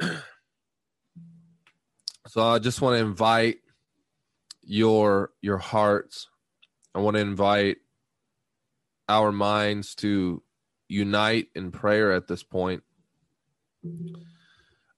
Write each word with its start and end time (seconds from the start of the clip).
so 2.28 2.42
I 2.42 2.58
just 2.58 2.80
want 2.80 2.96
to 2.96 3.04
invite 3.04 3.58
your 4.62 5.30
your 5.40 5.58
hearts. 5.58 6.28
I 6.94 7.00
want 7.00 7.16
to 7.16 7.20
invite 7.20 7.78
our 9.08 9.32
minds 9.32 9.94
to 9.96 10.42
unite 10.88 11.48
in 11.54 11.70
prayer 11.70 12.12
at 12.12 12.28
this 12.28 12.42
point. 12.42 12.82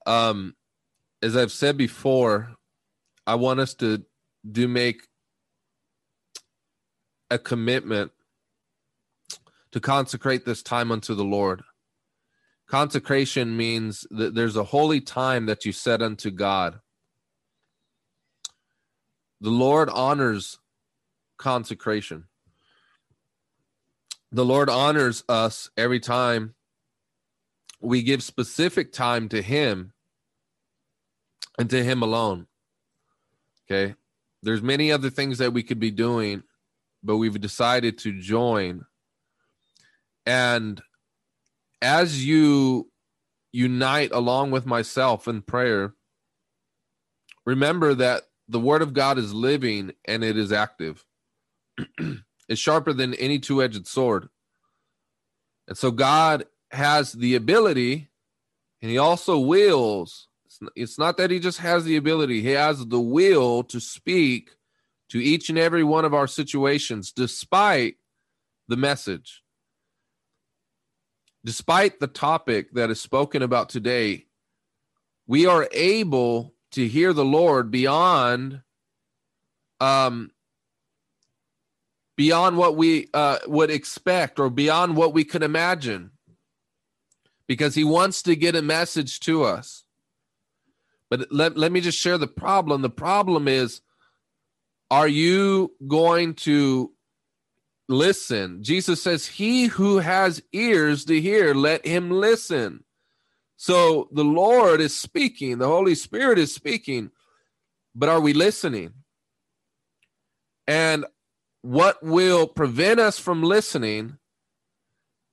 Um, 0.06 0.54
as 1.22 1.36
I've 1.36 1.52
said 1.52 1.76
before, 1.76 2.54
I 3.26 3.34
want 3.34 3.60
us 3.60 3.74
to 3.74 4.04
do 4.48 4.68
make 4.68 5.08
a 7.30 7.38
commitment 7.38 8.12
to 9.72 9.80
consecrate 9.80 10.44
this 10.44 10.62
time 10.62 10.92
unto 10.92 11.14
the 11.14 11.24
Lord. 11.24 11.62
Consecration 12.68 13.56
means 13.56 14.06
that 14.10 14.34
there's 14.34 14.56
a 14.56 14.64
holy 14.64 15.00
time 15.00 15.46
that 15.46 15.64
you 15.64 15.72
set 15.72 16.02
unto 16.02 16.30
God. 16.30 16.80
The 19.40 19.50
Lord 19.50 19.88
honors 19.90 20.58
consecration. 21.36 22.24
The 24.32 24.44
Lord 24.44 24.68
honors 24.68 25.22
us 25.28 25.70
every 25.76 26.00
time 26.00 26.54
we 27.80 28.02
give 28.02 28.22
specific 28.22 28.92
time 28.92 29.28
to 29.28 29.42
Him 29.42 29.92
and 31.58 31.70
to 31.70 31.84
Him 31.84 32.02
alone. 32.02 32.46
Okay. 33.70 33.94
There's 34.42 34.62
many 34.62 34.90
other 34.90 35.10
things 35.10 35.38
that 35.38 35.52
we 35.52 35.62
could 35.62 35.80
be 35.80 35.90
doing, 35.90 36.42
but 37.02 37.16
we've 37.16 37.40
decided 37.40 37.98
to 37.98 38.20
join. 38.20 38.84
And 40.24 40.82
as 41.82 42.24
you 42.24 42.90
unite 43.52 44.12
along 44.12 44.50
with 44.50 44.66
myself 44.66 45.28
in 45.28 45.42
prayer, 45.42 45.94
remember 47.44 47.94
that 47.94 48.24
the 48.48 48.60
word 48.60 48.82
of 48.82 48.92
God 48.92 49.18
is 49.18 49.34
living 49.34 49.92
and 50.06 50.22
it 50.22 50.36
is 50.36 50.52
active. 50.52 51.04
it's 52.48 52.60
sharper 52.60 52.92
than 52.92 53.14
any 53.14 53.38
two 53.38 53.62
edged 53.62 53.86
sword. 53.86 54.28
And 55.68 55.76
so 55.76 55.90
God 55.90 56.44
has 56.70 57.12
the 57.12 57.34
ability 57.34 58.08
and 58.82 58.90
he 58.90 58.98
also 58.98 59.38
wills. 59.38 60.28
It's 60.74 60.98
not 60.98 61.16
that 61.16 61.30
he 61.30 61.38
just 61.38 61.58
has 61.58 61.84
the 61.84 61.96
ability, 61.96 62.40
he 62.40 62.50
has 62.50 62.86
the 62.86 63.00
will 63.00 63.62
to 63.64 63.80
speak 63.80 64.50
to 65.10 65.22
each 65.22 65.48
and 65.48 65.58
every 65.58 65.84
one 65.84 66.04
of 66.04 66.14
our 66.14 66.26
situations 66.26 67.12
despite 67.12 67.96
the 68.68 68.76
message. 68.76 69.42
Despite 71.46 72.00
the 72.00 72.08
topic 72.08 72.72
that 72.72 72.90
is 72.90 73.00
spoken 73.00 73.40
about 73.40 73.68
today, 73.68 74.26
we 75.28 75.46
are 75.46 75.68
able 75.70 76.54
to 76.72 76.88
hear 76.88 77.12
the 77.12 77.24
Lord 77.24 77.70
beyond 77.70 78.62
um 79.78 80.32
beyond 82.16 82.56
what 82.56 82.76
we 82.76 83.08
uh, 83.14 83.38
would 83.46 83.70
expect 83.70 84.40
or 84.40 84.50
beyond 84.50 84.96
what 84.96 85.14
we 85.14 85.22
could 85.22 85.44
imagine. 85.44 86.10
Because 87.46 87.76
he 87.76 87.84
wants 87.84 88.22
to 88.22 88.34
get 88.34 88.56
a 88.56 88.62
message 88.62 89.20
to 89.20 89.44
us. 89.44 89.84
But 91.10 91.30
let, 91.30 91.56
let 91.56 91.70
me 91.70 91.80
just 91.80 91.98
share 91.98 92.18
the 92.18 92.26
problem. 92.26 92.82
The 92.82 92.90
problem 92.90 93.46
is 93.46 93.82
are 94.90 95.06
you 95.06 95.76
going 95.86 96.34
to 96.34 96.90
listen 97.88 98.62
jesus 98.62 99.02
says 99.02 99.26
he 99.26 99.66
who 99.66 99.98
has 99.98 100.42
ears 100.52 101.04
to 101.04 101.20
hear 101.20 101.54
let 101.54 101.86
him 101.86 102.10
listen 102.10 102.82
so 103.56 104.08
the 104.12 104.24
Lord 104.24 104.80
is 104.80 104.94
speaking, 104.94 105.58
the 105.58 105.66
Holy 105.66 105.94
Spirit 105.94 106.38
is 106.38 106.54
speaking, 106.54 107.10
but 107.94 108.08
are 108.08 108.20
we 108.20 108.34
listening? 108.34 108.92
And 110.66 111.06
what 111.62 112.02
will 112.02 112.46
prevent 112.46 113.00
us 113.00 113.18
from 113.18 113.42
listening 113.42 114.18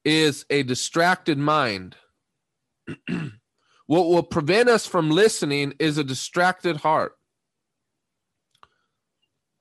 is 0.05 0.45
a 0.49 0.63
distracted 0.63 1.37
mind. 1.37 1.97
what 3.87 4.07
will 4.07 4.23
prevent 4.23 4.69
us 4.69 4.87
from 4.87 5.09
listening 5.11 5.73
is 5.79 5.97
a 5.97 6.03
distracted 6.03 6.77
heart. 6.77 7.17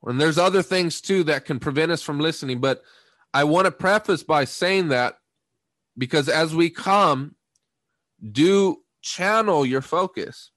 And 0.04 0.20
there's 0.20 0.38
other 0.38 0.62
things 0.62 1.00
too 1.00 1.24
that 1.24 1.44
can 1.44 1.58
prevent 1.58 1.92
us 1.92 2.02
from 2.02 2.18
listening, 2.18 2.60
but 2.60 2.82
I 3.32 3.44
want 3.44 3.66
to 3.66 3.70
preface 3.70 4.22
by 4.22 4.44
saying 4.44 4.88
that 4.88 5.18
because 5.96 6.28
as 6.28 6.54
we 6.54 6.70
come 6.70 7.34
do 8.30 8.82
channel 9.02 9.66
your 9.66 9.82
focus. 9.82 10.50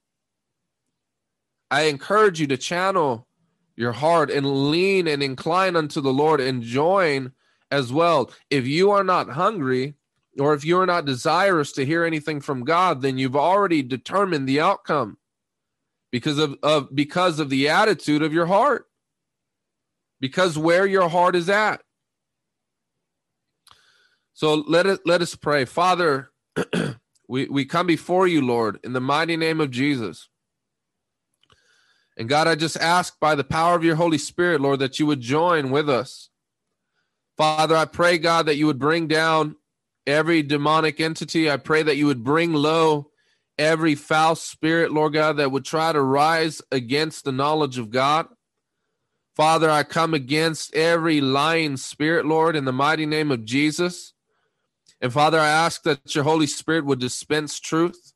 I 1.70 1.82
encourage 1.82 2.40
you 2.40 2.46
to 2.48 2.56
channel 2.56 3.26
your 3.74 3.92
heart 3.92 4.30
and 4.30 4.70
lean 4.70 5.06
and 5.08 5.22
incline 5.22 5.76
unto 5.76 6.00
the 6.00 6.12
Lord 6.12 6.40
and 6.40 6.62
join 6.62 7.32
as 7.70 7.92
well. 7.92 8.30
If 8.48 8.66
you 8.66 8.92
are 8.92 9.04
not 9.04 9.30
hungry 9.30 9.94
or 10.38 10.54
if 10.54 10.64
you 10.64 10.78
are 10.78 10.86
not 10.86 11.04
desirous 11.04 11.72
to 11.72 11.84
hear 11.84 12.04
anything 12.04 12.40
from 12.40 12.64
God, 12.64 13.02
then 13.02 13.18
you've 13.18 13.36
already 13.36 13.82
determined 13.82 14.48
the 14.48 14.60
outcome 14.60 15.18
because 16.12 16.38
of, 16.38 16.56
of 16.62 16.94
because 16.94 17.40
of 17.40 17.50
the 17.50 17.68
attitude 17.68 18.22
of 18.22 18.32
your 18.32 18.46
heart. 18.46 18.86
Because 20.20 20.56
where 20.56 20.86
your 20.86 21.08
heart 21.08 21.36
is 21.36 21.48
at. 21.48 21.82
So 24.34 24.54
let 24.54 24.86
it 24.86 25.00
let 25.06 25.22
us 25.22 25.34
pray. 25.34 25.64
Father, 25.64 26.30
We, 27.28 27.48
we 27.48 27.64
come 27.64 27.86
before 27.86 28.26
you, 28.26 28.40
Lord, 28.40 28.78
in 28.84 28.92
the 28.92 29.00
mighty 29.00 29.36
name 29.36 29.60
of 29.60 29.70
Jesus. 29.70 30.28
And 32.16 32.28
God, 32.28 32.48
I 32.48 32.54
just 32.54 32.76
ask 32.76 33.18
by 33.20 33.34
the 33.34 33.44
power 33.44 33.74
of 33.74 33.84
your 33.84 33.96
Holy 33.96 34.18
Spirit, 34.18 34.60
Lord, 34.60 34.78
that 34.78 34.98
you 34.98 35.06
would 35.06 35.20
join 35.20 35.70
with 35.70 35.90
us. 35.90 36.30
Father, 37.36 37.76
I 37.76 37.84
pray, 37.84 38.16
God, 38.16 38.46
that 38.46 38.56
you 38.56 38.66
would 38.66 38.78
bring 38.78 39.06
down 39.06 39.56
every 40.06 40.42
demonic 40.42 41.00
entity. 41.00 41.50
I 41.50 41.58
pray 41.58 41.82
that 41.82 41.96
you 41.96 42.06
would 42.06 42.24
bring 42.24 42.54
low 42.54 43.10
every 43.58 43.94
foul 43.94 44.34
spirit, 44.34 44.92
Lord 44.92 45.12
God, 45.12 45.38
that 45.38 45.50
would 45.50 45.64
try 45.64 45.92
to 45.92 46.00
rise 46.00 46.62
against 46.70 47.24
the 47.24 47.32
knowledge 47.32 47.76
of 47.76 47.90
God. 47.90 48.28
Father, 49.36 49.68
I 49.70 49.82
come 49.82 50.14
against 50.14 50.74
every 50.74 51.20
lying 51.20 51.76
spirit, 51.76 52.24
Lord, 52.24 52.56
in 52.56 52.64
the 52.64 52.72
mighty 52.72 53.04
name 53.04 53.30
of 53.30 53.44
Jesus. 53.44 54.14
And 54.98 55.12
Father, 55.12 55.38
I 55.38 55.48
ask 55.48 55.82
that 55.82 56.14
your 56.14 56.24
Holy 56.24 56.46
Spirit 56.46 56.86
would 56.86 57.00
dispense 57.00 57.60
truth. 57.60 58.14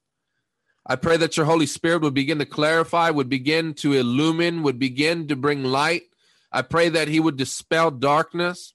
I 0.87 0.97
pray 0.97 1.19
that 1.19 1.37
your 1.37 1.45
Holy 1.45 1.67
Spirit 1.67 2.01
would 2.01 2.15
begin 2.15 2.39
to 2.39 2.47
clarify, 2.47 3.11
would 3.11 3.29
begin 3.29 3.75
to 3.75 3.93
illumine, 3.93 4.63
would 4.63 4.79
begin 4.79 5.29
to 5.29 5.37
bring 5.37 5.63
light. 5.63 6.05
I 6.51 6.63
pray 6.63 6.89
that 6.89 7.09
he 7.09 7.21
would 7.21 7.37
dispel 7.37 7.91
darkness. 7.91 8.73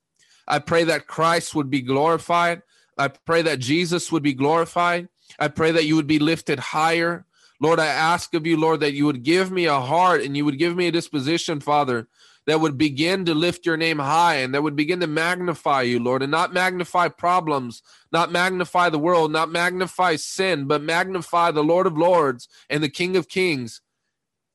I 0.48 0.60
pray 0.60 0.84
that 0.84 1.08
Christ 1.08 1.56
would 1.56 1.72
be 1.72 1.82
glorified. 1.82 2.62
I 2.96 3.08
pray 3.08 3.42
that 3.42 3.58
Jesus 3.58 4.12
would 4.12 4.24
be 4.24 4.36
glorified. 4.36 5.10
I 5.40 5.48
pray 5.48 5.72
that 5.72 5.86
you 5.86 5.96
would 5.96 6.06
be 6.06 6.20
lifted 6.20 6.60
higher. 6.60 7.26
Lord, 7.60 7.80
I 7.80 7.88
ask 7.88 8.36
of 8.36 8.46
you, 8.46 8.56
Lord, 8.56 8.82
that 8.82 8.94
you 8.94 9.06
would 9.06 9.24
give 9.24 9.52
me 9.52 9.66
a 9.66 9.82
heart 9.82 10.22
and 10.22 10.38
you 10.38 10.46
would 10.46 10.60
give 10.60 10.76
me 10.76 10.88
a 10.88 10.92
disposition, 10.92 11.60
Father, 11.60 12.08
that 12.48 12.62
would 12.62 12.78
begin 12.78 13.26
to 13.26 13.34
lift 13.34 13.66
your 13.66 13.78
name 13.78 14.00
high 14.00 14.36
and 14.36 14.54
that 14.54 14.64
would 14.64 14.76
begin 14.76 15.00
to 15.00 15.08
magnify 15.08 15.82
you, 15.82 16.00
Lord, 16.00 16.22
and 16.22 16.32
not 16.32 16.54
magnify 16.54 17.08
problems, 17.08 17.82
not 18.12 18.32
magnify 18.32 18.90
the 18.90 19.00
world, 19.00 19.32
not 19.32 19.52
magnify 19.52 20.16
sin, 20.16 20.66
but 20.66 20.82
magnify 20.82 21.52
the 21.52 21.64
Lord 21.64 21.88
of 21.88 21.98
Lords 21.98 22.48
and 22.70 22.84
the 22.84 22.90
King 22.90 23.18
of 23.18 23.28
Kings. 23.28 23.82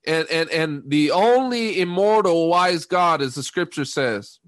And 0.06 0.26
and 0.30 0.48
and 0.50 0.82
the 0.86 1.10
only 1.10 1.78
immortal 1.78 2.48
wise 2.48 2.86
God, 2.86 3.20
as 3.20 3.34
the 3.34 3.42
scripture 3.42 3.84
says. 3.84 4.38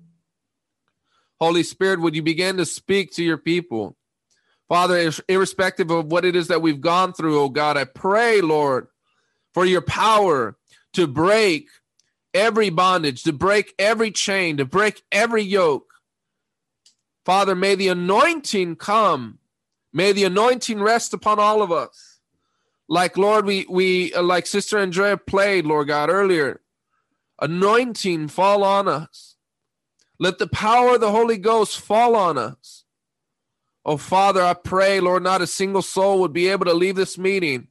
Holy 1.39 1.63
Spirit, 1.63 2.01
would 2.01 2.15
you 2.15 2.23
begin 2.23 2.57
to 2.57 2.65
speak 2.65 3.13
to 3.13 3.25
your 3.25 3.37
people? 3.37 3.97
Father, 4.69 5.13
irrespective 5.29 5.91
of 5.91 6.07
what 6.07 6.25
it 6.25 6.35
is 6.35 6.49
that 6.49 6.63
we've 6.63 6.81
gone 6.81 7.13
through, 7.13 7.39
oh 7.39 7.51
God, 7.51 7.77
I 7.77 7.85
pray, 7.85 8.41
Lord, 8.41 8.87
for 9.53 9.67
your 9.67 9.83
power 9.83 10.57
to 10.95 11.07
break 11.07 11.69
every 12.35 12.71
bondage, 12.71 13.23
to 13.25 13.33
break 13.33 13.75
every 13.79 14.11
chain, 14.11 14.57
to 14.57 14.65
break 14.65 15.03
every 15.13 15.43
yoke. 15.43 15.93
Father, 17.25 17.55
may 17.55 17.75
the 17.75 17.89
anointing 17.89 18.77
come. 18.77 19.39
May 19.93 20.13
the 20.13 20.25
anointing 20.25 20.81
rest 20.81 21.15
upon 21.15 21.39
all 21.39 21.63
of 21.63 21.71
us. 21.71 22.21
Like 22.89 23.17
Lord, 23.17 23.47
we 23.47 23.67
we 23.69 24.13
uh, 24.15 24.23
like 24.23 24.47
Sister 24.47 24.79
Andrea 24.79 25.17
played, 25.17 25.67
Lord 25.67 25.89
God, 25.89 26.11
earlier. 26.11 26.61
Anointing 27.41 28.29
fall 28.29 28.65
on 28.65 28.89
us. 28.89 29.37
Let 30.19 30.39
the 30.39 30.47
power 30.47 30.95
of 30.95 31.01
the 31.01 31.11
Holy 31.11 31.39
Ghost 31.39 31.81
fall 31.81 32.15
on 32.17 32.39
us. 32.39 32.85
Oh 33.85 33.97
Father, 33.97 34.43
I 34.43 34.55
pray, 34.55 35.01
Lord, 35.01 35.23
not 35.23 35.43
a 35.43 35.47
single 35.47 35.83
soul 35.83 36.21
would 36.21 36.33
be 36.33 36.49
able 36.49 36.67
to 36.67 36.75
leave 36.75 36.97
this 36.97 37.19
meeting 37.19 37.69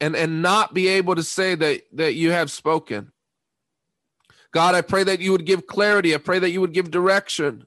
and 0.00 0.16
and 0.16 0.42
not 0.42 0.74
be 0.74 0.88
able 0.88 1.14
to 1.14 1.22
say 1.22 1.54
that 1.54 1.82
that 1.92 2.14
you 2.14 2.32
have 2.32 2.50
spoken. 2.50 3.12
God, 4.54 4.74
I 4.76 4.82
pray 4.82 5.04
that 5.04 5.20
you 5.20 5.32
would 5.32 5.46
give 5.46 5.66
clarity. 5.66 6.14
I 6.14 6.18
pray 6.18 6.38
that 6.40 6.50
you 6.50 6.62
would 6.62 6.74
give 6.74 6.90
direction. 6.90 7.66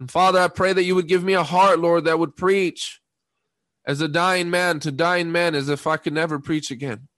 And 0.00 0.10
Father, 0.10 0.40
I 0.40 0.48
pray 0.48 0.72
that 0.72 0.84
you 0.84 0.94
would 0.96 1.08
give 1.08 1.24
me 1.24 1.34
a 1.34 1.44
heart, 1.44 1.78
Lord, 1.80 2.04
that 2.06 2.18
would 2.18 2.36
preach. 2.36 2.98
as 3.84 4.00
a 4.00 4.08
dying 4.08 4.50
man 4.50 4.80
to 4.80 4.92
dying 4.92 5.32
men 5.32 5.54
as 5.54 5.68
if 5.68 5.86
I 5.86 5.96
could 5.96 6.12
never 6.12 6.38
preach 6.38 6.70
again. 6.70 7.08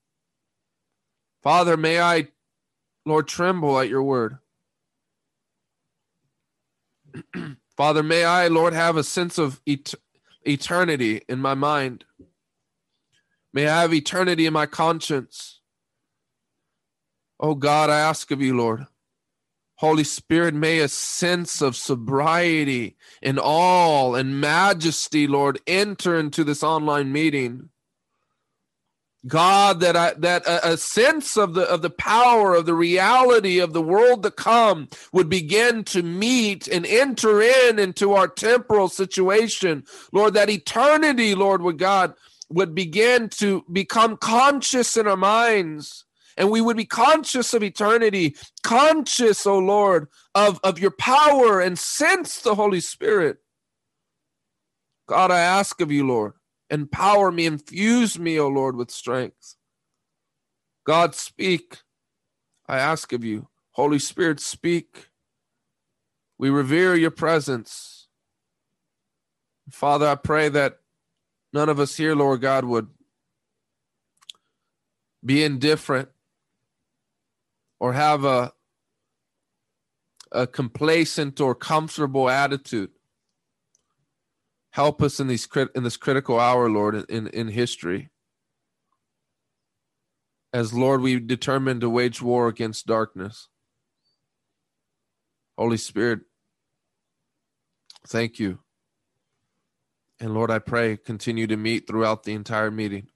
Father, 1.42 1.76
may 1.76 2.00
I, 2.00 2.28
Lord, 3.06 3.28
tremble 3.28 3.78
at 3.80 3.88
your 3.88 4.02
word. 4.02 4.38
Father, 7.76 8.02
may 8.02 8.24
I, 8.24 8.48
Lord, 8.48 8.74
have 8.74 8.96
a 8.96 9.04
sense 9.04 9.38
of 9.38 9.60
et- 9.66 9.94
eternity 10.44 11.22
in 11.28 11.40
my 11.40 11.54
mind. 11.54 12.04
May 13.54 13.68
I 13.68 13.82
have 13.82 13.94
eternity 13.94 14.46
in 14.46 14.54
my 14.54 14.66
conscience. 14.66 15.61
Oh 17.42 17.56
God, 17.56 17.90
I 17.90 17.98
ask 17.98 18.30
of 18.30 18.40
you, 18.40 18.56
Lord. 18.56 18.86
Holy 19.74 20.04
Spirit, 20.04 20.54
may 20.54 20.78
a 20.78 20.86
sense 20.86 21.60
of 21.60 21.74
sobriety 21.74 22.96
and 23.20 23.36
all 23.36 24.14
and 24.14 24.40
majesty, 24.40 25.26
Lord, 25.26 25.58
enter 25.66 26.16
into 26.16 26.44
this 26.44 26.62
online 26.62 27.10
meeting. 27.10 27.70
God, 29.26 29.80
that 29.80 29.96
I, 29.96 30.12
that 30.18 30.46
a, 30.46 30.72
a, 30.72 30.76
sense 30.76 31.36
of 31.36 31.54
the 31.54 31.62
of 31.62 31.82
the 31.82 31.90
power 31.90 32.54
of 32.54 32.66
the 32.66 32.74
reality 32.74 33.58
of 33.58 33.72
the 33.72 33.82
world 33.82 34.22
to 34.22 34.30
come 34.30 34.88
would 35.12 35.28
begin 35.28 35.82
to 35.84 36.02
meet 36.02 36.68
and 36.68 36.86
enter 36.86 37.42
in 37.42 37.80
into 37.80 38.14
our 38.14 38.28
temporal 38.28 38.88
situation, 38.88 39.84
Lord. 40.12 40.34
That 40.34 40.50
eternity, 40.50 41.34
Lord, 41.34 41.62
would 41.62 41.78
God 41.78 42.14
would 42.50 42.74
begin 42.74 43.28
to 43.30 43.64
become 43.72 44.16
conscious 44.16 44.96
in 44.96 45.06
our 45.06 45.16
minds, 45.16 46.04
and 46.36 46.50
we 46.50 46.60
would 46.60 46.76
be 46.76 46.84
conscious 46.84 47.54
of 47.54 47.62
eternity, 47.62 48.36
conscious, 48.62 49.46
O 49.46 49.54
oh 49.54 49.58
Lord, 49.58 50.08
of 50.34 50.60
of 50.64 50.78
your 50.78 50.90
power, 50.90 51.60
and 51.60 51.78
sense 51.78 52.40
the 52.40 52.54
Holy 52.54 52.80
Spirit. 52.80 53.38
God, 55.08 55.30
I 55.30 55.40
ask 55.40 55.80
of 55.80 55.90
you, 55.90 56.06
Lord 56.06 56.34
Empower 56.72 57.30
me, 57.30 57.44
infuse 57.44 58.18
me, 58.18 58.40
O 58.40 58.48
Lord, 58.48 58.76
with 58.76 58.90
strength. 58.90 59.56
God, 60.86 61.14
speak. 61.14 61.80
I 62.66 62.78
ask 62.78 63.12
of 63.12 63.22
you. 63.22 63.48
Holy 63.72 63.98
Spirit, 63.98 64.40
speak. 64.40 65.10
We 66.38 66.48
revere 66.48 66.94
your 66.94 67.10
presence. 67.10 68.08
Father, 69.70 70.08
I 70.08 70.14
pray 70.14 70.48
that 70.48 70.78
none 71.52 71.68
of 71.68 71.78
us 71.78 71.94
here, 71.94 72.16
Lord 72.16 72.40
God, 72.40 72.64
would 72.64 72.88
be 75.22 75.44
indifferent 75.44 76.08
or 77.82 77.94
have 77.94 78.24
a, 78.24 78.52
a 80.30 80.46
complacent 80.46 81.40
or 81.40 81.52
comfortable 81.52 82.30
attitude. 82.30 82.90
Help 84.70 85.02
us 85.02 85.18
in 85.18 85.26
these 85.26 85.48
in 85.74 85.82
this 85.82 85.96
critical 85.96 86.38
hour, 86.38 86.70
Lord, 86.70 86.94
in, 87.10 87.26
in 87.26 87.48
history. 87.48 88.10
As 90.52 90.72
Lord, 90.72 91.00
we 91.00 91.18
determine 91.18 91.80
to 91.80 91.90
wage 91.90 92.22
war 92.22 92.46
against 92.46 92.86
darkness. 92.86 93.48
Holy 95.58 95.76
Spirit, 95.76 96.20
thank 98.06 98.38
you. 98.38 98.60
And 100.20 100.34
Lord, 100.34 100.52
I 100.52 100.60
pray, 100.60 100.96
continue 100.96 101.48
to 101.48 101.56
meet 101.56 101.88
throughout 101.88 102.22
the 102.22 102.32
entire 102.34 102.70
meeting. 102.70 103.08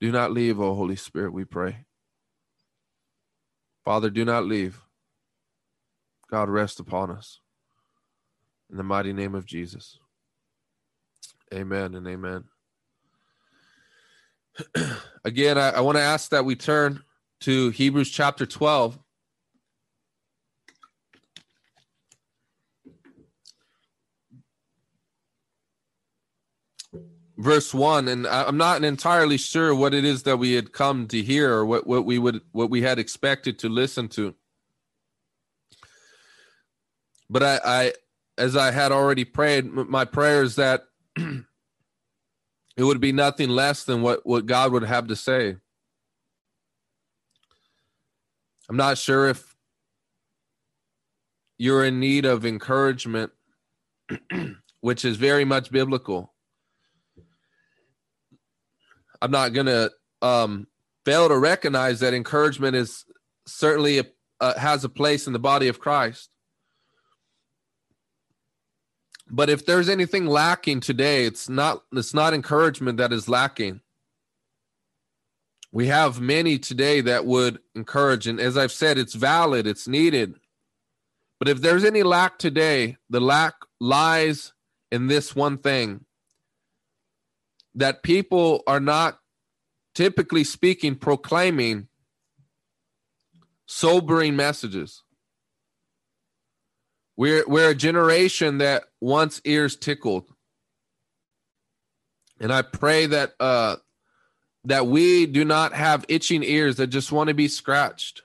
Do 0.00 0.10
not 0.10 0.32
leave, 0.32 0.58
O 0.58 0.74
Holy 0.74 0.96
Spirit, 0.96 1.32
we 1.32 1.44
pray. 1.44 1.85
Father, 3.86 4.10
do 4.10 4.24
not 4.24 4.44
leave. 4.44 4.82
God, 6.28 6.48
rest 6.48 6.80
upon 6.80 7.12
us. 7.12 7.38
In 8.68 8.76
the 8.76 8.82
mighty 8.82 9.12
name 9.12 9.36
of 9.36 9.46
Jesus. 9.46 10.00
Amen 11.54 11.94
and 11.94 12.04
amen. 12.08 12.44
Again, 15.24 15.56
I, 15.56 15.70
I 15.70 15.80
want 15.82 15.98
to 15.98 16.02
ask 16.02 16.30
that 16.30 16.44
we 16.44 16.56
turn 16.56 17.04
to 17.42 17.70
Hebrews 17.70 18.10
chapter 18.10 18.44
12. 18.44 18.98
Verse 27.46 27.72
1 27.72 28.08
and 28.08 28.26
i'm 28.26 28.56
not 28.56 28.82
entirely 28.82 29.36
sure 29.36 29.74
what 29.74 29.94
it 29.94 30.04
is 30.04 30.24
that 30.24 30.38
we 30.38 30.52
had 30.54 30.72
come 30.72 31.06
to 31.06 31.22
hear 31.22 31.52
or 31.52 31.64
what, 31.64 31.86
what 31.86 32.04
we 32.04 32.18
would 32.18 32.40
what 32.52 32.70
we 32.70 32.82
had 32.82 32.98
expected 32.98 33.58
to 33.58 33.68
listen 33.68 34.08
to 34.08 34.34
but 37.30 37.42
i 37.42 37.60
i 37.64 37.92
as 38.36 38.56
i 38.56 38.70
had 38.70 38.90
already 38.92 39.24
prayed 39.24 39.64
my 39.66 40.04
prayer 40.04 40.42
is 40.42 40.56
that 40.56 40.84
it 42.76 42.84
would 42.84 43.00
be 43.00 43.12
nothing 43.12 43.48
less 43.48 43.84
than 43.84 44.02
what, 44.02 44.26
what 44.26 44.46
God 44.46 44.72
would 44.72 44.84
have 44.84 45.08
to 45.08 45.16
say. 45.16 45.56
I'm 48.68 48.76
not 48.76 48.98
sure 48.98 49.28
if 49.28 49.56
you're 51.56 51.84
in 51.84 52.00
need 52.00 52.26
of 52.26 52.44
encouragement, 52.44 53.32
which 54.80 55.04
is 55.04 55.16
very 55.16 55.44
much 55.44 55.70
biblical. 55.70 56.34
I'm 59.20 59.30
not 59.30 59.52
going 59.52 59.66
to 59.66 59.90
um, 60.22 60.66
fail 61.04 61.28
to 61.28 61.38
recognize 61.38 62.00
that 62.00 62.14
encouragement 62.14 62.76
is 62.76 63.04
certainly 63.46 63.98
a, 63.98 64.04
uh, 64.40 64.58
has 64.58 64.84
a 64.84 64.88
place 64.88 65.26
in 65.26 65.32
the 65.32 65.38
body 65.38 65.68
of 65.68 65.78
Christ. 65.78 66.30
But 69.28 69.50
if 69.50 69.66
there's 69.66 69.88
anything 69.88 70.26
lacking 70.26 70.80
today, 70.80 71.24
it's 71.24 71.48
not 71.48 71.82
it's 71.92 72.14
not 72.14 72.32
encouragement 72.32 72.98
that 72.98 73.12
is 73.12 73.28
lacking. 73.28 73.80
We 75.72 75.88
have 75.88 76.20
many 76.20 76.58
today 76.58 77.00
that 77.02 77.26
would 77.26 77.58
encourage, 77.74 78.28
and 78.28 78.38
as 78.38 78.56
I've 78.56 78.72
said, 78.72 78.98
it's 78.98 79.14
valid, 79.14 79.66
it's 79.66 79.88
needed. 79.88 80.36
But 81.40 81.48
if 81.48 81.60
there's 81.60 81.84
any 81.84 82.02
lack 82.02 82.38
today, 82.38 82.96
the 83.10 83.20
lack 83.20 83.54
lies 83.80 84.52
in 84.90 85.08
this 85.08 85.34
one 85.34 85.58
thing 85.58 86.05
that 87.76 88.02
people 88.02 88.62
are 88.66 88.80
not 88.80 89.20
typically 89.94 90.44
speaking 90.44 90.96
proclaiming 90.96 91.88
sobering 93.66 94.34
messages. 94.34 95.02
We're 97.16 97.44
we're 97.46 97.70
a 97.70 97.74
generation 97.74 98.58
that 98.58 98.84
wants 99.00 99.40
ears 99.44 99.76
tickled. 99.76 100.32
And 102.40 102.52
I 102.52 102.62
pray 102.62 103.06
that 103.06 103.34
uh 103.40 103.76
that 104.64 104.86
we 104.86 105.26
do 105.26 105.44
not 105.44 105.72
have 105.72 106.04
itching 106.08 106.42
ears 106.42 106.76
that 106.76 106.88
just 106.88 107.12
want 107.12 107.28
to 107.28 107.34
be 107.34 107.48
scratched. 107.48 108.22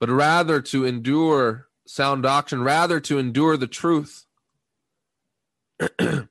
But 0.00 0.08
rather 0.08 0.60
to 0.62 0.84
endure 0.84 1.68
sound 1.86 2.22
doctrine, 2.22 2.62
rather 2.62 3.00
to 3.00 3.18
endure 3.18 3.56
the 3.56 3.66
truth. 3.66 4.24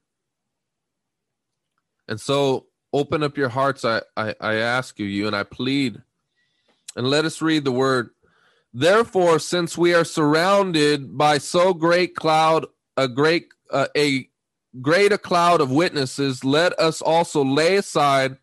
and 2.07 2.19
so 2.19 2.67
open 2.93 3.23
up 3.23 3.37
your 3.37 3.49
hearts, 3.49 3.83
I, 3.85 4.01
I, 4.15 4.35
I 4.39 4.55
ask 4.55 4.99
you, 4.99 5.05
you 5.05 5.27
and 5.27 5.35
I 5.35 5.43
plead. 5.43 6.01
And 6.95 7.07
let 7.07 7.25
us 7.25 7.41
read 7.41 7.63
the 7.63 7.71
word 7.71 8.09
Therefore, 8.73 9.39
since 9.39 9.75
we 9.75 9.95
are 9.95 10.03
surrounded 10.03 11.17
by 11.17 11.39
so 11.39 11.73
great 11.73 12.15
cloud, 12.15 12.67
a 12.95 13.07
great 13.07 13.47
uh, 13.71 13.87
a 13.97 14.29
great 14.81 15.11
a 15.11 15.17
cloud 15.17 15.61
of 15.61 15.71
witnesses, 15.71 16.43
let 16.43 16.77
us 16.79 17.01
also 17.01 17.43
lay 17.43 17.77
aside 17.77 18.37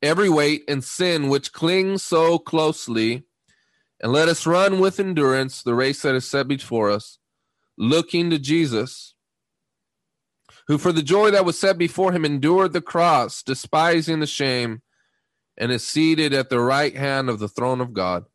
every 0.00 0.30
weight 0.30 0.64
and 0.68 0.82
sin 0.82 1.28
which 1.28 1.52
clings 1.52 2.02
so 2.02 2.38
closely, 2.38 3.24
and 4.00 4.10
let 4.10 4.28
us 4.28 4.46
run 4.46 4.78
with 4.78 4.98
endurance 4.98 5.62
the 5.62 5.74
race 5.74 6.00
that 6.00 6.14
is 6.14 6.26
set 6.26 6.48
before 6.48 6.90
us, 6.90 7.18
looking 7.76 8.30
to 8.30 8.38
Jesus, 8.38 9.07
who 10.68 10.78
for 10.78 10.92
the 10.92 11.02
joy 11.02 11.30
that 11.30 11.46
was 11.46 11.58
set 11.58 11.78
before 11.78 12.12
him 12.12 12.24
endured 12.24 12.72
the 12.72 12.82
cross, 12.82 13.42
despising 13.42 14.20
the 14.20 14.26
shame, 14.26 14.82
and 15.56 15.72
is 15.72 15.84
seated 15.84 16.32
at 16.32 16.50
the 16.50 16.60
right 16.60 16.94
hand 16.94 17.28
of 17.28 17.38
the 17.38 17.48
throne 17.48 17.80
of 17.80 17.94
God. 17.94 18.26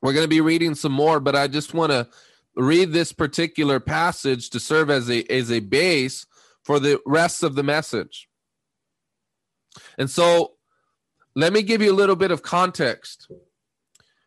We're 0.00 0.14
going 0.14 0.24
to 0.24 0.28
be 0.28 0.40
reading 0.40 0.74
some 0.74 0.92
more, 0.92 1.20
but 1.20 1.36
I 1.36 1.46
just 1.46 1.74
want 1.74 1.92
to 1.92 2.08
read 2.56 2.92
this 2.92 3.12
particular 3.12 3.80
passage 3.80 4.50
to 4.50 4.60
serve 4.60 4.90
as 4.90 5.10
a 5.10 5.24
as 5.30 5.52
a 5.52 5.60
base 5.60 6.26
for 6.64 6.80
the 6.80 7.00
rest 7.06 7.42
of 7.42 7.54
the 7.54 7.62
message. 7.62 8.28
And 9.98 10.10
so 10.10 10.54
let 11.34 11.52
me 11.52 11.62
give 11.62 11.82
you 11.82 11.92
a 11.92 11.94
little 11.94 12.16
bit 12.16 12.30
of 12.30 12.42
context. 12.42 13.30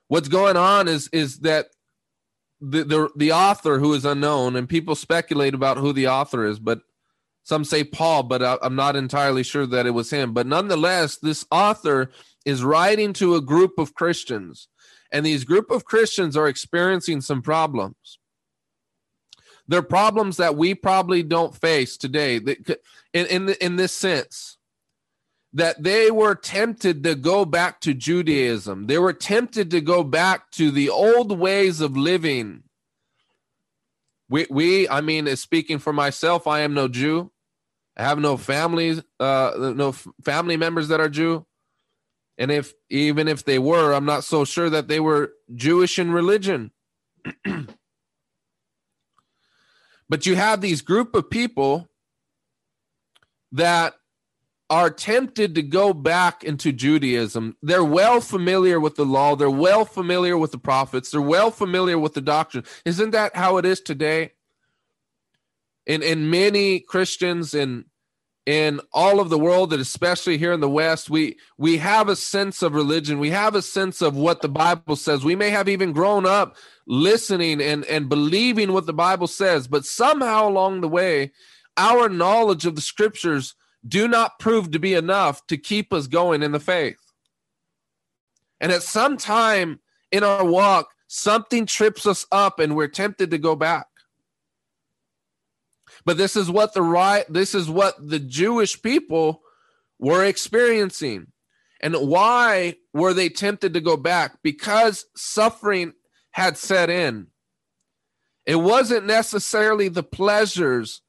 What's 0.07 0.27
going 0.27 0.57
on 0.57 0.87
is 0.87 1.07
is 1.09 1.39
that 1.39 1.67
the, 2.69 2.84
the 2.84 3.10
the 3.15 3.31
author 3.31 3.79
who 3.79 3.93
is 3.93 4.05
unknown 4.05 4.55
and 4.55 4.67
people 4.67 4.95
speculate 4.95 5.53
about 5.53 5.77
who 5.77 5.93
the 5.93 6.07
author 6.07 6.45
is, 6.45 6.60
but 6.60 6.79
some 7.43 7.63
say 7.63 7.84
Paul, 7.84 8.24
but 8.24 8.41
I, 8.41 8.57
I'm 8.62 8.75
not 8.75 8.95
entirely 8.95 9.43
sure 9.43 9.67
that 9.67 9.86
it 9.86 9.91
was 9.91 10.10
him. 10.10 10.34
But 10.34 10.48
nonetheless, 10.48 11.17
this 11.17 11.45
author 11.51 12.12
is 12.43 12.63
writing 12.63 13.13
to 13.13 13.36
a 13.36 13.41
group 13.41 13.77
of 13.77 13.93
Christians 13.93 14.67
and 15.12 15.25
these 15.25 15.43
group 15.43 15.72
of 15.72 15.86
Christians 15.86 16.36
are 16.36 16.48
experiencing 16.48 17.22
some 17.22 17.41
problems. 17.41 18.19
They're 19.67 19.81
problems 19.81 20.38
that 20.38 20.55
we 20.55 20.75
probably 20.75 21.24
don't 21.24 21.55
face 21.55 21.98
today. 21.98 22.36
In 23.13 23.25
in, 23.27 23.50
in 23.62 23.75
this 23.77 23.93
sense, 23.93 24.54
that 25.55 25.81
they 25.81 26.12
were 26.12 26.35
tempted 26.35 27.01
to 27.05 27.15
go 27.15 27.45
back 27.45 27.79
to 27.79 27.93
Judaism. 27.93 28.88
They 28.88 28.97
were 28.97 29.13
tempted 29.13 29.71
to 29.71 29.79
go 29.79 30.03
back 30.03 30.51
to 30.51 30.69
the 30.69 30.89
old 30.89 31.39
ways 31.39 31.79
of 31.79 31.95
living. 31.95 32.63
We, 34.27 34.47
we 34.50 34.89
I 34.89 35.00
mean, 35.00 35.33
speaking 35.38 35.79
for 35.79 35.93
myself, 35.93 36.45
I 36.45 36.59
am 36.59 36.74
no 36.74 36.89
Jew. 36.89 37.31
I 37.95 38.03
have 38.03 38.19
no 38.19 38.35
families, 38.35 39.01
uh, 39.21 39.71
no 39.77 39.93
family 40.25 40.57
members 40.57 40.89
that 40.89 41.00
are 41.00 41.07
Jew. 41.07 41.45
And 42.38 42.51
if 42.51 42.74
even 42.89 43.29
if 43.29 43.45
they 43.45 43.57
were, 43.57 43.93
I'm 43.93 44.03
not 44.03 44.25
so 44.25 44.43
sure 44.43 44.69
that 44.69 44.89
they 44.89 45.00
were 45.00 45.31
Jewish 45.55 45.97
in 45.97 46.12
religion. 46.12 46.71
but 50.09 50.25
you 50.25 50.35
have 50.35 50.59
these 50.59 50.81
group 50.81 51.15
of 51.15 51.29
people 51.29 51.88
that 53.53 53.93
are 54.69 54.89
tempted 54.89 55.53
to 55.55 55.62
go 55.62 55.93
back 55.93 56.43
into 56.43 56.72
Judaism. 56.72 57.55
They're 57.62 57.84
well 57.84 58.19
familiar 58.19 58.79
with 58.79 58.95
the 58.95 59.05
law, 59.05 59.36
they're 59.36 59.50
well 59.50 59.86
familiar 59.86 60.38
with 60.38 60.51
the 60.51 60.57
prophets, 60.57 61.12
they're 61.12 61.22
well 61.22 61.51
familiar 61.51 62.00
with 62.00 62.13
the 62.13 62.22
doctrine. 62.22 62.63
Isn't 62.84 63.12
that 63.12 63.36
how 63.36 63.57
it 63.57 63.65
is 63.65 63.81
today? 63.81 64.31
In 65.86 66.01
in 66.01 66.29
many 66.31 66.79
Christians 66.79 67.53
in 67.53 67.86
in 68.45 68.79
all 68.93 69.19
of 69.19 69.29
the 69.29 69.39
world 69.39 69.74
and 69.74 69.81
especially 69.81 70.38
here 70.38 70.53
in 70.53 70.60
the 70.60 70.69
west 70.69 71.10
we 71.10 71.38
we 71.57 71.77
have 71.77 72.07
a 72.07 72.15
sense 72.15 72.62
of 72.62 72.75
religion 72.75 73.17
we 73.17 73.31
have 73.31 73.55
a 73.55 73.62
sense 73.62 74.03
of 74.03 74.15
what 74.15 74.41
the 74.41 74.48
bible 74.48 74.95
says 74.95 75.25
we 75.25 75.36
may 75.36 75.50
have 75.50 75.67
even 75.67 75.91
grown 75.91 76.27
up 76.27 76.55
listening 76.86 77.60
and 77.60 77.84
and 77.86 78.07
believing 78.07 78.72
what 78.72 78.86
the 78.86 78.93
bible 78.93 79.25
says 79.25 79.67
but 79.67 79.84
somehow 79.84 80.48
along 80.48 80.81
the 80.81 80.88
way 80.88 81.31
our 81.75 82.07
knowledge 82.07 82.67
of 82.67 82.75
the 82.75 82.81
scriptures 82.81 83.55
do 83.88 84.08
not 84.08 84.39
prove 84.39 84.72
to 84.72 84.80
be 84.80 84.94
enough 84.94 85.46
to 85.48 85.58
keep 85.58 85.94
us 85.94 86.08
going 86.08 86.44
in 86.44 86.51
the 86.51 86.60
faith. 86.60 87.00
And 88.60 88.72
at 88.72 88.84
some 88.84 89.18
time 89.18 89.80
in 90.12 90.24
our 90.24 90.46
walk, 90.46 90.89
something 91.08 91.65
trips 91.65 92.06
us 92.06 92.25
up 92.32 92.60
and 92.60 92.75
we're 92.75 92.88
tempted 92.88 93.32
to 93.32 93.38
go 93.38 93.56
back. 93.56 93.88
But 96.04 96.18
this 96.18 96.36
is 96.36 96.50
what 96.50 96.74
the 96.74 96.82
right 96.82 97.25
this 97.30 97.56
is 97.56 97.70
what 97.70 97.96
the 98.00 98.20
Jewish 98.20 98.82
people 98.82 99.42
were 100.00 100.25
experiencing. 100.25 101.27
And 101.82 101.96
why 101.96 102.75
were 102.94 103.13
they 103.13 103.30
tempted 103.30 103.74
to 103.74 103.82
go 103.82 103.98
back? 103.98 104.38
Because 104.42 105.06
suffering 105.15 105.94
had 106.32 106.58
set 106.58 106.89
in. 106.89 107.27
It 108.46 108.56
wasn't 108.56 109.06
necessarily 109.06 109.88
the 109.88 110.04
pleasures 110.04 111.01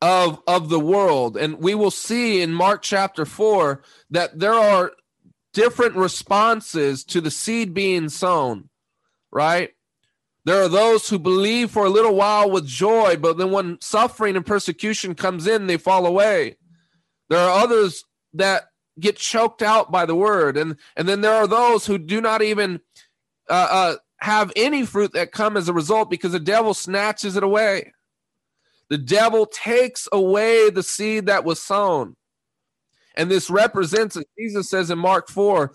of 0.00 0.40
of 0.46 0.68
the 0.68 0.80
world. 0.80 1.36
And 1.36 1.58
we 1.58 1.74
will 1.74 1.90
see 1.90 2.40
in 2.40 2.52
mark 2.52 2.82
chapter 2.82 3.24
4 3.24 3.82
that 4.10 4.38
there 4.38 4.54
are 4.54 4.92
different 5.52 5.96
responses 5.96 7.04
to 7.04 7.20
the 7.20 7.30
seed 7.30 7.74
being 7.74 8.08
sown 8.08 8.68
right? 9.30 9.70
There 10.44 10.62
are 10.62 10.68
those 10.68 11.08
who 11.08 11.18
believe 11.18 11.70
for 11.70 11.84
a 11.84 11.90
little 11.90 12.14
while 12.14 12.50
with 12.50 12.66
joy 12.66 13.16
but 13.16 13.38
then 13.38 13.50
when 13.50 13.78
suffering 13.80 14.36
and 14.36 14.46
persecution 14.46 15.14
comes 15.14 15.46
in 15.46 15.66
they 15.66 15.76
fall 15.76 16.06
away. 16.06 16.56
There 17.28 17.38
are 17.38 17.62
others 17.62 18.04
that 18.34 18.64
get 18.98 19.16
choked 19.16 19.62
out 19.62 19.90
by 19.90 20.06
the 20.06 20.14
word. 20.14 20.56
And 20.56 20.76
and 20.96 21.08
then 21.08 21.20
there 21.20 21.34
are 21.34 21.46
those 21.46 21.86
who 21.86 21.98
do 21.98 22.20
not 22.20 22.42
even 22.42 22.80
uh, 23.50 23.68
uh, 23.70 23.96
have 24.18 24.52
any 24.56 24.84
fruit 24.84 25.12
that 25.12 25.32
come 25.32 25.56
as 25.56 25.68
a 25.68 25.72
result 25.72 26.10
because 26.10 26.32
the 26.32 26.40
devil 26.40 26.74
snatches 26.74 27.36
it 27.36 27.42
away 27.42 27.92
the 28.90 28.98
devil 28.98 29.46
takes 29.46 30.08
away 30.12 30.70
the 30.70 30.82
seed 30.82 31.26
that 31.26 31.44
was 31.44 31.60
sown. 31.62 32.16
And 33.16 33.30
this 33.30 33.50
represents, 33.50 34.16
Jesus 34.38 34.70
says 34.70 34.90
in 34.90 34.98
Mark 34.98 35.28
4, 35.28 35.72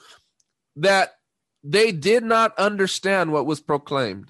that 0.78 1.16
they 1.64 1.92
did 1.92 2.24
not 2.24 2.58
understand 2.58 3.32
what 3.32 3.46
was 3.46 3.60
proclaimed. 3.60 4.30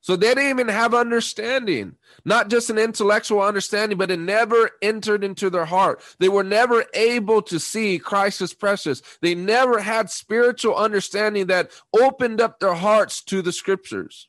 So 0.00 0.16
they 0.16 0.28
didn't 0.28 0.50
even 0.50 0.68
have 0.68 0.92
understanding, 0.92 1.96
not 2.26 2.50
just 2.50 2.68
an 2.68 2.76
intellectual 2.76 3.40
understanding, 3.40 3.96
but 3.96 4.10
it 4.10 4.18
never 4.18 4.70
entered 4.82 5.24
into 5.24 5.48
their 5.48 5.64
heart. 5.64 6.02
They 6.18 6.28
were 6.28 6.44
never 6.44 6.84
able 6.92 7.40
to 7.42 7.58
see 7.58 7.98
Christ 7.98 8.42
as 8.42 8.52
precious. 8.52 9.00
They 9.22 9.34
never 9.34 9.80
had 9.80 10.10
spiritual 10.10 10.76
understanding 10.76 11.46
that 11.46 11.70
opened 11.98 12.42
up 12.42 12.60
their 12.60 12.74
hearts 12.74 13.22
to 13.24 13.40
the 13.40 13.50
scriptures. 13.50 14.28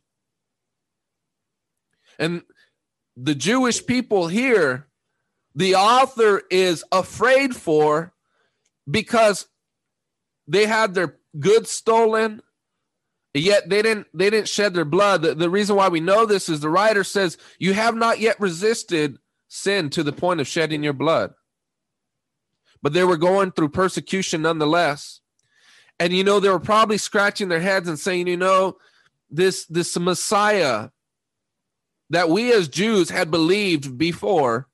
And 2.18 2.44
the 3.18 3.36
Jewish 3.36 3.86
people 3.86 4.28
here, 4.28 4.88
the 5.54 5.76
author 5.76 6.42
is 6.50 6.84
afraid 6.92 7.56
for 7.56 8.14
because 8.90 9.48
they 10.48 10.66
had 10.66 10.94
their 10.94 11.18
goods 11.40 11.72
stolen 11.72 12.42
yet 13.40 13.70
they 13.70 13.82
didn't 13.82 14.08
they 14.14 14.30
didn't 14.30 14.48
shed 14.48 14.74
their 14.74 14.86
blood. 14.86 15.22
The, 15.22 15.36
the 15.36 15.50
reason 15.50 15.76
why 15.76 15.90
we 15.90 16.00
know 16.00 16.26
this 16.26 16.50
is 16.50 16.60
the 16.60 16.70
writer 16.70 17.04
says 17.04 17.38
you 17.60 17.74
have 17.74 17.96
not 17.96 18.20
yet 18.20 18.40
resisted 18.40 19.18
sin 19.48 19.90
to 19.92 20.04
the 20.04 20.14
point 20.14 20.42
of 20.42 20.48
shedding 20.48 20.84
your 20.84 20.94
blood. 20.94 21.34
But 22.82 22.94
they 22.94 23.04
were 23.04 23.18
going 23.18 23.52
through 23.52 23.70
persecution 23.70 24.42
nonetheless. 24.42 25.22
And 26.00 26.14
you 26.14 26.24
know 26.24 26.40
they 26.40 26.50
were 26.50 26.60
probably 26.60 26.98
scratching 26.98 27.50
their 27.50 27.62
heads 27.62 27.88
and 27.88 28.00
saying 28.00 28.28
you 28.28 28.38
know 28.38 28.78
this 29.30 29.66
this 29.66 29.98
messiah 29.98 30.90
that 32.10 32.30
we 32.30 32.54
as 32.54 32.68
Jews 32.68 33.10
had 33.10 33.32
believed 33.32 33.98
before 33.98 34.68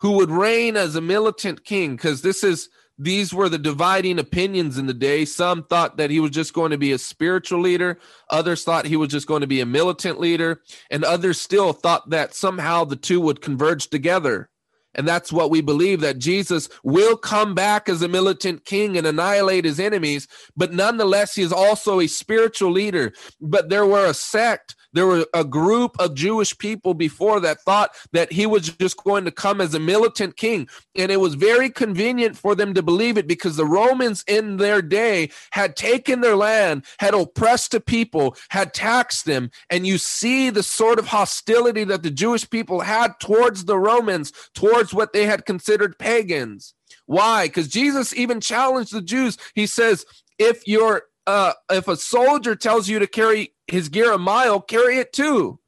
who 0.00 0.12
would 0.12 0.30
reign 0.30 0.76
as 0.76 0.94
a 0.94 1.00
militant 1.00 1.64
king 1.64 1.96
because 1.96 2.22
this 2.22 2.44
is 2.44 2.68
these 2.98 3.34
were 3.34 3.48
the 3.50 3.58
dividing 3.58 4.18
opinions 4.18 4.78
in 4.78 4.86
the 4.86 4.94
day 4.94 5.24
some 5.24 5.62
thought 5.64 5.98
that 5.98 6.10
he 6.10 6.20
was 6.20 6.30
just 6.30 6.54
going 6.54 6.70
to 6.70 6.78
be 6.78 6.92
a 6.92 6.98
spiritual 6.98 7.60
leader 7.60 7.98
others 8.30 8.64
thought 8.64 8.86
he 8.86 8.96
was 8.96 9.08
just 9.08 9.26
going 9.26 9.40
to 9.42 9.46
be 9.46 9.60
a 9.60 9.66
militant 9.66 10.18
leader 10.18 10.62
and 10.90 11.04
others 11.04 11.40
still 11.40 11.72
thought 11.72 12.08
that 12.10 12.34
somehow 12.34 12.84
the 12.84 12.96
two 12.96 13.20
would 13.20 13.40
converge 13.40 13.88
together 13.88 14.48
and 14.96 15.06
that's 15.06 15.30
what 15.30 15.50
we 15.50 15.60
believe 15.60 16.00
that 16.00 16.18
Jesus 16.18 16.68
will 16.82 17.16
come 17.18 17.54
back 17.54 17.88
as 17.88 18.00
a 18.00 18.08
militant 18.08 18.64
king 18.64 18.96
and 18.96 19.06
annihilate 19.06 19.66
his 19.66 19.78
enemies. 19.78 20.26
But 20.56 20.72
nonetheless, 20.72 21.34
he 21.34 21.42
is 21.42 21.52
also 21.52 22.00
a 22.00 22.06
spiritual 22.06 22.72
leader. 22.72 23.12
But 23.38 23.68
there 23.68 23.84
were 23.84 24.06
a 24.06 24.14
sect 24.14 24.74
there 24.96 25.06
were 25.06 25.26
a 25.34 25.44
group 25.44 25.96
of 25.98 26.14
Jewish 26.14 26.56
people 26.56 26.94
before 26.94 27.40
that 27.40 27.60
thought 27.60 27.90
that 28.12 28.32
he 28.32 28.46
was 28.46 28.68
just 28.68 28.96
going 29.04 29.24
to 29.24 29.30
come 29.30 29.60
as 29.60 29.74
a 29.74 29.80
militant 29.80 30.36
king. 30.36 30.68
And 30.94 31.12
it 31.12 31.20
was 31.20 31.34
very 31.34 31.70
convenient 31.70 32.36
for 32.36 32.54
them 32.54 32.74
to 32.74 32.82
believe 32.82 33.18
it 33.18 33.26
because 33.26 33.56
the 33.56 33.64
Romans 33.64 34.24
in 34.26 34.56
their 34.56 34.82
day 34.82 35.30
had 35.50 35.76
taken 35.76 36.20
their 36.20 36.36
land, 36.36 36.84
had 36.98 37.14
oppressed 37.14 37.72
the 37.72 37.80
people, 37.80 38.36
had 38.50 38.72
taxed 38.72 39.24
them. 39.26 39.50
And 39.70 39.86
you 39.86 39.98
see 39.98 40.50
the 40.50 40.62
sort 40.62 40.98
of 40.98 41.08
hostility 41.08 41.84
that 41.84 42.02
the 42.02 42.10
Jewish 42.10 42.48
people 42.48 42.80
had 42.80 43.18
towards 43.20 43.64
the 43.64 43.78
Romans, 43.78 44.32
towards 44.54 44.94
what 44.94 45.12
they 45.12 45.26
had 45.26 45.46
considered 45.46 45.98
pagans. 45.98 46.74
Why? 47.06 47.46
Because 47.46 47.68
Jesus 47.68 48.14
even 48.14 48.40
challenged 48.40 48.92
the 48.92 49.02
Jews. 49.02 49.38
He 49.54 49.66
says, 49.66 50.04
if 50.38 50.66
you're 50.66 51.02
uh, 51.26 51.52
if 51.70 51.88
a 51.88 51.96
soldier 51.96 52.54
tells 52.54 52.88
you 52.88 52.98
to 52.98 53.06
carry 53.06 53.52
his 53.66 53.88
gear 53.88 54.12
a 54.12 54.18
mile, 54.18 54.60
carry 54.60 54.98
it 54.98 55.12
too. 55.12 55.58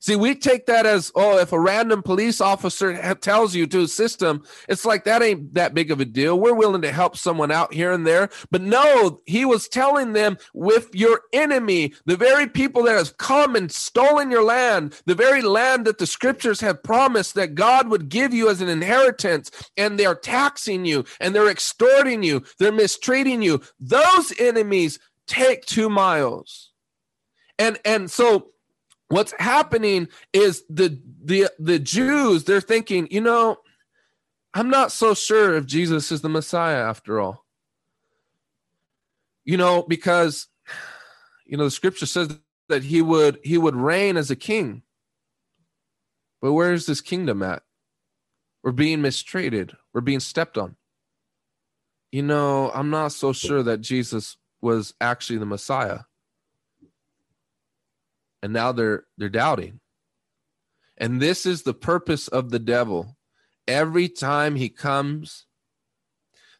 See, 0.00 0.14
we 0.14 0.36
take 0.36 0.66
that 0.66 0.86
as, 0.86 1.10
oh, 1.16 1.38
if 1.38 1.52
a 1.52 1.58
random 1.58 2.02
police 2.02 2.40
officer 2.40 2.94
ha- 2.94 3.14
tells 3.14 3.54
you 3.54 3.66
to 3.66 3.80
assist 3.80 4.20
them, 4.20 4.44
it's 4.68 4.84
like 4.84 5.04
that 5.04 5.22
ain't 5.22 5.54
that 5.54 5.74
big 5.74 5.90
of 5.90 6.00
a 6.00 6.04
deal. 6.04 6.38
We're 6.38 6.54
willing 6.54 6.82
to 6.82 6.92
help 6.92 7.16
someone 7.16 7.50
out 7.50 7.74
here 7.74 7.90
and 7.90 8.06
there. 8.06 8.28
But 8.52 8.62
no, 8.62 9.20
he 9.26 9.44
was 9.44 9.66
telling 9.66 10.12
them 10.12 10.38
with 10.54 10.94
your 10.94 11.22
enemy, 11.32 11.94
the 12.06 12.16
very 12.16 12.46
people 12.46 12.84
that 12.84 12.96
have 12.96 13.18
come 13.18 13.56
and 13.56 13.72
stolen 13.72 14.30
your 14.30 14.44
land, 14.44 15.00
the 15.06 15.16
very 15.16 15.42
land 15.42 15.84
that 15.86 15.98
the 15.98 16.06
scriptures 16.06 16.60
have 16.60 16.82
promised 16.84 17.34
that 17.34 17.56
God 17.56 17.88
would 17.88 18.08
give 18.08 18.32
you 18.32 18.48
as 18.48 18.60
an 18.60 18.68
inheritance, 18.68 19.50
and 19.76 19.98
they're 19.98 20.14
taxing 20.14 20.84
you 20.84 21.04
and 21.20 21.34
they're 21.34 21.50
extorting 21.50 22.22
you, 22.22 22.44
they're 22.58 22.70
mistreating 22.70 23.42
you. 23.42 23.60
Those 23.80 24.32
enemies 24.38 24.98
take 25.26 25.66
two 25.66 25.88
miles. 25.90 26.70
And 27.58 27.78
and 27.84 28.10
so 28.10 28.50
what's 29.08 29.34
happening 29.38 30.08
is 30.32 30.62
the 30.68 31.00
the 31.24 31.48
the 31.58 31.78
Jews 31.78 32.44
they're 32.44 32.60
thinking, 32.60 33.08
you 33.10 33.20
know, 33.20 33.58
I'm 34.54 34.70
not 34.70 34.92
so 34.92 35.14
sure 35.14 35.54
if 35.56 35.66
Jesus 35.66 36.12
is 36.12 36.20
the 36.20 36.28
Messiah 36.28 36.88
after 36.88 37.20
all. 37.20 37.44
You 39.44 39.56
know, 39.56 39.82
because 39.82 40.48
you 41.46 41.56
know 41.56 41.64
the 41.64 41.70
scripture 41.70 42.06
says 42.06 42.38
that 42.68 42.84
he 42.84 43.02
would 43.02 43.38
he 43.42 43.58
would 43.58 43.76
reign 43.76 44.16
as 44.16 44.30
a 44.30 44.36
king. 44.36 44.82
But 46.40 46.52
where 46.52 46.72
is 46.72 46.86
this 46.86 47.00
kingdom 47.00 47.42
at? 47.42 47.62
We're 48.62 48.72
being 48.72 49.02
mistreated. 49.02 49.76
We're 49.92 50.02
being 50.02 50.20
stepped 50.20 50.56
on. 50.58 50.76
You 52.12 52.22
know, 52.22 52.70
I'm 52.72 52.90
not 52.90 53.12
so 53.12 53.32
sure 53.32 53.62
that 53.62 53.80
Jesus 53.80 54.36
was 54.60 54.94
actually 55.00 55.38
the 55.38 55.46
Messiah 55.46 56.00
and 58.42 58.52
now 58.52 58.72
they're 58.72 59.04
they're 59.18 59.28
doubting 59.28 59.80
And 60.96 61.20
this 61.20 61.46
is 61.46 61.62
the 61.62 61.74
purpose 61.74 62.28
of 62.28 62.50
the 62.50 62.58
devil. 62.58 63.16
Every 63.66 64.08
time 64.08 64.56
he 64.56 64.68
comes, 64.68 65.46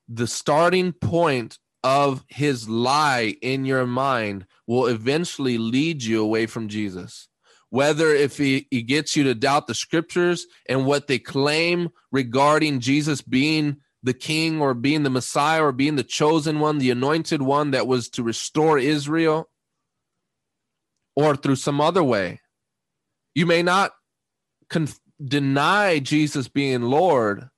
the 0.08 0.26
starting 0.26 0.92
point 0.92 1.58
of 1.84 2.24
his 2.28 2.68
lie 2.68 3.36
in 3.42 3.64
your 3.64 3.86
mind 3.86 4.46
will 4.66 4.86
eventually 4.86 5.58
lead 5.58 6.02
you 6.02 6.22
away 6.22 6.46
from 6.46 6.68
Jesus. 6.68 7.28
Whether 7.70 8.14
if 8.14 8.38
he, 8.38 8.66
he 8.70 8.82
gets 8.82 9.16
you 9.16 9.24
to 9.24 9.34
doubt 9.34 9.66
the 9.66 9.74
scriptures 9.74 10.46
and 10.68 10.86
what 10.86 11.06
they 11.06 11.18
claim 11.18 11.90
regarding 12.12 12.80
Jesus 12.80 13.22
being 13.22 13.78
the 14.02 14.14
king 14.14 14.60
or 14.60 14.74
being 14.74 15.02
the 15.02 15.10
Messiah 15.10 15.64
or 15.64 15.72
being 15.72 15.96
the 15.96 16.04
chosen 16.04 16.60
one, 16.60 16.78
the 16.78 16.90
anointed 16.90 17.42
one 17.42 17.72
that 17.72 17.86
was 17.86 18.08
to 18.10 18.22
restore 18.22 18.78
Israel, 18.78 19.50
or 21.18 21.34
through 21.34 21.56
some 21.56 21.80
other 21.80 22.04
way. 22.04 22.40
You 23.34 23.44
may 23.44 23.60
not 23.60 23.90
conf- 24.70 25.00
deny 25.20 25.98
Jesus 25.98 26.46
being 26.46 26.82
Lord, 26.82 27.48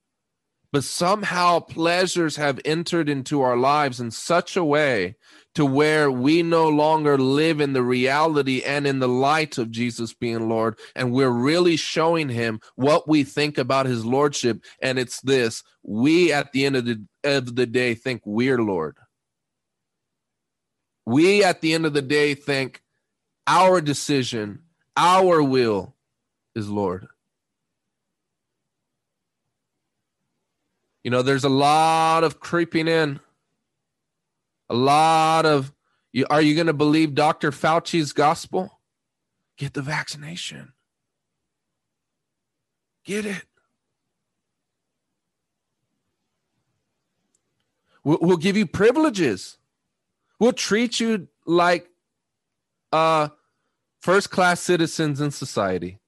but 0.73 0.83
somehow 0.83 1.59
pleasures 1.59 2.37
have 2.37 2.59
entered 2.65 3.11
into 3.11 3.43
our 3.43 3.59
lives 3.59 4.01
in 4.01 4.13
such 4.13 4.57
a 4.57 4.65
way 4.65 5.17
to 5.57 5.67
where 5.67 6.11
we 6.11 6.43
no 6.43 6.71
longer 6.71 7.19
live 7.19 7.61
in 7.61 7.75
the 7.75 7.83
reality 7.83 8.63
and 8.63 8.87
in 8.87 8.99
the 8.99 9.09
light 9.09 9.59
of 9.59 9.71
Jesus 9.71 10.15
being 10.15 10.49
Lord. 10.49 10.79
And 10.97 11.13
we're 11.13 11.29
really 11.29 11.77
showing 11.77 12.31
him 12.31 12.61
what 12.77 13.09
we 13.09 13.25
think 13.25 13.59
about 13.59 13.85
his 13.85 14.07
lordship. 14.07 14.65
And 14.81 14.99
it's 14.99 15.21
this 15.21 15.63
we, 15.83 16.33
at 16.33 16.53
the 16.53 16.65
end 16.65 16.77
of 16.77 16.87
the, 16.87 17.05
of 17.25 17.57
the 17.57 17.67
day, 17.67 17.95
think 17.95 18.23
we're 18.25 18.63
Lord. 18.63 18.97
We, 21.05 21.45
at 21.45 21.61
the 21.61 21.75
end 21.75 21.85
of 21.85 21.93
the 21.93 22.01
day, 22.01 22.35
think 22.35 22.81
our 23.51 23.81
decision, 23.81 24.61
our 24.97 25.43
will 25.43 25.97
is 26.55 26.69
Lord. 26.69 27.09
You 31.03 31.11
know, 31.11 31.23
there's 31.23 31.43
a 31.43 31.49
lot 31.49 32.23
of 32.23 32.39
creeping 32.39 32.87
in, 32.87 33.19
a 34.69 34.75
lot 34.75 35.47
of. 35.47 35.73
You, 36.13 36.27
are 36.31 36.41
you 36.41 36.55
going 36.55 36.69
to 36.69 36.73
believe 36.73 37.15
Dr. 37.15 37.51
Fauci's 37.51 38.13
gospel? 38.13 38.81
Get 39.57 39.75
the 39.75 39.83
vaccination. 39.83 40.73
Get 43.05 43.27
it. 43.27 43.45
We'll, 48.05 48.19
we'll 48.21 48.37
give 48.37 48.57
you 48.57 48.67
privileges. 48.67 49.57
We'll 50.39 50.53
treat 50.53 51.01
you 51.01 51.29
like 51.47 51.89
uh, 52.93 53.29
first 54.01 54.31
class 54.31 54.61
citizens 54.61 55.21
in 55.21 55.31
society. 55.31 55.99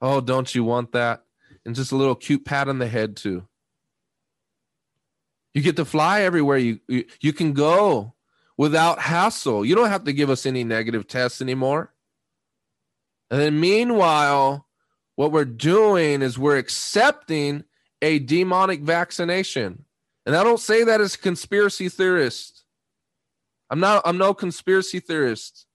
Oh, 0.00 0.20
don't 0.20 0.54
you 0.54 0.64
want 0.64 0.92
that? 0.92 1.24
And 1.64 1.74
just 1.74 1.92
a 1.92 1.96
little 1.96 2.14
cute 2.14 2.44
pat 2.44 2.68
on 2.68 2.78
the 2.78 2.88
head, 2.88 3.16
too. 3.16 3.46
You 5.54 5.62
get 5.62 5.76
to 5.76 5.84
fly 5.84 6.22
everywhere 6.22 6.58
you, 6.58 6.80
you, 6.88 7.04
you 7.20 7.32
can 7.32 7.52
go 7.52 8.14
without 8.56 8.98
hassle. 8.98 9.64
You 9.64 9.74
don't 9.74 9.88
have 9.88 10.04
to 10.04 10.12
give 10.12 10.30
us 10.30 10.46
any 10.46 10.64
negative 10.64 11.06
tests 11.06 11.40
anymore. 11.40 11.92
And 13.30 13.40
then 13.40 13.60
meanwhile, 13.60 14.66
what 15.16 15.32
we're 15.32 15.44
doing 15.44 16.22
is 16.22 16.38
we're 16.38 16.58
accepting 16.58 17.64
a 18.02 18.18
demonic 18.18 18.80
vaccination. 18.80 19.84
And 20.26 20.36
I 20.36 20.42
don't 20.42 20.60
say 20.60 20.84
that 20.84 21.00
as 21.00 21.14
a 21.14 21.18
conspiracy 21.18 21.88
theorist. 21.88 22.64
I'm 23.70 23.80
not 23.80 24.02
I'm 24.04 24.18
no 24.18 24.34
conspiracy 24.34 25.00
theorist. 25.00 25.66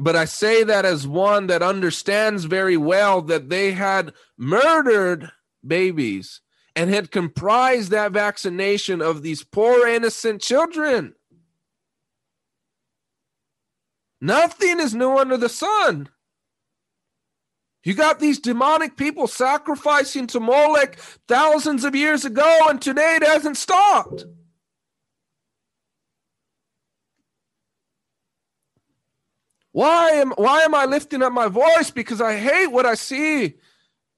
But 0.00 0.16
I 0.16 0.24
say 0.24 0.64
that 0.64 0.86
as 0.86 1.06
one 1.06 1.48
that 1.48 1.62
understands 1.62 2.44
very 2.44 2.78
well 2.78 3.20
that 3.22 3.50
they 3.50 3.72
had 3.72 4.14
murdered 4.38 5.30
babies 5.66 6.40
and 6.74 6.88
had 6.88 7.10
comprised 7.10 7.90
that 7.90 8.12
vaccination 8.12 9.02
of 9.02 9.22
these 9.22 9.44
poor 9.44 9.86
innocent 9.86 10.40
children. 10.40 11.14
Nothing 14.22 14.80
is 14.80 14.94
new 14.94 15.18
under 15.18 15.36
the 15.36 15.50
sun. 15.50 16.08
You 17.84 17.92
got 17.92 18.20
these 18.20 18.38
demonic 18.38 18.96
people 18.96 19.26
sacrificing 19.26 20.26
to 20.28 20.40
Molech 20.40 20.98
thousands 21.28 21.84
of 21.84 21.94
years 21.94 22.24
ago, 22.24 22.66
and 22.68 22.80
today 22.80 23.16
it 23.16 23.26
hasn't 23.26 23.58
stopped. 23.58 24.24
Why 29.72 30.10
am 30.10 30.32
why 30.32 30.62
am 30.62 30.74
I 30.74 30.84
lifting 30.84 31.22
up 31.22 31.32
my 31.32 31.48
voice? 31.48 31.90
Because 31.90 32.20
I 32.20 32.36
hate 32.36 32.68
what 32.68 32.86
I 32.86 32.94
see 32.94 33.54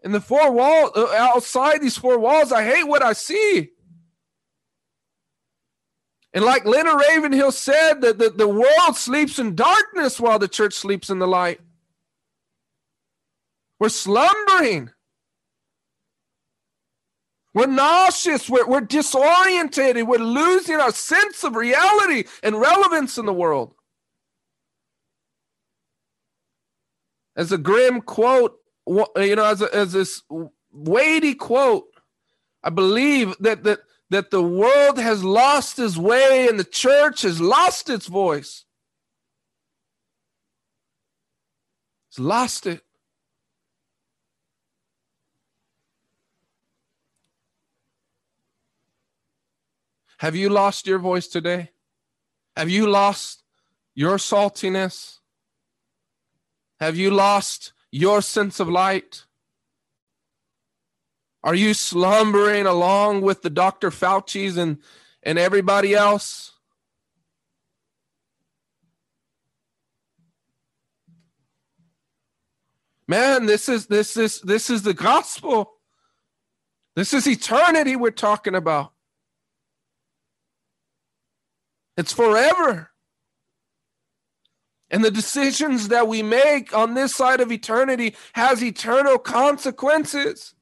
in 0.02 0.12
the 0.12 0.20
four 0.20 0.50
walls, 0.50 0.90
uh, 0.96 1.06
outside 1.16 1.80
these 1.80 1.96
four 1.96 2.18
walls, 2.18 2.52
I 2.52 2.64
hate 2.64 2.84
what 2.84 3.02
I 3.02 3.12
see. 3.12 3.70
And 6.34 6.44
like 6.44 6.64
Leonard 6.64 7.00
Ravenhill 7.08 7.52
said, 7.52 8.00
that 8.00 8.18
the, 8.18 8.30
the 8.30 8.48
world 8.48 8.96
sleeps 8.96 9.38
in 9.38 9.54
darkness 9.54 10.18
while 10.18 10.38
the 10.38 10.48
church 10.48 10.74
sleeps 10.74 11.10
in 11.10 11.18
the 11.18 11.28
light. 11.28 11.60
We're 13.78 13.90
slumbering. 13.90 14.90
We're 17.54 17.66
nauseous. 17.66 18.48
We're, 18.48 18.66
we're 18.66 18.80
disorientated. 18.80 20.06
We're 20.06 20.18
losing 20.18 20.76
our 20.76 20.92
sense 20.92 21.44
of 21.44 21.54
reality 21.54 22.24
and 22.42 22.58
relevance 22.58 23.18
in 23.18 23.26
the 23.26 23.32
world. 23.32 23.74
As 27.36 27.52
a 27.52 27.58
grim 27.58 28.00
quote 28.00 28.58
you 28.86 29.36
know, 29.36 29.44
as, 29.44 29.62
a, 29.62 29.74
as 29.74 29.92
this 29.92 30.22
weighty 30.70 31.34
quote, 31.34 31.86
I 32.62 32.70
believe 32.70 33.34
that, 33.40 33.64
that, 33.64 33.80
that 34.10 34.30
the 34.30 34.42
world 34.42 34.98
has 34.98 35.24
lost 35.24 35.78
its 35.78 35.96
way 35.96 36.48
and 36.48 36.58
the 36.58 36.64
church 36.64 37.22
has 37.22 37.40
lost 37.40 37.90
its 37.90 38.06
voice. 38.06 38.64
It's 42.08 42.18
lost 42.18 42.66
it. 42.66 42.82
Have 50.18 50.36
you 50.36 50.50
lost 50.50 50.86
your 50.86 51.00
voice 51.00 51.26
today? 51.26 51.70
Have 52.56 52.70
you 52.70 52.86
lost 52.86 53.42
your 53.94 54.18
saltiness? 54.18 55.18
Have 56.82 56.96
you 56.96 57.12
lost 57.12 57.72
your 57.92 58.20
sense 58.20 58.58
of 58.58 58.68
light? 58.68 59.26
Are 61.44 61.54
you 61.54 61.74
slumbering 61.74 62.66
along 62.66 63.20
with 63.20 63.42
the 63.42 63.50
Dr. 63.50 63.92
Fauci's 63.92 64.56
and, 64.56 64.78
and 65.22 65.38
everybody 65.38 65.94
else? 65.94 66.54
Man, 73.06 73.46
this 73.46 73.68
is 73.68 73.86
this 73.86 74.16
is 74.16 74.40
this 74.40 74.68
is 74.68 74.82
the 74.82 74.92
gospel. 74.92 75.74
This 76.96 77.14
is 77.14 77.28
eternity 77.28 77.94
we're 77.94 78.10
talking 78.10 78.56
about. 78.56 78.92
It's 81.96 82.12
forever. 82.12 82.91
And 84.92 85.02
the 85.02 85.10
decisions 85.10 85.88
that 85.88 86.06
we 86.06 86.22
make 86.22 86.76
on 86.76 86.92
this 86.92 87.16
side 87.16 87.40
of 87.40 87.50
eternity 87.50 88.14
has 88.34 88.62
eternal 88.62 89.18
consequences. 89.18 90.54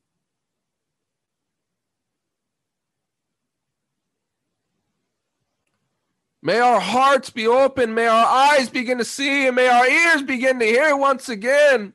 May 6.42 6.60
our 6.60 6.80
hearts 6.80 7.28
be 7.30 7.48
open. 7.48 7.92
May 7.92 8.06
our 8.06 8.24
eyes 8.24 8.70
begin 8.70 8.98
to 8.98 9.04
see, 9.04 9.48
and 9.48 9.56
may 9.56 9.66
our 9.66 9.86
ears 9.86 10.22
begin 10.22 10.60
to 10.60 10.64
hear 10.64 10.96
once 10.96 11.28
again. 11.28 11.92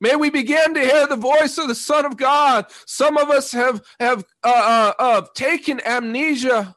May 0.00 0.16
we 0.16 0.30
begin 0.30 0.74
to 0.74 0.80
hear 0.80 1.06
the 1.06 1.16
voice 1.16 1.58
of 1.58 1.68
the 1.68 1.76
Son 1.76 2.04
of 2.04 2.16
God. 2.16 2.66
Some 2.86 3.16
of 3.16 3.30
us 3.30 3.52
have 3.52 3.82
have 4.00 4.24
uh, 4.42 4.92
uh, 4.98 5.02
uh, 5.02 5.26
taken 5.34 5.80
amnesia 5.86 6.74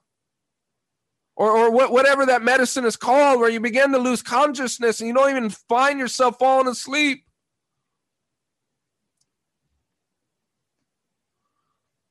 or, 1.35 1.51
or 1.51 1.89
whatever 1.89 2.25
that 2.25 2.41
medicine 2.41 2.85
is 2.85 2.95
called, 2.95 3.39
where 3.39 3.49
you 3.49 3.59
begin 3.59 3.91
to 3.91 3.97
lose 3.97 4.21
consciousness 4.21 4.99
and 4.99 5.07
you 5.07 5.13
don't 5.13 5.29
even 5.29 5.49
find 5.49 5.99
yourself 5.99 6.39
falling 6.39 6.67
asleep. 6.67 7.25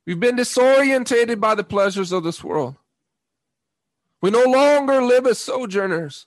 We've 0.07 0.21
been 0.21 0.37
disorientated 0.37 1.41
by 1.41 1.55
the 1.55 1.65
pleasures 1.65 2.13
of 2.13 2.25
this 2.25 2.45
world. 2.45 2.77
We 4.21 4.31
no 4.31 4.45
longer 4.45 5.03
live 5.03 5.27
as 5.27 5.39
sojourners. 5.39 6.27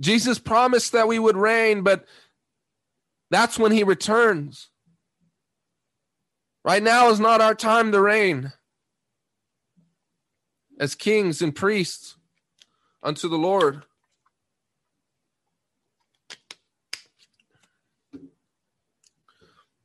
Jesus 0.00 0.38
promised 0.38 0.92
that 0.92 1.08
we 1.08 1.18
would 1.18 1.36
reign, 1.36 1.82
but 1.82 2.04
that's 3.30 3.58
when 3.58 3.72
he 3.72 3.82
returns. 3.82 4.70
Right 6.64 6.82
now 6.82 7.10
is 7.10 7.20
not 7.20 7.42
our 7.42 7.54
time 7.54 7.92
to 7.92 8.00
reign 8.00 8.52
as 10.80 10.94
kings 10.94 11.42
and 11.42 11.54
priests 11.54 12.16
unto 13.02 13.28
the 13.28 13.36
Lord. 13.36 13.84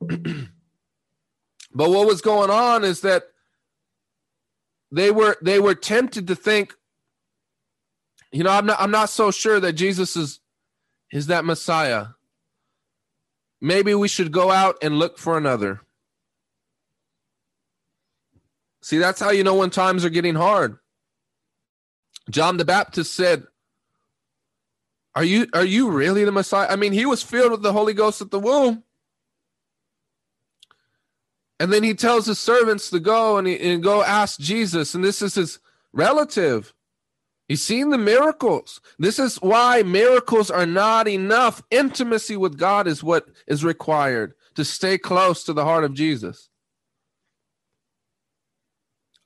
but 0.00 0.48
what 1.74 2.06
was 2.06 2.22
going 2.22 2.48
on 2.48 2.84
is 2.84 3.02
that 3.02 3.24
they 4.90 5.10
were 5.10 5.36
they 5.42 5.60
were 5.60 5.74
tempted 5.74 6.26
to 6.26 6.34
think 6.34 6.74
you 8.32 8.42
know 8.42 8.50
i'm 8.50 8.64
not 8.64 8.80
i'm 8.80 8.90
not 8.90 9.10
so 9.10 9.30
sure 9.30 9.60
that 9.60 9.74
jesus 9.74 10.16
is 10.16 10.40
is 11.12 11.26
that 11.26 11.44
messiah 11.44 12.06
maybe 13.60 13.94
we 13.94 14.08
should 14.08 14.32
go 14.32 14.50
out 14.50 14.76
and 14.82 14.98
look 14.98 15.18
for 15.18 15.36
another 15.36 15.82
see 18.82 18.98
that's 18.98 19.20
how 19.20 19.30
you 19.30 19.44
know 19.44 19.56
when 19.56 19.70
times 19.70 20.04
are 20.04 20.10
getting 20.10 20.34
hard 20.34 20.78
john 22.30 22.56
the 22.56 22.64
baptist 22.64 23.14
said 23.14 23.44
are 25.14 25.24
you 25.24 25.46
are 25.52 25.64
you 25.64 25.90
really 25.90 26.24
the 26.24 26.32
messiah 26.32 26.68
i 26.70 26.76
mean 26.76 26.92
he 26.92 27.06
was 27.06 27.22
filled 27.22 27.52
with 27.52 27.62
the 27.62 27.72
holy 27.72 27.94
ghost 27.94 28.20
at 28.20 28.30
the 28.30 28.40
womb 28.40 28.84
and 31.60 31.70
then 31.70 31.82
he 31.82 31.92
tells 31.92 32.24
his 32.24 32.38
servants 32.38 32.88
to 32.88 32.98
go 32.98 33.36
and, 33.36 33.46
he, 33.46 33.60
and 33.60 33.82
go 33.82 34.02
ask 34.02 34.40
Jesus. 34.40 34.94
And 34.94 35.04
this 35.04 35.20
is 35.20 35.34
his 35.34 35.58
relative. 35.92 36.72
He's 37.48 37.60
seen 37.60 37.90
the 37.90 37.98
miracles. 37.98 38.80
This 38.98 39.18
is 39.18 39.36
why 39.36 39.82
miracles 39.82 40.50
are 40.50 40.64
not 40.64 41.06
enough. 41.06 41.62
Intimacy 41.70 42.38
with 42.38 42.56
God 42.56 42.86
is 42.86 43.04
what 43.04 43.28
is 43.46 43.62
required 43.62 44.32
to 44.54 44.64
stay 44.64 44.96
close 44.96 45.44
to 45.44 45.52
the 45.52 45.64
heart 45.64 45.84
of 45.84 45.92
Jesus. 45.92 46.48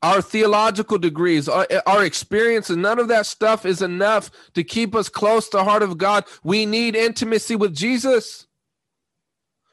Our 0.05 0.21
theological 0.21 0.99
degrees, 0.99 1.49
our, 1.49 1.67
our 1.87 2.05
experiences, 2.05 2.77
none 2.77 2.99
of 2.99 3.09
that 3.09 3.25
stuff 3.25 3.65
is 3.65 3.81
enough 3.81 4.31
to 4.53 4.63
keep 4.63 4.95
us 4.95 5.09
close 5.09 5.49
to 5.49 5.57
the 5.57 5.65
heart 5.65 5.83
of 5.83 5.97
God. 5.97 6.27
We 6.43 6.67
need 6.67 6.95
intimacy 6.95 7.57
with 7.57 7.75
Jesus. 7.75 8.47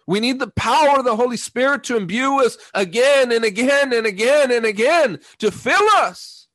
We 0.08 0.22
need 0.22 0.40
the 0.40 0.52
power 0.52 0.98
of 0.98 1.04
the 1.04 1.18
Holy 1.18 1.36
Spirit 1.36 1.84
to 1.84 1.98
imbue 1.98 2.46
us 2.46 2.58
again 2.74 3.34
and 3.34 3.44
again 3.44 3.92
and 3.92 4.08
again 4.08 4.54
and 4.54 4.66
again 4.66 5.20
to 5.40 5.52
fill 5.52 5.86
us. 5.98 6.48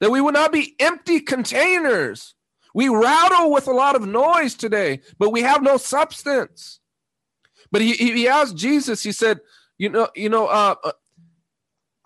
That 0.00 0.10
we 0.10 0.22
would 0.22 0.32
not 0.32 0.50
be 0.50 0.76
empty 0.80 1.20
containers. 1.20 2.34
We 2.74 2.88
rattle 2.88 3.52
with 3.52 3.68
a 3.68 3.72
lot 3.72 3.96
of 3.96 4.08
noise 4.08 4.54
today, 4.54 5.02
but 5.18 5.28
we 5.28 5.42
have 5.42 5.62
no 5.62 5.76
substance. 5.76 6.80
But 7.70 7.82
he, 7.82 7.92
he 7.92 8.28
asked 8.28 8.56
Jesus, 8.56 9.02
he 9.02 9.12
said, 9.12 9.40
you 9.76 9.90
know, 9.90 10.08
you 10.16 10.30
know, 10.30 10.46
uh, 10.46 10.76
uh 10.82 10.92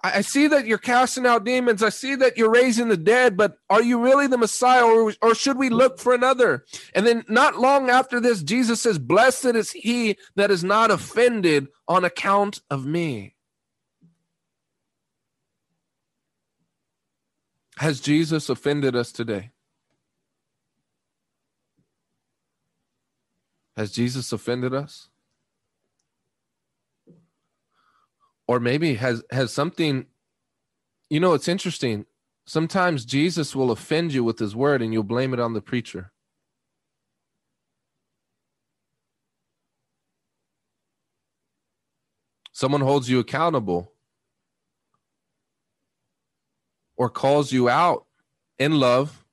I 0.04 0.20
see 0.20 0.48
that 0.48 0.66
you're 0.66 0.76
casting 0.76 1.24
out 1.24 1.44
demons. 1.44 1.82
I 1.82 1.88
see 1.88 2.14
that 2.16 2.36
you're 2.36 2.50
raising 2.50 2.88
the 2.88 2.96
dead, 2.96 3.38
but 3.38 3.56
are 3.70 3.82
you 3.82 4.02
really 4.02 4.26
the 4.26 4.36
Messiah 4.36 4.84
or, 4.84 5.14
or 5.22 5.34
should 5.34 5.56
we 5.56 5.70
look 5.70 5.98
for 5.98 6.12
another? 6.12 6.66
And 6.94 7.06
then 7.06 7.24
not 7.26 7.58
long 7.58 7.88
after 7.88 8.20
this, 8.20 8.42
Jesus 8.42 8.82
says, 8.82 8.98
Blessed 8.98 9.46
is 9.46 9.70
he 9.70 10.18
that 10.36 10.50
is 10.50 10.62
not 10.62 10.90
offended 10.90 11.68
on 11.88 12.04
account 12.04 12.60
of 12.68 12.84
me. 12.84 13.34
Has 17.78 17.98
Jesus 17.98 18.50
offended 18.50 18.94
us 18.94 19.10
today? 19.10 19.52
Has 23.74 23.90
Jesus 23.90 24.32
offended 24.32 24.74
us? 24.74 25.08
Or 28.46 28.60
maybe 28.60 28.94
has 28.94 29.22
has 29.30 29.52
something 29.52 30.06
you 31.10 31.20
know 31.20 31.34
it's 31.34 31.48
interesting. 31.48 32.06
Sometimes 32.46 33.04
jesus 33.04 33.56
will 33.56 33.70
offend 33.70 34.12
you 34.12 34.22
with 34.22 34.38
his 34.38 34.54
word 34.54 34.82
and 34.82 34.92
you'll 34.92 35.02
blame 35.02 35.32
it 35.32 35.40
on 35.40 35.54
the 35.54 35.62
preacher. 35.62 36.12
Someone 42.52 42.82
holds 42.82 43.08
you 43.08 43.18
accountable 43.18 43.92
or 46.96 47.10
calls 47.10 47.50
you 47.50 47.68
out 47.68 48.06
in 48.58 48.78
love 48.78 49.24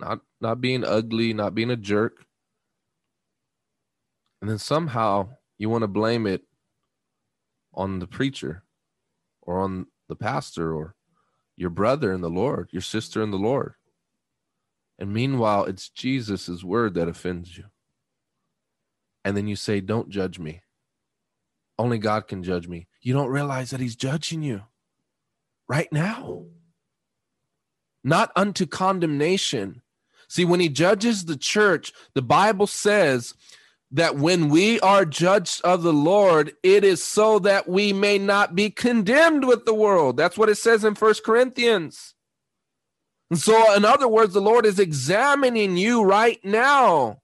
not 0.00 0.20
not 0.40 0.60
being 0.60 0.84
ugly 0.84 1.32
not 1.32 1.54
being 1.54 1.70
a 1.70 1.76
jerk. 1.76 2.24
And 4.40 4.48
then 4.48 4.58
somehow 4.58 5.30
you 5.58 5.68
want 5.68 5.82
to 5.82 5.88
blame 5.88 6.26
it 6.26 6.42
on 7.78 8.00
the 8.00 8.06
preacher 8.06 8.64
or 9.40 9.60
on 9.60 9.86
the 10.08 10.16
pastor 10.16 10.74
or 10.74 10.96
your 11.56 11.70
brother 11.70 12.12
in 12.12 12.20
the 12.20 12.28
Lord, 12.28 12.68
your 12.72 12.82
sister 12.82 13.22
in 13.22 13.30
the 13.30 13.38
Lord. 13.38 13.74
And 14.98 15.12
meanwhile, 15.12 15.64
it's 15.64 15.88
Jesus' 15.88 16.64
word 16.64 16.94
that 16.94 17.08
offends 17.08 17.56
you. 17.56 17.64
And 19.24 19.36
then 19.36 19.46
you 19.46 19.56
say, 19.56 19.80
Don't 19.80 20.10
judge 20.10 20.38
me. 20.38 20.62
Only 21.78 21.98
God 21.98 22.26
can 22.26 22.42
judge 22.42 22.66
me. 22.66 22.88
You 23.00 23.14
don't 23.14 23.30
realize 23.30 23.70
that 23.70 23.80
He's 23.80 23.96
judging 23.96 24.42
you 24.42 24.62
right 25.68 25.92
now, 25.92 26.46
not 28.02 28.32
unto 28.34 28.66
condemnation. 28.66 29.82
See, 30.28 30.44
when 30.44 30.60
He 30.60 30.68
judges 30.68 31.24
the 31.24 31.36
church, 31.36 31.92
the 32.14 32.22
Bible 32.22 32.66
says 32.66 33.34
that 33.90 34.16
when 34.16 34.48
we 34.48 34.78
are 34.80 35.04
judged 35.04 35.62
of 35.64 35.82
the 35.82 35.92
Lord, 35.92 36.52
it 36.62 36.84
is 36.84 37.02
so 37.02 37.38
that 37.40 37.68
we 37.68 37.92
may 37.92 38.18
not 38.18 38.54
be 38.54 38.70
condemned 38.70 39.46
with 39.46 39.64
the 39.64 39.74
world. 39.74 40.16
That's 40.16 40.36
what 40.36 40.50
it 40.50 40.56
says 40.56 40.84
in 40.84 40.94
First 40.94 41.24
Corinthians. 41.24 42.14
And 43.30 43.38
so, 43.38 43.74
in 43.74 43.84
other 43.84 44.08
words, 44.08 44.34
the 44.34 44.40
Lord 44.40 44.66
is 44.66 44.78
examining 44.78 45.76
you 45.76 46.02
right 46.02 46.42
now. 46.44 47.20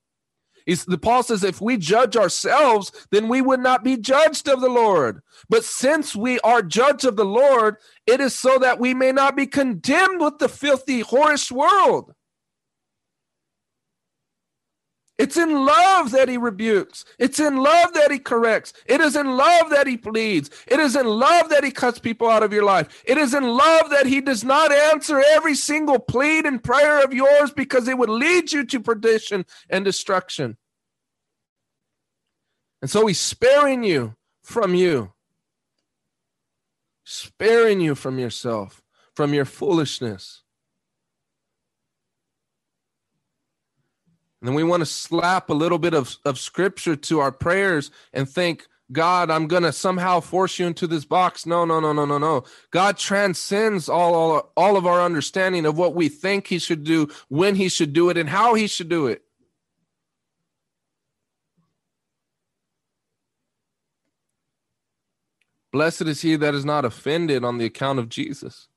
He's, 0.67 0.87
the 0.87 0.97
Paul 0.97 1.23
says, 1.23 1.45
if 1.45 1.61
we 1.61 1.77
judge 1.77 2.17
ourselves, 2.17 2.91
then 3.11 3.29
we 3.29 3.43
would 3.43 3.61
not 3.61 3.85
be 3.85 3.99
judged 3.99 4.49
of 4.49 4.63
the 4.63 4.71
Lord. 4.71 5.21
But 5.51 5.65
since 5.65 6.17
we 6.17 6.41
are 6.41 6.63
judged 6.63 7.05
of 7.05 7.17
the 7.17 7.25
Lord, 7.25 7.77
it 8.07 8.21
is 8.21 8.35
so 8.35 8.59
that 8.59 8.81
we 8.81 8.95
may 8.95 9.13
not 9.13 9.37
be 9.37 9.47
condemned 9.47 10.23
with 10.23 10.39
the 10.39 10.49
filthy, 10.49 11.03
whorish 11.03 11.53
world. 11.53 12.15
It's 15.17 15.37
in 15.37 15.65
love 15.65 16.11
that 16.11 16.29
he 16.29 16.37
rebukes. 16.37 17.05
It's 17.19 17.39
in 17.39 17.57
love 17.57 17.95
that 17.95 18.11
he 18.11 18.19
corrects. 18.19 18.73
It 18.87 19.01
is 19.01 19.15
in 19.15 19.37
love 19.37 19.71
that 19.71 19.87
he 19.87 19.97
pleads. 19.97 20.51
It 20.67 20.81
is 20.81 20.97
in 20.97 21.07
love 21.07 21.51
that 21.51 21.63
he 21.63 21.71
cuts 21.71 22.01
people 22.01 22.29
out 22.29 22.43
of 22.43 22.53
your 22.53 22.65
life. 22.65 23.03
It 23.07 23.17
is 23.17 23.33
in 23.33 23.45
love 23.45 23.91
that 23.91 24.07
he 24.07 24.21
does 24.21 24.43
not 24.43 24.73
answer 24.73 25.23
every 25.29 25.55
single 25.55 26.01
plead 26.01 26.47
and 26.47 26.63
prayer 26.63 27.05
of 27.05 27.13
yours 27.13 27.53
because 27.53 27.87
it 27.87 27.97
would 27.97 28.11
lead 28.11 28.51
you 28.51 28.65
to 28.67 28.81
perdition 28.81 29.47
and 29.71 29.85
destruction. 29.85 30.57
And 32.83 32.91
so 32.91 33.07
he's 33.07 33.21
sparing 33.21 33.85
you 33.85 34.17
from 34.43 34.75
you, 34.75 35.13
sparing 37.05 37.81
you 37.81 37.95
from 37.95 38.19
yourself, 38.19 38.83
from 39.15 39.33
your 39.33 39.47
foolishness. 39.47 40.44
And 44.45 44.51
then 44.51 44.57
we 44.57 44.63
want 44.63 44.83
to 44.83 44.87
slap 44.87 45.49
a 45.49 45.55
little 45.55 45.79
bit 45.79 45.95
of, 45.95 46.19
of 46.27 46.39
scripture 46.39 46.97
to 46.97 47.21
our 47.21 47.33
prayers 47.33 47.91
and 48.13 48.29
think, 48.29 48.67
God, 48.93 49.31
I'm 49.31 49.47
going 49.47 49.63
to 49.63 49.73
somehow 49.73 50.21
force 50.21 50.59
you 50.59 50.67
into 50.67 50.87
this 50.87 51.07
box. 51.07 51.47
No, 51.47 51.65
no, 51.65 51.81
no, 51.81 51.95
no, 51.95 52.05
no, 52.05 52.19
no. 52.19 52.45
God 52.71 52.99
transcends 52.99 53.89
all, 53.89 54.15
all, 54.15 54.53
all 54.55 54.77
of 54.77 54.85
our 54.87 55.01
understanding 55.01 55.65
of 55.65 55.79
what 55.79 55.95
we 55.95 56.11
think 56.11 56.49
he 56.49 56.59
should 56.59 56.85
do, 56.85 57.09
when 57.31 57.55
he 57.55 57.71
should 57.71 57.95
do 57.95 58.11
it, 58.11 58.19
and 58.19 58.29
how 58.29 58.53
he 58.53 58.67
should 58.67 58.91
do 58.91 59.07
it. 59.07 59.23
Blessed 65.73 66.03
is 66.03 66.21
he 66.21 66.37
that 66.37 66.55
is 66.55 66.67
not 66.67 66.85
offended 66.85 67.45
on 67.45 67.57
the 67.57 67.65
account 67.65 67.99
of 67.99 68.11
Jesus. 68.11 68.69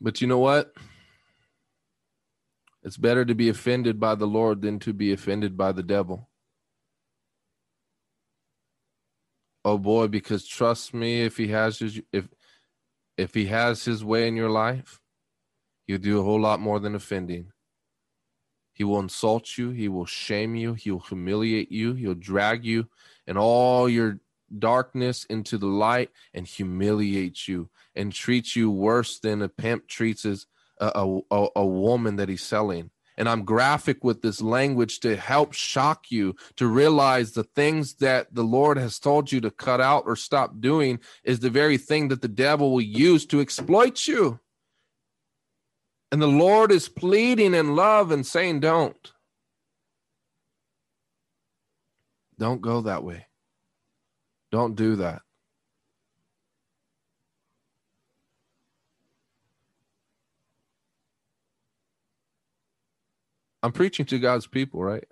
But 0.00 0.20
you 0.20 0.26
know 0.26 0.38
what? 0.38 0.72
It's 2.82 2.96
better 2.96 3.24
to 3.24 3.34
be 3.34 3.48
offended 3.48 3.98
by 3.98 4.14
the 4.14 4.26
Lord 4.26 4.62
than 4.62 4.78
to 4.80 4.92
be 4.92 5.12
offended 5.12 5.56
by 5.56 5.72
the 5.72 5.82
devil. 5.82 6.28
Oh 9.64 9.78
boy, 9.78 10.06
because 10.06 10.46
trust 10.46 10.94
me, 10.94 11.22
if 11.22 11.36
he 11.36 11.48
has 11.48 11.80
his 11.80 12.00
if 12.12 12.28
if 13.16 13.34
he 13.34 13.46
has 13.46 13.84
his 13.84 14.04
way 14.04 14.28
in 14.28 14.36
your 14.36 14.48
life, 14.48 15.00
he'll 15.86 15.98
do 15.98 16.20
a 16.20 16.22
whole 16.22 16.40
lot 16.40 16.60
more 16.60 16.78
than 16.78 16.94
offending. 16.94 17.52
He 18.72 18.84
will 18.84 19.00
insult 19.00 19.58
you, 19.58 19.70
he 19.70 19.88
will 19.88 20.06
shame 20.06 20.54
you, 20.54 20.74
he'll 20.74 21.00
humiliate 21.00 21.72
you, 21.72 21.94
he'll 21.94 22.14
drag 22.14 22.64
you 22.64 22.88
and 23.26 23.36
all 23.36 23.88
your 23.88 24.20
darkness 24.56 25.24
into 25.24 25.58
the 25.58 25.66
light 25.66 26.10
and 26.32 26.46
humiliate 26.46 27.48
you 27.48 27.68
and 27.94 28.12
treats 28.12 28.56
you 28.56 28.70
worse 28.70 29.18
than 29.18 29.42
a 29.42 29.48
pimp 29.48 29.88
treats 29.88 30.24
a, 30.24 30.36
a, 30.80 31.20
a, 31.30 31.48
a 31.56 31.66
woman 31.66 32.16
that 32.16 32.28
he's 32.28 32.42
selling. 32.42 32.90
And 33.16 33.28
I'm 33.28 33.44
graphic 33.44 34.04
with 34.04 34.22
this 34.22 34.40
language 34.40 35.00
to 35.00 35.16
help 35.16 35.52
shock 35.52 36.10
you 36.10 36.36
to 36.54 36.68
realize 36.68 37.32
the 37.32 37.42
things 37.42 37.94
that 37.94 38.32
the 38.32 38.44
Lord 38.44 38.78
has 38.78 39.00
told 39.00 39.32
you 39.32 39.40
to 39.40 39.50
cut 39.50 39.80
out 39.80 40.04
or 40.06 40.14
stop 40.14 40.60
doing 40.60 41.00
is 41.24 41.40
the 41.40 41.50
very 41.50 41.78
thing 41.78 42.08
that 42.08 42.22
the 42.22 42.28
devil 42.28 42.70
will 42.70 42.80
use 42.80 43.26
to 43.26 43.40
exploit 43.40 44.06
you. 44.06 44.38
And 46.12 46.22
the 46.22 46.28
Lord 46.28 46.70
is 46.70 46.88
pleading 46.88 47.54
in 47.54 47.74
love 47.74 48.12
and 48.12 48.24
saying, 48.24 48.60
Don't. 48.60 49.12
Don't 52.38 52.60
go 52.60 52.82
that 52.82 53.02
way. 53.02 53.27
Don't 54.50 54.74
do 54.74 54.96
that. 54.96 55.22
I'm 63.62 63.72
preaching 63.72 64.06
to 64.06 64.18
God's 64.18 64.46
people, 64.46 64.82
right? 64.82 65.04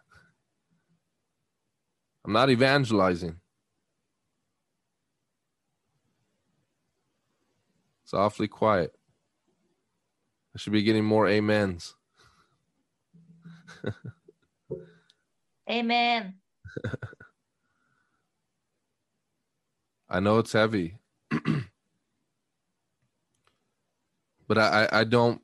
I'm 2.24 2.32
not 2.32 2.50
evangelizing. 2.50 3.36
It's 8.04 8.14
awfully 8.14 8.48
quiet. 8.48 8.94
I 10.54 10.58
should 10.58 10.72
be 10.72 10.82
getting 10.82 11.04
more 11.04 11.28
amens. 11.28 11.94
Amen. 15.70 16.34
I 20.08 20.20
know 20.20 20.38
it's 20.38 20.52
heavy. 20.52 20.98
but 24.48 24.58
I, 24.58 24.88
I 24.92 25.04
don't 25.04 25.40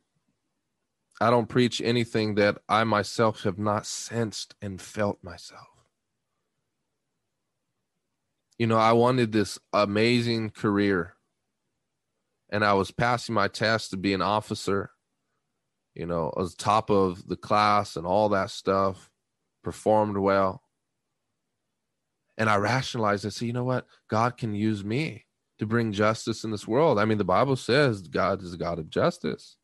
I 1.21 1.31
don't 1.31 1.49
preach 1.49 1.81
anything 1.81 2.35
that 2.35 2.59
I 2.69 2.83
myself 2.85 3.43
have 3.45 3.59
not 3.59 3.87
sensed 3.87 4.55
and 4.61 4.81
felt 4.81 5.23
myself. 5.23 5.69
You 8.59 8.67
know, 8.67 8.77
I 8.77 8.93
wanted 8.93 9.33
this 9.33 9.59
amazing 9.73 10.51
career 10.51 11.15
and 12.51 12.65
I 12.65 12.75
was 12.75 12.91
passing 12.91 13.35
my 13.35 13.49
test 13.49 13.91
to 13.91 13.97
be 13.97 14.13
an 14.15 14.23
officer. 14.23 14.91
You 15.95 16.07
know, 16.07 16.33
was 16.37 16.55
top 16.55 16.91
of 16.91 17.27
the 17.29 17.37
class 17.37 17.97
and 17.97 18.07
all 18.07 18.29
that 18.31 18.51
stuff, 18.51 19.11
performed 19.63 20.19
well. 20.19 20.62
And 22.39 22.49
I 22.49 22.57
rationalized, 22.57 23.27
I 23.27 23.29
said, 23.29 23.47
you 23.47 23.53
know 23.53 23.65
what? 23.65 23.87
God 24.09 24.37
can 24.37 24.55
use 24.55 24.85
me 24.85 25.27
to 25.59 25.67
bring 25.67 25.93
justice 25.93 26.45
in 26.45 26.51
this 26.51 26.67
world. 26.67 26.99
I 26.99 27.05
mean, 27.05 27.19
the 27.19 27.25
Bible 27.25 27.57
says 27.57 28.03
God 28.03 28.43
is 28.43 28.55
a 28.55 28.59
God 28.59 28.79
of 28.79 28.91
justice. 28.91 29.57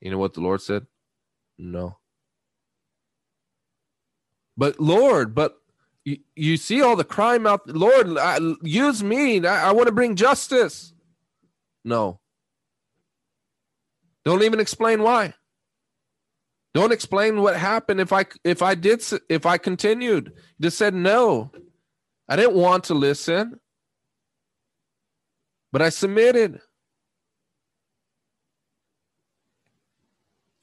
You 0.00 0.10
know 0.10 0.18
what 0.18 0.34
the 0.34 0.40
Lord 0.40 0.60
said? 0.60 0.86
No. 1.58 1.98
But 4.56 4.80
Lord, 4.80 5.34
but 5.34 5.56
you, 6.04 6.18
you 6.34 6.56
see 6.56 6.82
all 6.82 6.96
the 6.96 7.04
crime 7.04 7.46
out. 7.46 7.68
Lord, 7.68 8.18
I, 8.18 8.38
use 8.62 9.02
me. 9.02 9.46
I, 9.46 9.68
I 9.68 9.72
want 9.72 9.86
to 9.86 9.92
bring 9.92 10.16
justice. 10.16 10.92
No. 11.84 12.20
Don't 14.24 14.42
even 14.42 14.60
explain 14.60 15.02
why. 15.02 15.34
Don't 16.74 16.92
explain 16.92 17.42
what 17.42 17.56
happened 17.56 18.00
if 18.00 18.12
I 18.12 18.24
if 18.44 18.62
I 18.62 18.74
did 18.74 19.02
if 19.28 19.44
I 19.44 19.58
continued. 19.58 20.32
Just 20.60 20.78
said 20.78 20.94
no. 20.94 21.50
I 22.28 22.36
didn't 22.36 22.54
want 22.54 22.84
to 22.84 22.94
listen. 22.94 23.60
But 25.70 25.82
I 25.82 25.90
submitted. 25.90 26.60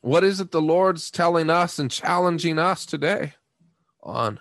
What 0.01 0.23
is 0.23 0.39
it 0.39 0.51
the 0.51 0.61
Lord's 0.61 1.11
telling 1.11 1.49
us 1.49 1.77
and 1.77 1.91
challenging 1.91 2.57
us 2.57 2.85
today 2.85 3.33
on? 4.01 4.39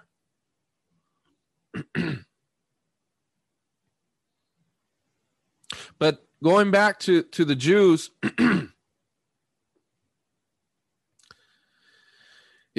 but 5.99 6.25
going 6.43 6.71
back 6.71 7.01
to, 7.01 7.23
to 7.23 7.45
the 7.45 7.57
Jews, 7.57 8.11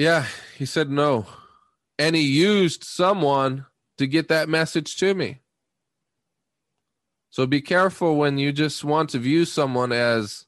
yeah, 0.00 0.24
he 0.56 0.64
said 0.64 0.90
no. 0.90 1.26
And 1.98 2.16
he 2.16 2.22
used 2.22 2.84
someone 2.84 3.66
to 3.98 4.06
get 4.06 4.28
that 4.28 4.48
message 4.48 4.96
to 4.96 5.12
me. 5.14 5.42
So 7.28 7.46
be 7.46 7.60
careful 7.60 8.16
when 8.16 8.38
you 8.38 8.50
just 8.50 8.82
want 8.82 9.10
to 9.10 9.18
view 9.18 9.44
someone 9.44 9.92
as, 9.92 10.46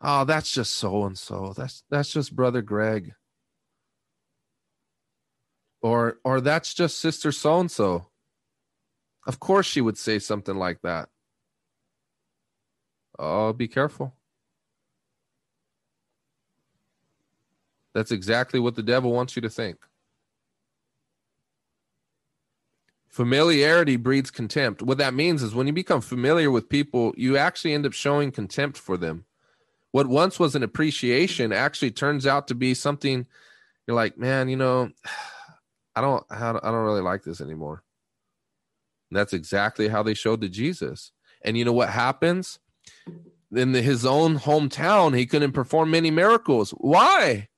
oh, 0.00 0.24
that's 0.24 0.50
just 0.50 0.74
so 0.74 1.04
and 1.04 1.18
so. 1.18 1.52
That's 1.54 1.82
that's 1.90 2.14
just 2.14 2.34
brother 2.34 2.62
Greg. 2.62 3.12
Or 5.82 6.16
or 6.24 6.40
that's 6.40 6.72
just 6.72 6.98
sister 6.98 7.32
so 7.32 7.60
and 7.60 7.70
so. 7.70 8.06
Of 9.26 9.38
course 9.38 9.66
she 9.66 9.82
would 9.82 9.98
say 9.98 10.18
something 10.18 10.56
like 10.56 10.80
that. 10.80 11.10
Oh, 13.18 13.52
be 13.52 13.68
careful. 13.68 14.14
That's 17.94 18.12
exactly 18.12 18.60
what 18.60 18.76
the 18.76 18.82
devil 18.82 19.12
wants 19.12 19.36
you 19.36 19.42
to 19.42 19.50
think. 19.50 19.78
Familiarity 23.08 23.96
breeds 23.96 24.30
contempt. 24.30 24.82
What 24.82 24.98
that 24.98 25.14
means 25.14 25.42
is 25.42 25.54
when 25.54 25.66
you 25.66 25.72
become 25.72 26.00
familiar 26.00 26.50
with 26.50 26.68
people, 26.68 27.12
you 27.16 27.36
actually 27.36 27.74
end 27.74 27.84
up 27.84 27.92
showing 27.92 28.30
contempt 28.30 28.78
for 28.78 28.96
them. 28.96 29.24
What 29.90 30.06
once 30.06 30.38
was 30.38 30.54
an 30.54 30.62
appreciation 30.62 31.52
actually 31.52 31.90
turns 31.90 32.26
out 32.26 32.46
to 32.48 32.54
be 32.54 32.74
something 32.74 33.26
you're 33.86 33.96
like, 33.96 34.16
man, 34.16 34.48
you 34.48 34.56
know, 34.56 34.90
I 35.96 36.00
don't, 36.00 36.24
I 36.30 36.52
don't 36.52 36.84
really 36.84 37.00
like 37.00 37.24
this 37.24 37.40
anymore. 37.40 37.82
And 39.10 39.18
that's 39.18 39.32
exactly 39.32 39.88
how 39.88 40.04
they 40.04 40.14
showed 40.14 40.40
to 40.42 40.48
Jesus. 40.48 41.10
And 41.42 41.58
you 41.58 41.64
know 41.64 41.72
what 41.72 41.88
happens? 41.88 42.60
in 43.54 43.74
his 43.74 44.06
own 44.06 44.38
hometown, 44.38 45.16
he 45.16 45.26
couldn't 45.26 45.52
perform 45.52 45.90
many 45.90 46.10
miracles. 46.10 46.70
Why? 46.72 47.48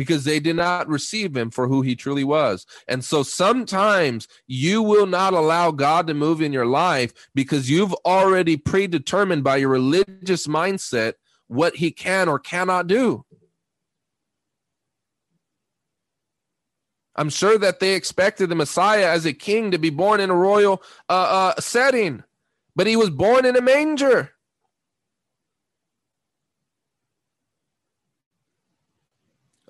Because 0.00 0.24
they 0.24 0.40
did 0.40 0.56
not 0.56 0.88
receive 0.88 1.36
him 1.36 1.50
for 1.50 1.68
who 1.68 1.82
he 1.82 1.94
truly 1.94 2.24
was. 2.24 2.64
And 2.88 3.04
so 3.04 3.22
sometimes 3.22 4.28
you 4.46 4.80
will 4.80 5.04
not 5.04 5.34
allow 5.34 5.72
God 5.72 6.06
to 6.06 6.14
move 6.14 6.40
in 6.40 6.54
your 6.54 6.64
life 6.64 7.12
because 7.34 7.68
you've 7.68 7.92
already 8.06 8.56
predetermined 8.56 9.44
by 9.44 9.58
your 9.58 9.68
religious 9.68 10.46
mindset 10.46 11.16
what 11.48 11.76
he 11.76 11.90
can 11.90 12.30
or 12.30 12.38
cannot 12.38 12.86
do. 12.86 13.26
I'm 17.14 17.28
sure 17.28 17.58
that 17.58 17.80
they 17.80 17.92
expected 17.92 18.48
the 18.48 18.54
Messiah 18.54 19.06
as 19.06 19.26
a 19.26 19.34
king 19.34 19.70
to 19.72 19.78
be 19.78 19.90
born 19.90 20.20
in 20.20 20.30
a 20.30 20.34
royal 20.34 20.82
uh, 21.10 21.52
uh, 21.52 21.60
setting, 21.60 22.24
but 22.74 22.86
he 22.86 22.96
was 22.96 23.10
born 23.10 23.44
in 23.44 23.54
a 23.54 23.60
manger. 23.60 24.32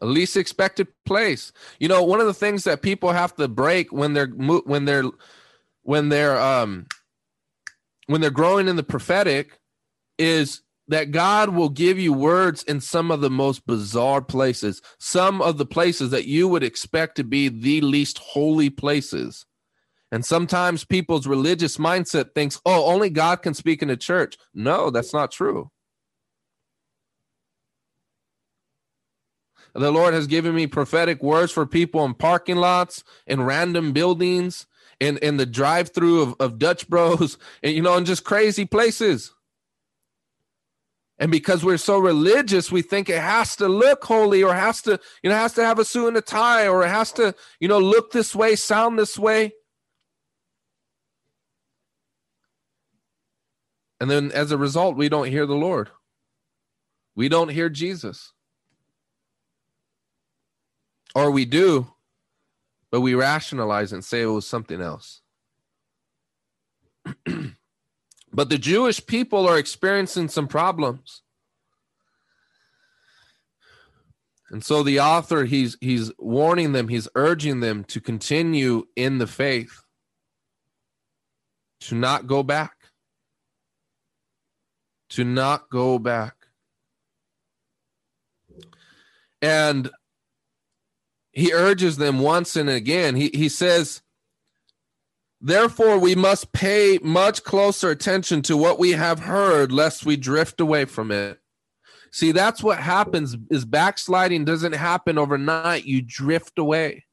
Least 0.06 0.36
expected 0.36 0.88
place. 1.04 1.52
You 1.78 1.88
know, 1.88 2.02
one 2.02 2.20
of 2.20 2.26
the 2.26 2.34
things 2.34 2.64
that 2.64 2.82
people 2.82 3.12
have 3.12 3.34
to 3.36 3.48
break 3.48 3.92
when 3.92 4.14
they're 4.14 4.28
when 4.28 4.84
they're 4.84 5.04
when 5.82 6.08
they're 6.08 6.38
um 6.38 6.86
when 8.06 8.20
they're 8.20 8.30
growing 8.30 8.68
in 8.68 8.76
the 8.76 8.82
prophetic 8.82 9.60
is 10.18 10.62
that 10.88 11.12
God 11.12 11.50
will 11.50 11.68
give 11.68 11.98
you 12.00 12.12
words 12.12 12.64
in 12.64 12.80
some 12.80 13.12
of 13.12 13.20
the 13.20 13.30
most 13.30 13.64
bizarre 13.64 14.20
places, 14.20 14.82
some 14.98 15.40
of 15.40 15.56
the 15.56 15.64
places 15.64 16.10
that 16.10 16.26
you 16.26 16.48
would 16.48 16.64
expect 16.64 17.16
to 17.16 17.24
be 17.24 17.48
the 17.48 17.80
least 17.80 18.18
holy 18.18 18.70
places. 18.70 19.46
And 20.10 20.24
sometimes 20.24 20.84
people's 20.84 21.28
religious 21.28 21.76
mindset 21.76 22.34
thinks, 22.34 22.60
oh, 22.66 22.86
only 22.86 23.08
God 23.08 23.42
can 23.42 23.54
speak 23.54 23.82
in 23.82 23.88
the 23.88 23.96
church. 23.96 24.36
No, 24.52 24.90
that's 24.90 25.14
not 25.14 25.30
true. 25.30 25.70
The 29.74 29.90
Lord 29.90 30.14
has 30.14 30.26
given 30.26 30.54
me 30.54 30.66
prophetic 30.66 31.22
words 31.22 31.52
for 31.52 31.66
people 31.66 32.04
in 32.04 32.14
parking 32.14 32.56
lots, 32.56 33.04
in 33.26 33.42
random 33.42 33.92
buildings, 33.92 34.66
in, 34.98 35.18
in 35.18 35.36
the 35.36 35.46
drive 35.46 35.90
through 35.90 36.22
of, 36.22 36.34
of 36.40 36.58
Dutch 36.58 36.88
Bros, 36.88 37.38
and, 37.62 37.74
you 37.74 37.82
know, 37.82 37.96
in 37.96 38.04
just 38.04 38.24
crazy 38.24 38.64
places. 38.64 39.32
And 41.18 41.30
because 41.30 41.62
we're 41.62 41.76
so 41.76 41.98
religious, 41.98 42.72
we 42.72 42.80
think 42.80 43.10
it 43.10 43.20
has 43.20 43.54
to 43.56 43.68
look 43.68 44.04
holy 44.04 44.42
or 44.42 44.54
has 44.54 44.80
to, 44.82 44.98
you 45.22 45.28
know, 45.28 45.36
has 45.36 45.52
to 45.54 45.64
have 45.64 45.78
a 45.78 45.84
suit 45.84 46.08
and 46.08 46.16
a 46.16 46.22
tie 46.22 46.66
or 46.66 46.82
it 46.82 46.88
has 46.88 47.12
to, 47.12 47.34
you 47.60 47.68
know, 47.68 47.78
look 47.78 48.10
this 48.10 48.34
way, 48.34 48.56
sound 48.56 48.98
this 48.98 49.18
way. 49.18 49.52
And 54.00 54.10
then 54.10 54.32
as 54.32 54.50
a 54.50 54.56
result, 54.56 54.96
we 54.96 55.10
don't 55.10 55.28
hear 55.28 55.44
the 55.44 55.54
Lord. 55.54 55.90
We 57.14 57.28
don't 57.28 57.50
hear 57.50 57.68
Jesus. 57.68 58.32
Or 61.14 61.30
we 61.30 61.44
do, 61.44 61.92
but 62.90 63.00
we 63.00 63.14
rationalize 63.14 63.92
and 63.92 64.04
say 64.04 64.22
it 64.22 64.26
was 64.26 64.46
something 64.46 64.80
else. 64.80 65.22
but 68.32 68.48
the 68.48 68.58
Jewish 68.58 69.04
people 69.04 69.48
are 69.48 69.58
experiencing 69.58 70.28
some 70.28 70.46
problems. 70.46 71.22
And 74.50 74.64
so 74.64 74.82
the 74.82 74.98
author 75.00 75.44
he's 75.44 75.76
he's 75.80 76.10
warning 76.18 76.72
them, 76.72 76.88
he's 76.88 77.08
urging 77.14 77.60
them 77.60 77.84
to 77.84 78.00
continue 78.00 78.84
in 78.96 79.18
the 79.18 79.28
faith. 79.28 79.84
To 81.82 81.94
not 81.94 82.26
go 82.26 82.42
back. 82.42 82.72
To 85.10 85.24
not 85.24 85.70
go 85.70 85.98
back. 85.98 86.34
And 89.40 89.90
he 91.40 91.54
urges 91.54 91.96
them 91.96 92.20
once 92.20 92.54
and 92.54 92.68
again. 92.68 93.16
He, 93.16 93.30
he 93.32 93.48
says, 93.48 94.02
Therefore, 95.40 95.98
we 95.98 96.14
must 96.14 96.52
pay 96.52 96.98
much 97.02 97.44
closer 97.44 97.88
attention 97.88 98.42
to 98.42 98.58
what 98.58 98.78
we 98.78 98.90
have 98.90 99.20
heard, 99.20 99.72
lest 99.72 100.04
we 100.04 100.18
drift 100.18 100.60
away 100.60 100.84
from 100.84 101.10
it. 101.10 101.40
See, 102.12 102.32
that's 102.32 102.62
what 102.62 102.78
happens 102.78 103.36
is 103.50 103.64
backsliding 103.64 104.44
doesn't 104.44 104.74
happen 104.74 105.16
overnight. 105.16 105.86
You 105.86 106.02
drift 106.02 106.58
away. 106.58 107.06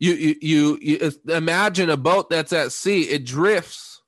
You, 0.00 0.14
you, 0.14 0.34
you, 0.40 0.78
you 0.80 1.12
imagine 1.28 1.88
a 1.88 1.96
boat 1.96 2.30
that's 2.30 2.52
at 2.52 2.72
sea, 2.72 3.02
it 3.02 3.24
drifts. 3.24 4.02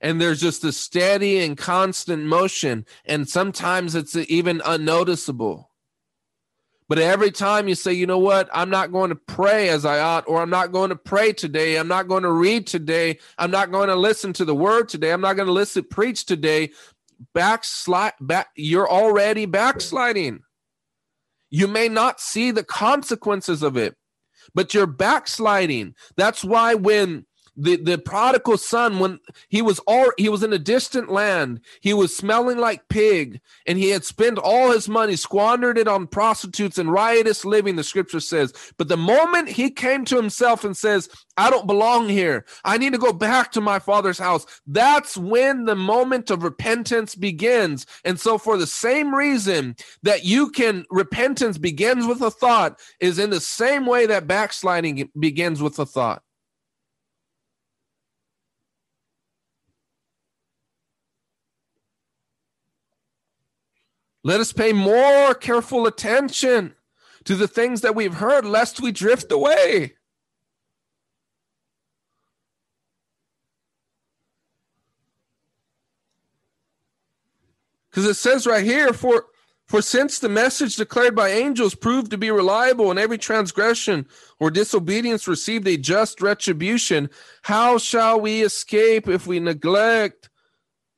And 0.00 0.20
there's 0.20 0.40
just 0.40 0.64
a 0.64 0.72
steady 0.72 1.38
and 1.38 1.56
constant 1.56 2.24
motion. 2.24 2.86
And 3.04 3.28
sometimes 3.28 3.94
it's 3.94 4.16
even 4.16 4.62
unnoticeable. 4.64 5.68
But 6.88 6.98
every 6.98 7.30
time 7.30 7.68
you 7.68 7.74
say, 7.74 7.92
you 7.92 8.06
know 8.06 8.18
what, 8.18 8.48
I'm 8.52 8.70
not 8.70 8.92
going 8.92 9.10
to 9.10 9.14
pray 9.14 9.68
as 9.68 9.84
I 9.84 10.00
ought, 10.00 10.26
or 10.26 10.40
I'm 10.40 10.50
not 10.50 10.72
going 10.72 10.88
to 10.88 10.96
pray 10.96 11.34
today, 11.34 11.76
I'm 11.76 11.88
not 11.88 12.08
going 12.08 12.22
to 12.22 12.32
read 12.32 12.66
today, 12.66 13.18
I'm 13.36 13.50
not 13.50 13.70
going 13.70 13.88
to 13.88 13.94
listen 13.94 14.32
to 14.34 14.44
the 14.46 14.54
word 14.54 14.88
today, 14.88 15.12
I'm 15.12 15.20
not 15.20 15.36
going 15.36 15.46
to 15.46 15.52
listen 15.52 15.84
preach 15.84 16.24
today, 16.24 16.70
backslide 17.34 18.14
back 18.20 18.48
you're 18.56 18.88
already 18.88 19.44
backsliding. 19.44 20.40
You 21.50 21.68
may 21.68 21.88
not 21.88 22.20
see 22.20 22.50
the 22.50 22.64
consequences 22.64 23.62
of 23.62 23.76
it, 23.76 23.94
but 24.54 24.72
you're 24.72 24.86
backsliding. 24.86 25.94
That's 26.16 26.42
why 26.42 26.74
when 26.74 27.26
the 27.58 27.76
the 27.76 27.98
prodigal 27.98 28.56
son 28.56 29.00
when 29.00 29.18
he 29.48 29.60
was 29.60 29.80
all 29.80 30.12
he 30.16 30.28
was 30.28 30.44
in 30.44 30.52
a 30.52 30.58
distant 30.58 31.10
land 31.10 31.60
he 31.80 31.92
was 31.92 32.16
smelling 32.16 32.56
like 32.56 32.88
pig 32.88 33.40
and 33.66 33.76
he 33.76 33.90
had 33.90 34.04
spent 34.04 34.38
all 34.38 34.70
his 34.70 34.88
money 34.88 35.16
squandered 35.16 35.76
it 35.76 35.88
on 35.88 36.06
prostitutes 36.06 36.78
and 36.78 36.92
riotous 36.92 37.44
living 37.44 37.74
the 37.74 37.82
scripture 37.82 38.20
says. 38.20 38.52
But 38.76 38.88
the 38.88 38.96
moment 38.96 39.48
he 39.48 39.70
came 39.70 40.04
to 40.06 40.16
himself 40.16 40.64
and 40.64 40.76
says 40.76 41.08
i 41.36 41.50
don't 41.50 41.66
belong 41.66 42.08
here. 42.08 42.44
I 42.64 42.78
need 42.78 42.92
to 42.92 42.98
go 42.98 43.12
back 43.12 43.50
to 43.52 43.60
my 43.60 43.80
father's 43.80 44.18
house 44.18 44.46
that's 44.68 45.16
when 45.16 45.64
the 45.64 45.76
moment 45.76 46.30
of 46.30 46.44
repentance 46.44 47.16
begins. 47.16 47.86
And 48.04 48.20
so 48.20 48.38
for 48.38 48.56
the 48.56 48.66
same 48.66 49.12
reason 49.12 49.74
that 50.04 50.24
you 50.24 50.50
can 50.50 50.84
repentance 50.90 51.58
begins 51.58 52.06
with 52.06 52.22
a 52.22 52.30
thought 52.30 52.78
is 53.00 53.18
in 53.18 53.30
the 53.30 53.40
same 53.40 53.84
way 53.84 54.06
that 54.06 54.28
backsliding 54.28 55.10
begins 55.18 55.60
with 55.60 55.78
a 55.80 55.86
thought 55.86 56.22
Let 64.24 64.40
us 64.40 64.52
pay 64.52 64.72
more 64.72 65.34
careful 65.34 65.86
attention 65.86 66.74
to 67.24 67.34
the 67.34 67.48
things 67.48 67.80
that 67.82 67.94
we've 67.94 68.14
heard, 68.14 68.44
lest 68.44 68.80
we 68.80 68.92
drift 68.92 69.30
away. 69.30 69.94
Because 77.90 78.06
it 78.06 78.14
says 78.14 78.46
right 78.46 78.64
here, 78.64 78.92
for 78.92 79.26
for 79.66 79.82
since 79.82 80.18
the 80.18 80.28
message 80.30 80.76
declared 80.76 81.14
by 81.14 81.28
angels 81.28 81.74
proved 81.74 82.10
to 82.12 82.16
be 82.16 82.30
reliable, 82.30 82.90
and 82.90 82.98
every 82.98 83.18
transgression 83.18 84.06
or 84.40 84.50
disobedience 84.50 85.28
received 85.28 85.66
a 85.66 85.76
just 85.76 86.22
retribution, 86.22 87.10
how 87.42 87.76
shall 87.76 88.18
we 88.18 88.42
escape 88.42 89.08
if 89.08 89.26
we 89.26 89.40
neglect 89.40 90.30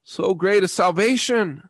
so 0.04 0.34
great 0.34 0.62
a 0.62 0.68
salvation? 0.68 1.69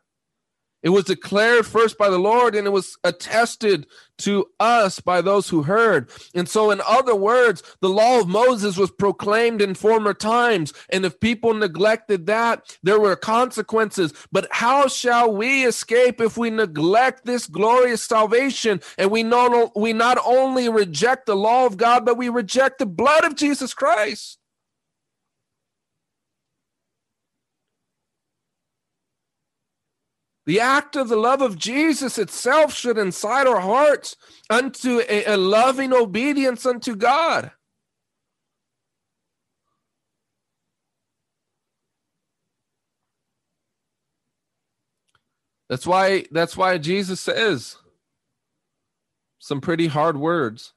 It 0.82 0.90
was 0.90 1.04
declared 1.04 1.66
first 1.66 1.98
by 1.98 2.08
the 2.08 2.18
Lord 2.18 2.54
and 2.54 2.66
it 2.66 2.70
was 2.70 2.96
attested 3.04 3.86
to 4.18 4.46
us 4.58 5.00
by 5.00 5.20
those 5.20 5.48
who 5.48 5.62
heard. 5.62 6.10
And 6.34 6.48
so, 6.48 6.70
in 6.70 6.80
other 6.86 7.14
words, 7.14 7.62
the 7.80 7.88
law 7.88 8.20
of 8.20 8.28
Moses 8.28 8.76
was 8.76 8.90
proclaimed 8.90 9.62
in 9.62 9.74
former 9.74 10.14
times. 10.14 10.72
And 10.90 11.04
if 11.04 11.20
people 11.20 11.54
neglected 11.54 12.26
that, 12.26 12.78
there 12.82 13.00
were 13.00 13.16
consequences. 13.16 14.12
But 14.32 14.48
how 14.50 14.88
shall 14.88 15.32
we 15.32 15.64
escape 15.66 16.20
if 16.20 16.36
we 16.36 16.50
neglect 16.50 17.24
this 17.24 17.46
glorious 17.46 18.02
salvation 18.02 18.80
and 18.98 19.10
we 19.10 19.22
not, 19.22 19.76
we 19.76 19.92
not 19.92 20.18
only 20.24 20.68
reject 20.68 21.26
the 21.26 21.36
law 21.36 21.66
of 21.66 21.76
God, 21.76 22.04
but 22.04 22.16
we 22.16 22.28
reject 22.28 22.78
the 22.78 22.86
blood 22.86 23.24
of 23.24 23.36
Jesus 23.36 23.74
Christ? 23.74 24.39
The 30.50 30.58
act 30.58 30.96
of 30.96 31.08
the 31.08 31.14
love 31.14 31.42
of 31.42 31.56
Jesus 31.56 32.18
itself 32.18 32.74
should 32.74 32.98
incite 32.98 33.46
our 33.46 33.60
hearts 33.60 34.16
unto 34.50 35.00
a, 35.08 35.24
a 35.26 35.36
loving 35.36 35.92
obedience 35.92 36.66
unto 36.66 36.96
God. 36.96 37.52
That's 45.68 45.86
why 45.86 46.24
that's 46.32 46.56
why 46.56 46.78
Jesus 46.78 47.20
says 47.20 47.76
some 49.38 49.60
pretty 49.60 49.86
hard 49.86 50.16
words. 50.16 50.72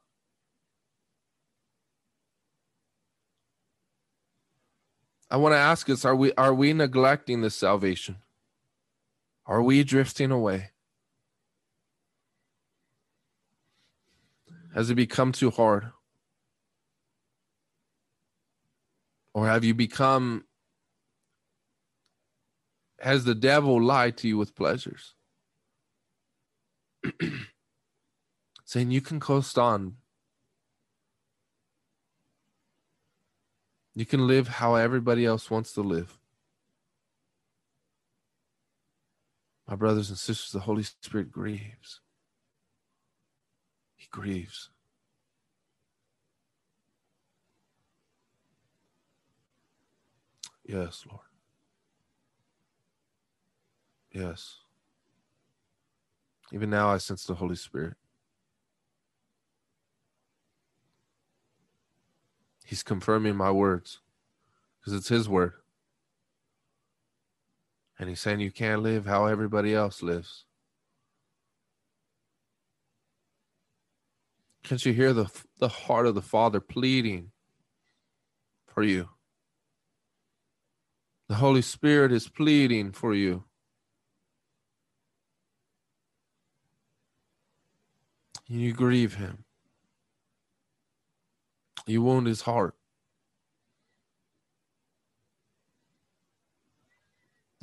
I 5.32 5.38
want 5.38 5.54
to 5.54 5.58
ask 5.58 5.90
us 5.90 6.06
are 6.06 6.16
we 6.16 6.32
are 6.34 6.54
we 6.54 6.74
neglecting 6.74 7.42
this 7.42 7.56
salvation? 7.56 8.18
Are 9.46 9.62
we 9.62 9.84
drifting 9.84 10.32
away? 10.32 10.70
Has 14.74 14.90
it 14.90 14.96
become 14.96 15.32
too 15.32 15.52
hard? 15.52 15.92
Or 19.34 19.48
have 19.48 19.64
you 19.64 19.74
become, 19.74 20.46
has 23.00 23.26
the 23.26 23.36
devil 23.36 23.82
lied 23.82 24.18
to 24.18 24.28
you 24.28 24.38
with 24.38 24.56
pleasures? 24.56 25.14
Saying 28.66 28.92
you 28.92 29.02
can 29.02 29.20
coast 29.20 29.58
on. 29.60 29.98
You 33.96 34.06
can 34.06 34.26
live 34.26 34.48
how 34.48 34.76
everybody 34.76 35.26
else 35.26 35.52
wants 35.52 35.74
to 35.74 35.82
live. 35.82 36.18
My 39.74 39.78
brothers 39.78 40.10
and 40.10 40.20
sisters, 40.20 40.52
the 40.52 40.60
Holy 40.60 40.84
Spirit 40.84 41.32
grieves. 41.32 42.00
He 43.96 44.06
grieves. 44.12 44.70
Yes, 50.64 51.04
Lord. 51.10 51.26
Yes. 54.12 54.58
Even 56.52 56.70
now, 56.70 56.90
I 56.90 57.00
sense 57.00 57.24
the 57.24 57.34
Holy 57.34 57.56
Spirit. 57.56 57.96
He's 62.64 62.84
confirming 62.84 63.36
my 63.36 63.50
words 63.50 64.02
because 64.80 64.94
it's 64.94 65.10
His 65.10 65.28
word. 65.28 65.54
And 68.04 68.10
he's 68.10 68.20
saying 68.20 68.42
you 68.42 68.52
can't 68.52 68.84
live 68.84 69.06
how 69.06 69.28
everybody 69.28 69.74
else 69.74 70.04
lives. 70.04 70.44
Can't 74.62 74.86
you 74.86 74.92
hear 74.92 75.14
the, 75.14 75.32
the 75.60 75.70
heart 75.70 76.06
of 76.06 76.14
the 76.14 76.22
Father 76.22 76.60
pleading 76.60 77.32
for 78.68 78.84
you? 78.84 79.08
The 81.30 81.36
Holy 81.36 81.62
Spirit 81.62 82.12
is 82.12 82.28
pleading 82.28 82.92
for 82.92 83.14
you. 83.14 83.46
You 88.50 88.74
grieve 88.74 89.14
him. 89.14 89.46
You 91.88 92.02
wound 92.02 92.28
his 92.28 92.42
heart. 92.42 92.76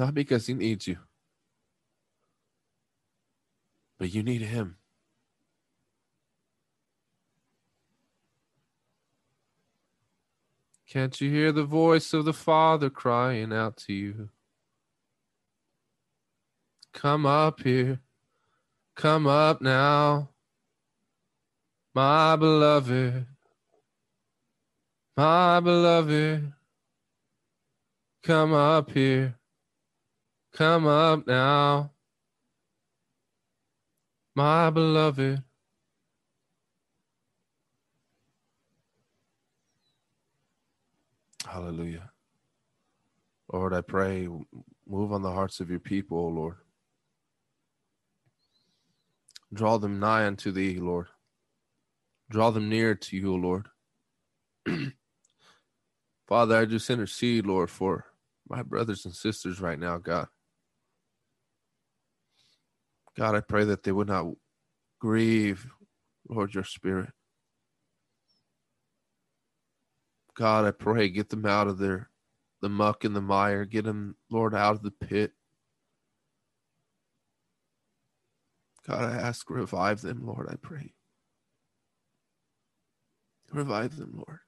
Not 0.00 0.14
because 0.14 0.46
he 0.46 0.54
needs 0.54 0.86
you, 0.86 0.96
but 3.98 4.14
you 4.14 4.22
need 4.22 4.40
him. 4.40 4.78
Can't 10.88 11.20
you 11.20 11.30
hear 11.30 11.52
the 11.52 11.64
voice 11.64 12.14
of 12.14 12.24
the 12.24 12.32
Father 12.32 12.88
crying 12.88 13.52
out 13.52 13.76
to 13.76 13.92
you? 13.92 14.30
Come 16.94 17.26
up 17.26 17.60
here. 17.60 18.00
Come 18.96 19.26
up 19.26 19.60
now. 19.60 20.30
My 21.94 22.36
beloved. 22.36 23.26
My 25.14 25.60
beloved. 25.60 26.54
Come 28.22 28.54
up 28.54 28.92
here. 28.92 29.34
Come 30.52 30.86
up 30.86 31.26
now, 31.26 31.92
my 34.34 34.70
beloved. 34.70 35.42
Hallelujah. 41.46 42.10
Lord, 43.52 43.74
I 43.74 43.80
pray, 43.80 44.28
move 44.86 45.12
on 45.12 45.22
the 45.22 45.32
hearts 45.32 45.60
of 45.60 45.70
your 45.70 45.80
people, 45.80 46.18
O 46.18 46.28
Lord. 46.28 46.56
Draw 49.52 49.78
them 49.78 50.00
nigh 50.00 50.26
unto 50.26 50.52
thee, 50.52 50.78
Lord. 50.78 51.08
Draw 52.30 52.50
them 52.52 52.68
near 52.68 52.94
to 52.94 53.16
you, 53.16 53.32
O 53.32 53.36
Lord. 53.36 53.68
Father, 56.28 56.56
I 56.56 56.64
just 56.66 56.90
intercede, 56.90 57.46
Lord, 57.46 57.70
for 57.70 58.06
my 58.48 58.62
brothers 58.62 59.04
and 59.04 59.14
sisters 59.14 59.60
right 59.60 59.78
now, 59.78 59.98
God. 59.98 60.28
God, 63.16 63.34
I 63.34 63.40
pray 63.40 63.64
that 63.64 63.82
they 63.82 63.92
would 63.92 64.08
not 64.08 64.26
grieve, 65.00 65.66
Lord, 66.28 66.54
your 66.54 66.64
spirit. 66.64 67.10
God, 70.34 70.64
I 70.64 70.70
pray, 70.70 71.08
get 71.08 71.28
them 71.28 71.44
out 71.44 71.66
of 71.66 71.78
their 71.78 72.10
the 72.60 72.68
muck 72.68 73.04
and 73.04 73.16
the 73.16 73.20
mire. 73.20 73.64
Get 73.64 73.84
them, 73.84 74.16
Lord, 74.30 74.54
out 74.54 74.76
of 74.76 74.82
the 74.82 74.90
pit. 74.90 75.32
God, 78.86 79.04
I 79.04 79.16
ask, 79.16 79.48
revive 79.50 80.00
them, 80.00 80.26
Lord, 80.26 80.48
I 80.50 80.56
pray. 80.56 80.94
Revive 83.52 83.96
them, 83.96 84.12
Lord. 84.14 84.40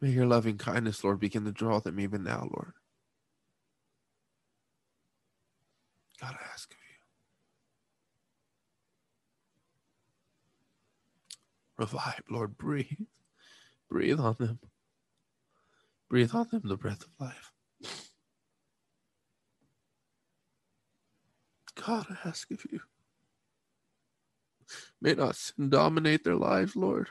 May 0.00 0.10
your 0.10 0.26
loving 0.26 0.58
kindness, 0.58 1.02
Lord, 1.02 1.20
begin 1.20 1.44
to 1.44 1.52
draw 1.52 1.80
them 1.80 1.98
even 1.98 2.22
now, 2.22 2.48
Lord. 2.52 2.74
God, 6.20 6.34
I 6.34 6.52
ask 6.52 6.70
of 6.70 6.76
you. 6.78 6.96
Revive, 11.78 12.22
Lord, 12.30 12.56
breathe. 12.56 13.06
Breathe 13.90 14.20
on 14.20 14.36
them. 14.38 14.58
Breathe 16.08 16.34
on 16.34 16.48
them 16.50 16.62
the 16.64 16.76
breath 16.76 17.02
of 17.02 17.10
life. 17.20 17.52
God, 21.86 22.06
I 22.10 22.28
ask 22.28 22.50
of 22.50 22.64
you. 22.70 22.80
May 25.00 25.14
not 25.14 25.36
sin 25.36 25.68
dominate 25.70 26.24
their 26.24 26.36
lives, 26.36 26.74
Lord. 26.74 27.08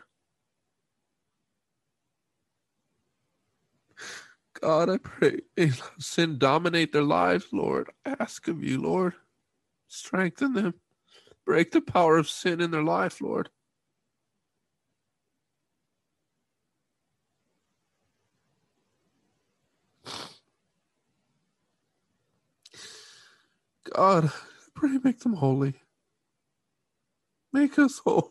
God, 4.62 4.90
I 4.90 4.98
pray, 4.98 5.42
sin 6.00 6.38
dominate 6.40 6.94
their 6.94 7.04
lives, 7.04 7.48
Lord. 7.54 7.90
I 8.06 8.16
ask 8.20 8.48
of 8.48 8.64
you, 8.64 8.82
Lord. 8.82 9.14
Strengthen 9.88 10.54
them. 10.54 10.76
Break 11.46 11.72
the 11.72 11.82
power 11.82 12.18
of 12.18 12.30
sin 12.30 12.62
in 12.62 12.72
their 12.72 12.84
life, 12.84 13.22
Lord. 13.22 13.50
God, 23.94 24.26
I 24.28 24.32
pray 24.76 25.00
make 25.04 25.20
them 25.22 25.34
holy. 25.36 25.76
Make 27.54 27.80
us 27.80 28.00
holy. 28.06 28.30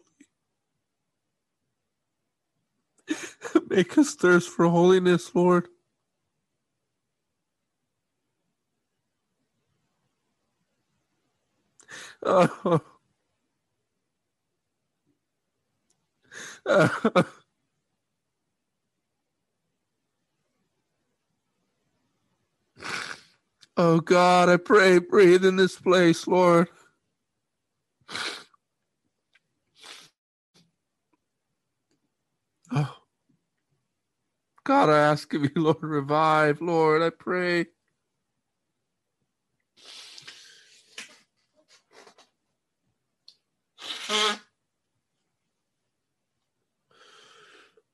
Make 3.70 3.98
us 3.98 4.14
thirst 4.14 4.50
for 4.50 4.68
holiness, 4.68 5.34
Lord. 5.34 5.68
Oh. 12.24 12.80
oh 23.76 24.00
God, 24.00 24.48
I 24.50 24.58
pray, 24.58 24.98
breathe 24.98 25.44
in 25.44 25.56
this 25.56 25.76
place, 25.76 26.26
Lord. 26.28 26.68
Oh. 32.72 32.96
God, 34.64 34.90
I 34.90 34.98
ask 34.98 35.34
of 35.34 35.44
you, 35.44 35.50
Lord, 35.56 35.82
revive, 35.82 36.62
Lord, 36.62 37.02
I 37.02 37.10
pray. 37.10 37.66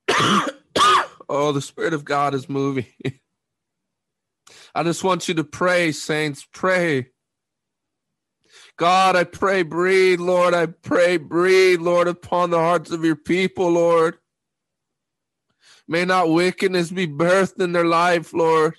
oh, 1.28 1.52
the 1.52 1.60
Spirit 1.60 1.94
of 1.94 2.04
God 2.04 2.34
is 2.34 2.48
moving. 2.48 2.86
I 4.74 4.82
just 4.82 5.04
want 5.04 5.28
you 5.28 5.34
to 5.34 5.44
pray, 5.44 5.92
saints. 5.92 6.46
Pray. 6.52 7.08
God, 8.76 9.16
I 9.16 9.24
pray, 9.24 9.62
breathe, 9.62 10.20
Lord. 10.20 10.54
I 10.54 10.66
pray, 10.66 11.16
breathe, 11.16 11.80
Lord, 11.80 12.08
upon 12.08 12.50
the 12.50 12.58
hearts 12.58 12.90
of 12.90 13.04
your 13.04 13.16
people, 13.16 13.70
Lord. 13.70 14.16
May 15.86 16.04
not 16.04 16.30
wickedness 16.30 16.90
be 16.90 17.06
birthed 17.06 17.60
in 17.60 17.72
their 17.72 17.84
life, 17.84 18.32
Lord. 18.32 18.76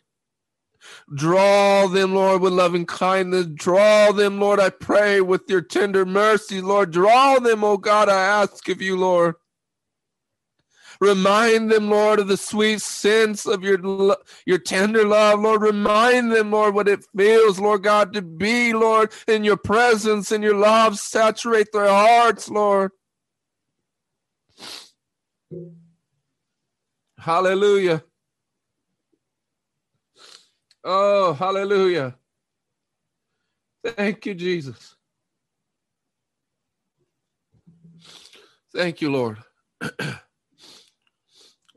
Draw 1.13 1.87
them, 1.87 2.13
Lord, 2.15 2.41
with 2.41 2.53
loving 2.53 2.85
kindness. 2.85 3.47
Draw 3.53 4.11
them, 4.13 4.39
Lord, 4.39 4.59
I 4.59 4.69
pray, 4.69 5.21
with 5.21 5.43
your 5.49 5.61
tender 5.61 6.05
mercy, 6.05 6.61
Lord. 6.61 6.91
Draw 6.91 7.39
them, 7.39 7.63
oh 7.63 7.77
God, 7.77 8.09
I 8.09 8.21
ask 8.43 8.67
of 8.69 8.81
you, 8.81 8.97
Lord. 8.97 9.35
Remind 11.01 11.71
them, 11.71 11.89
Lord, 11.89 12.19
of 12.19 12.27
the 12.27 12.37
sweet 12.37 12.79
sense 12.79 13.47
of 13.47 13.63
your, 13.63 14.15
your 14.45 14.59
tender 14.59 15.03
love, 15.03 15.39
Lord. 15.39 15.63
Remind 15.63 16.31
them, 16.31 16.51
Lord, 16.51 16.75
what 16.75 16.87
it 16.87 17.03
feels, 17.17 17.59
Lord 17.59 17.81
God, 17.81 18.13
to 18.13 18.21
be, 18.21 18.71
Lord, 18.71 19.11
in 19.27 19.43
your 19.43 19.57
presence 19.57 20.31
and 20.31 20.43
your 20.43 20.55
love. 20.55 20.99
Saturate 20.99 21.71
their 21.73 21.87
hearts, 21.87 22.49
Lord. 22.49 22.91
Hallelujah. 27.17 28.03
Oh, 30.83 31.33
hallelujah. 31.33 32.15
Thank 33.85 34.27
you, 34.27 34.35
Jesus. 34.35 34.95
Thank 38.75 39.01
you, 39.01 39.11
Lord. 39.11 39.39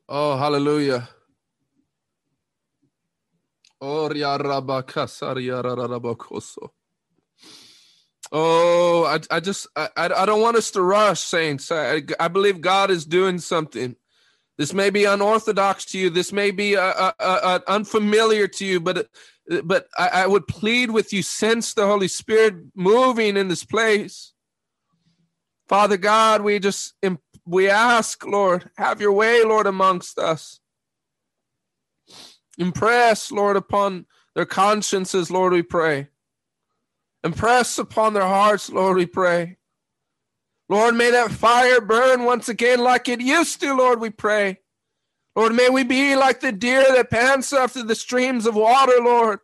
oh, 0.08 0.38
hallelujah. 0.38 1.08
Oh, 3.80 4.08
Oh, 8.32 9.04
I, 9.06 9.36
I 9.36 9.40
just 9.40 9.66
I, 9.76 9.88
I 9.96 10.26
don't 10.26 10.42
want 10.42 10.56
us 10.56 10.70
to 10.72 10.82
rush, 10.82 11.20
saints. 11.20 11.70
I, 11.72 12.02
I 12.20 12.28
believe 12.28 12.60
God 12.60 12.90
is 12.90 13.06
doing 13.06 13.38
something. 13.38 13.96
This 14.56 14.72
may 14.72 14.90
be 14.90 15.04
unorthodox 15.04 15.84
to 15.86 15.98
you. 15.98 16.10
This 16.10 16.32
may 16.32 16.50
be 16.50 16.76
uh, 16.76 16.82
uh, 16.82 17.12
uh, 17.18 17.58
unfamiliar 17.66 18.46
to 18.48 18.64
you, 18.64 18.80
but 18.80 19.08
but 19.64 19.88
I, 19.98 20.08
I 20.08 20.26
would 20.26 20.46
plead 20.46 20.90
with 20.90 21.12
you: 21.12 21.22
sense 21.22 21.74
the 21.74 21.86
Holy 21.86 22.08
Spirit 22.08 22.54
moving 22.74 23.36
in 23.36 23.48
this 23.48 23.64
place. 23.64 24.32
Father 25.68 25.96
God, 25.96 26.42
we 26.42 26.58
just 26.60 26.94
we 27.44 27.68
ask, 27.68 28.24
Lord, 28.24 28.70
have 28.76 29.00
your 29.00 29.12
way, 29.12 29.44
Lord, 29.44 29.66
amongst 29.66 30.18
us. 30.18 30.60
Impress, 32.58 33.32
Lord, 33.32 33.56
upon 33.56 34.06
their 34.34 34.46
consciences, 34.46 35.30
Lord, 35.30 35.52
we 35.52 35.62
pray. 35.62 36.08
Impress 37.24 37.78
upon 37.78 38.14
their 38.14 38.26
hearts, 38.26 38.70
Lord, 38.70 38.96
we 38.96 39.06
pray. 39.06 39.56
Lord, 40.68 40.94
may 40.94 41.10
that 41.10 41.30
fire 41.30 41.80
burn 41.80 42.24
once 42.24 42.48
again 42.48 42.80
like 42.80 43.08
it 43.08 43.20
used 43.20 43.60
to, 43.60 43.74
Lord, 43.74 44.00
we 44.00 44.10
pray. 44.10 44.58
Lord, 45.36 45.54
may 45.54 45.68
we 45.68 45.84
be 45.84 46.16
like 46.16 46.40
the 46.40 46.52
deer 46.52 46.84
that 46.88 47.10
pants 47.10 47.52
after 47.52 47.82
the 47.82 47.94
streams 47.94 48.46
of 48.46 48.54
water, 48.54 48.98
Lord. 49.00 49.40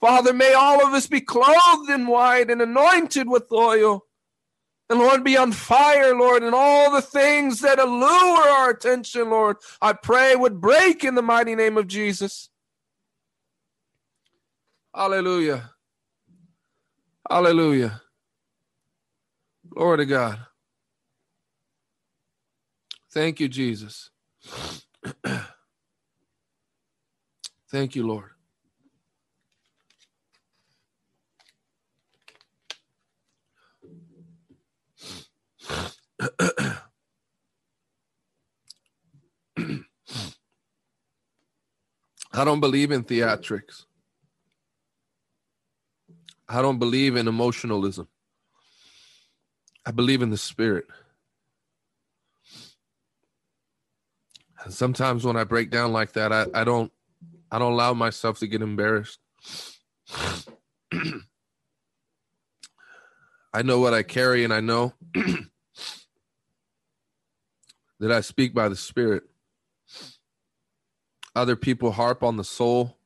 Father, 0.00 0.32
may 0.32 0.52
all 0.52 0.84
of 0.84 0.92
us 0.92 1.06
be 1.06 1.20
clothed 1.20 1.88
in 1.88 2.08
white 2.08 2.50
and 2.50 2.60
anointed 2.60 3.28
with 3.28 3.50
oil. 3.52 4.04
And 4.90 4.98
Lord, 4.98 5.24
be 5.24 5.36
on 5.36 5.52
fire, 5.52 6.14
Lord, 6.14 6.42
and 6.42 6.54
all 6.54 6.90
the 6.90 7.00
things 7.00 7.60
that 7.60 7.78
allure 7.78 8.48
our 8.48 8.70
attention, 8.70 9.30
Lord, 9.30 9.56
I 9.80 9.92
pray 9.94 10.34
would 10.34 10.60
break 10.60 11.04
in 11.04 11.14
the 11.14 11.22
mighty 11.22 11.54
name 11.54 11.78
of 11.78 11.86
Jesus. 11.86 12.50
Hallelujah. 14.94 15.70
Hallelujah. 17.30 18.02
Glory 19.74 19.98
to 19.98 20.06
God. 20.06 20.38
Thank 23.12 23.40
you, 23.40 23.48
Jesus. 23.48 24.10
Thank 27.70 27.96
you, 27.96 28.06
Lord. 28.06 28.30
I 42.32 42.44
don't 42.44 42.60
believe 42.60 42.90
in 42.92 43.04
theatrics. 43.04 43.84
I 46.48 46.62
don't 46.62 46.78
believe 46.78 47.16
in 47.16 47.28
emotionalism. 47.28 48.08
I 49.84 49.90
believe 49.90 50.22
in 50.22 50.30
the 50.30 50.36
spirit. 50.36 50.86
And 54.64 54.72
sometimes 54.72 55.24
when 55.24 55.36
I 55.36 55.44
break 55.44 55.70
down 55.70 55.92
like 55.92 56.12
that, 56.12 56.32
I, 56.32 56.46
I 56.54 56.64
don't 56.64 56.92
I 57.50 57.58
don't 57.58 57.72
allow 57.72 57.92
myself 57.94 58.38
to 58.38 58.46
get 58.46 58.62
embarrassed. 58.62 59.18
I 63.54 63.62
know 63.62 63.80
what 63.80 63.92
I 63.92 64.02
carry 64.02 64.44
and 64.44 64.52
I 64.52 64.60
know 64.60 64.94
that 68.00 68.10
I 68.12 68.22
speak 68.22 68.54
by 68.54 68.68
the 68.68 68.76
Spirit. 68.76 69.24
Other 71.34 71.56
people 71.56 71.92
harp 71.92 72.22
on 72.22 72.36
the 72.36 72.44
soul 72.44 72.96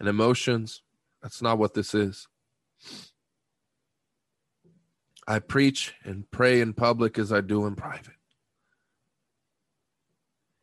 and 0.00 0.08
emotions. 0.08 0.82
That's 1.22 1.42
not 1.42 1.58
what 1.58 1.74
this 1.74 1.94
is. 1.94 2.26
I 5.26 5.38
preach 5.38 5.94
and 6.04 6.30
pray 6.30 6.60
in 6.60 6.74
public 6.74 7.18
as 7.18 7.32
I 7.32 7.40
do 7.40 7.66
in 7.66 7.74
private. 7.74 8.14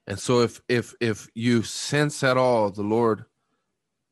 And 0.07 0.19
so 0.19 0.41
if 0.41 0.61
if 0.67 0.93
if 0.99 1.29
you 1.33 1.63
sense 1.63 2.23
at 2.23 2.37
all 2.37 2.69
the 2.69 2.81
Lord 2.81 3.25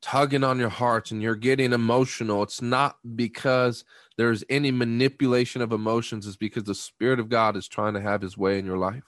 tugging 0.00 0.44
on 0.44 0.58
your 0.58 0.70
heart 0.70 1.10
and 1.10 1.20
you're 1.20 1.36
getting 1.36 1.72
emotional, 1.72 2.42
it's 2.42 2.62
not 2.62 2.96
because 3.16 3.84
there's 4.16 4.42
any 4.48 4.70
manipulation 4.70 5.62
of 5.62 5.72
emotions, 5.72 6.26
it's 6.26 6.36
because 6.36 6.64
the 6.64 6.74
Spirit 6.74 7.20
of 7.20 7.28
God 7.28 7.56
is 7.56 7.68
trying 7.68 7.94
to 7.94 8.00
have 8.00 8.22
his 8.22 8.36
way 8.36 8.58
in 8.58 8.64
your 8.64 8.78
life. 8.78 9.04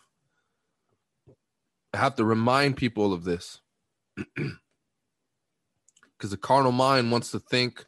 I 1.95 1.99
have 1.99 2.17
to 2.17 2.25
remind 2.25 2.77
people 2.77 3.13
of 3.13 3.25
this. 3.25 3.61
Because 6.19 6.31
the 6.31 6.37
carnal 6.37 6.71
mind 6.71 7.11
wants 7.11 7.33
to 7.33 7.41
think 7.41 7.85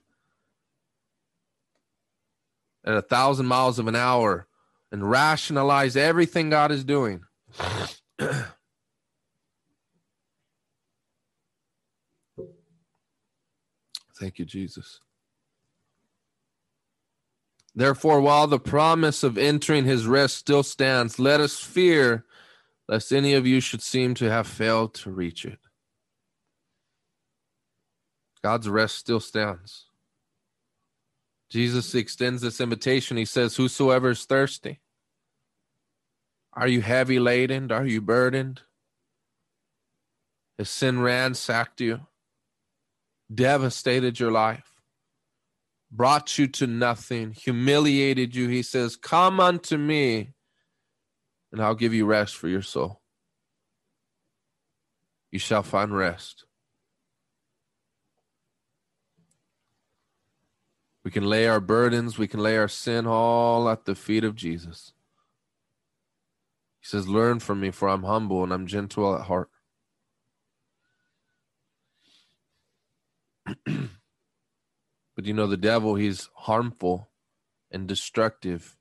at 2.85 2.95
a 2.95 3.03
thousand 3.03 3.47
miles 3.47 3.79
of 3.79 3.89
an 3.89 3.97
hour 3.97 4.47
and 4.93 5.11
rationalize 5.11 5.97
everything 5.97 6.51
God 6.51 6.71
is 6.71 6.85
doing. 6.85 7.23
Thank 14.17 14.39
you, 14.39 14.45
Jesus. 14.45 15.01
Therefore, 17.75 18.21
while 18.21 18.47
the 18.47 18.61
promise 18.61 19.25
of 19.25 19.37
entering 19.37 19.85
his 19.85 20.07
rest 20.07 20.37
still 20.37 20.63
stands, 20.63 21.19
let 21.19 21.41
us 21.41 21.59
fear 21.59 22.25
lest 22.89 23.13
any 23.13 23.35
of 23.35 23.47
you 23.47 23.61
should 23.61 23.83
seem 23.83 24.15
to 24.15 24.31
have 24.31 24.47
failed 24.47 24.95
to 24.95 25.11
reach 25.11 25.45
it. 25.45 25.59
God's 28.43 28.69
rest 28.69 28.97
still 28.97 29.21
stands. 29.21 29.84
Jesus 31.51 31.95
extends 31.95 32.43
this 32.43 32.61
invitation. 32.61 33.17
He 33.17 33.25
says, 33.25 33.57
Whosoever 33.57 34.11
is 34.11 34.25
thirsty, 34.25 34.81
are 36.53 36.69
you 36.69 36.81
heavy 36.81 37.19
laden? 37.19 37.71
Are 37.71 37.87
you 37.87 38.01
burdened? 38.01 38.63
Has 40.59 40.71
sin 40.71 41.01
ransacked 41.01 41.81
you, 41.81 42.01
devastated 43.33 44.21
your 44.21 44.31
life, 44.31 44.81
brought 45.91 46.39
you 46.39 46.47
to 46.47 46.67
nothing, 46.67 47.33
humiliated 47.33 48.37
you? 48.37 48.49
He 48.49 48.63
says, 48.63 48.95
Come 48.95 49.41
unto 49.41 49.77
me, 49.77 50.35
and 51.51 51.61
I'll 51.61 51.75
give 51.75 51.93
you 51.93 52.07
rest 52.07 52.37
for 52.37 52.49
your 52.49 52.63
soul. 52.63 53.01
You 55.33 55.41
shall 55.41 55.65
find 55.65 55.97
rest. 55.97 56.45
We 61.05 61.11
can 61.11 61.25
lay 61.25 61.47
our 61.47 61.61
burdens, 61.61 62.17
we 62.19 62.27
can 62.27 62.41
lay 62.41 62.57
our 62.57 62.69
sin 62.69 63.07
all 63.07 63.69
at 63.69 63.85
the 63.85 63.95
feet 63.95 64.25
of 64.25 64.35
Jesus. 64.35 64.95
He 66.81 66.87
says, 66.87 67.07
Learn 67.07 67.41
from 67.41 67.61
me, 67.61 67.71
for 67.71 67.89
I'm 67.89 68.05
humble 68.05 68.43
and 68.43 68.53
I'm 68.53 68.67
gentle 68.67 69.15
at 69.15 69.27
heart. 69.27 69.51
but 73.67 75.25
you 75.25 75.35
know, 75.35 75.47
the 75.47 75.59
devil, 75.59 75.95
he's 75.95 76.31
harmful 76.35 77.11
and 77.71 77.87
destructive 77.87 78.79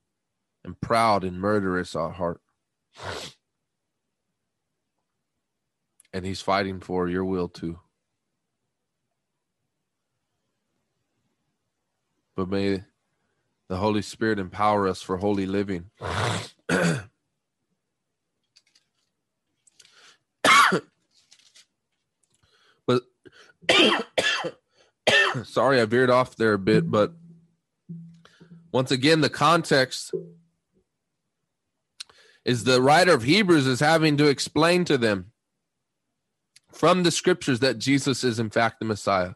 and 0.63 0.80
proud 0.80 1.26
and 1.26 1.39
murderous 1.39 1.95
at 1.95 2.13
heart. 2.13 2.39
And 6.13 6.26
he's 6.26 6.41
fighting 6.41 6.80
for 6.80 7.09
your 7.09 7.26
will 7.26 7.49
too. 7.49 7.80
But 12.36 12.49
may 12.49 12.84
the 13.69 13.77
Holy 13.77 14.01
Spirit 14.01 14.39
empower 14.39 14.88
us 14.88 15.01
for 15.01 15.17
holy 15.17 15.45
living. 15.45 15.89
but 22.86 23.03
sorry, 25.43 25.79
I 25.81 25.86
veered 25.86 26.09
off 26.09 26.36
there 26.36 26.53
a 26.53 26.59
bit, 26.59 26.89
but 26.89 27.13
once 28.71 28.89
again, 28.89 29.21
the 29.21 29.29
context 29.29 30.13
is 32.43 32.63
the 32.63 32.81
writer 32.81 33.13
of 33.13 33.23
Hebrews 33.23 33.67
is 33.67 33.79
having 33.79 34.17
to 34.17 34.27
explain 34.27 34.84
to 34.86 34.97
them 34.97 35.31
from 36.71 37.03
the 37.03 37.11
scriptures 37.11 37.59
that 37.59 37.77
Jesus 37.77 38.23
is 38.23 38.39
in 38.39 38.49
fact 38.49 38.79
the 38.79 38.86
Messiah. 38.86 39.34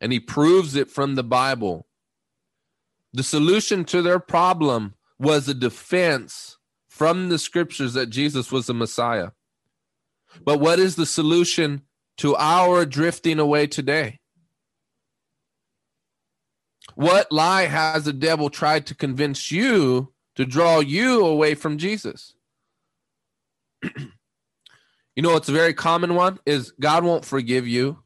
And 0.00 0.12
he 0.12 0.18
proves 0.18 0.74
it 0.74 0.90
from 0.90 1.14
the 1.14 1.22
Bible. 1.22 1.86
The 3.12 3.22
solution 3.22 3.84
to 3.86 4.02
their 4.02 4.20
problem 4.20 4.94
was 5.18 5.48
a 5.48 5.54
defense 5.54 6.58
from 6.88 7.28
the 7.28 7.38
scriptures 7.38 7.94
that 7.94 8.10
Jesus 8.10 8.52
was 8.52 8.66
the 8.66 8.74
Messiah. 8.74 9.30
But 10.44 10.60
what 10.60 10.78
is 10.78 10.96
the 10.96 11.06
solution 11.06 11.82
to 12.18 12.36
our 12.36 12.86
drifting 12.86 13.38
away 13.38 13.66
today? 13.66 14.20
What 16.94 17.32
lie 17.32 17.66
has 17.66 18.04
the 18.04 18.12
devil 18.12 18.50
tried 18.50 18.86
to 18.86 18.94
convince 18.94 19.50
you 19.50 20.12
to 20.36 20.44
draw 20.44 20.80
you 20.80 21.24
away 21.24 21.54
from 21.54 21.78
Jesus. 21.78 22.34
you 23.82 25.22
know, 25.22 25.36
it's 25.36 25.48
a 25.48 25.52
very 25.52 25.74
common 25.74 26.14
one 26.14 26.38
is 26.46 26.72
God 26.80 27.04
won't 27.04 27.24
forgive 27.24 27.66
you. 27.66 27.98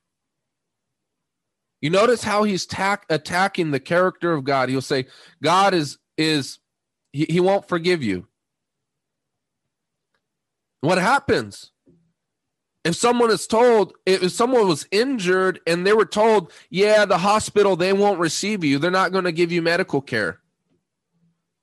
You 1.85 1.91
notice 1.91 2.25
how 2.25 2.45
he's 2.45 2.65
tack, 2.65 3.05
attacking 3.11 3.71
the 3.71 3.79
character 3.79 4.33
of 4.33 4.43
God. 4.43 4.71
He'll 4.71 4.81
say, 4.81 5.05
God 5.43 5.75
is 5.75 5.99
is 6.17 6.59
he, 7.13 7.27
he 7.29 7.41
won't 7.41 7.69
forgive 7.69 8.03
you. 8.03 8.27
What 10.81 10.97
happens? 10.97 11.73
If 12.85 12.97
someone 12.97 13.31
is 13.31 13.47
told, 13.47 13.93
if 14.07 14.33
someone 14.33 14.67
was 14.67 14.87
injured 14.91 15.61
and 15.67 15.87
they 15.87 15.93
were 15.93 16.07
told, 16.07 16.53
yeah, 16.71 17.05
the 17.05 17.19
hospital, 17.19 17.77
they 17.77 17.93
won't 17.93 18.19
receive 18.19 18.65
you, 18.65 18.79
they're 18.79 18.91
not 18.91 19.13
going 19.13 19.25
to 19.25 19.33
give 19.33 19.53
you 19.53 19.61
medical 19.61 20.01
care. 20.01 20.41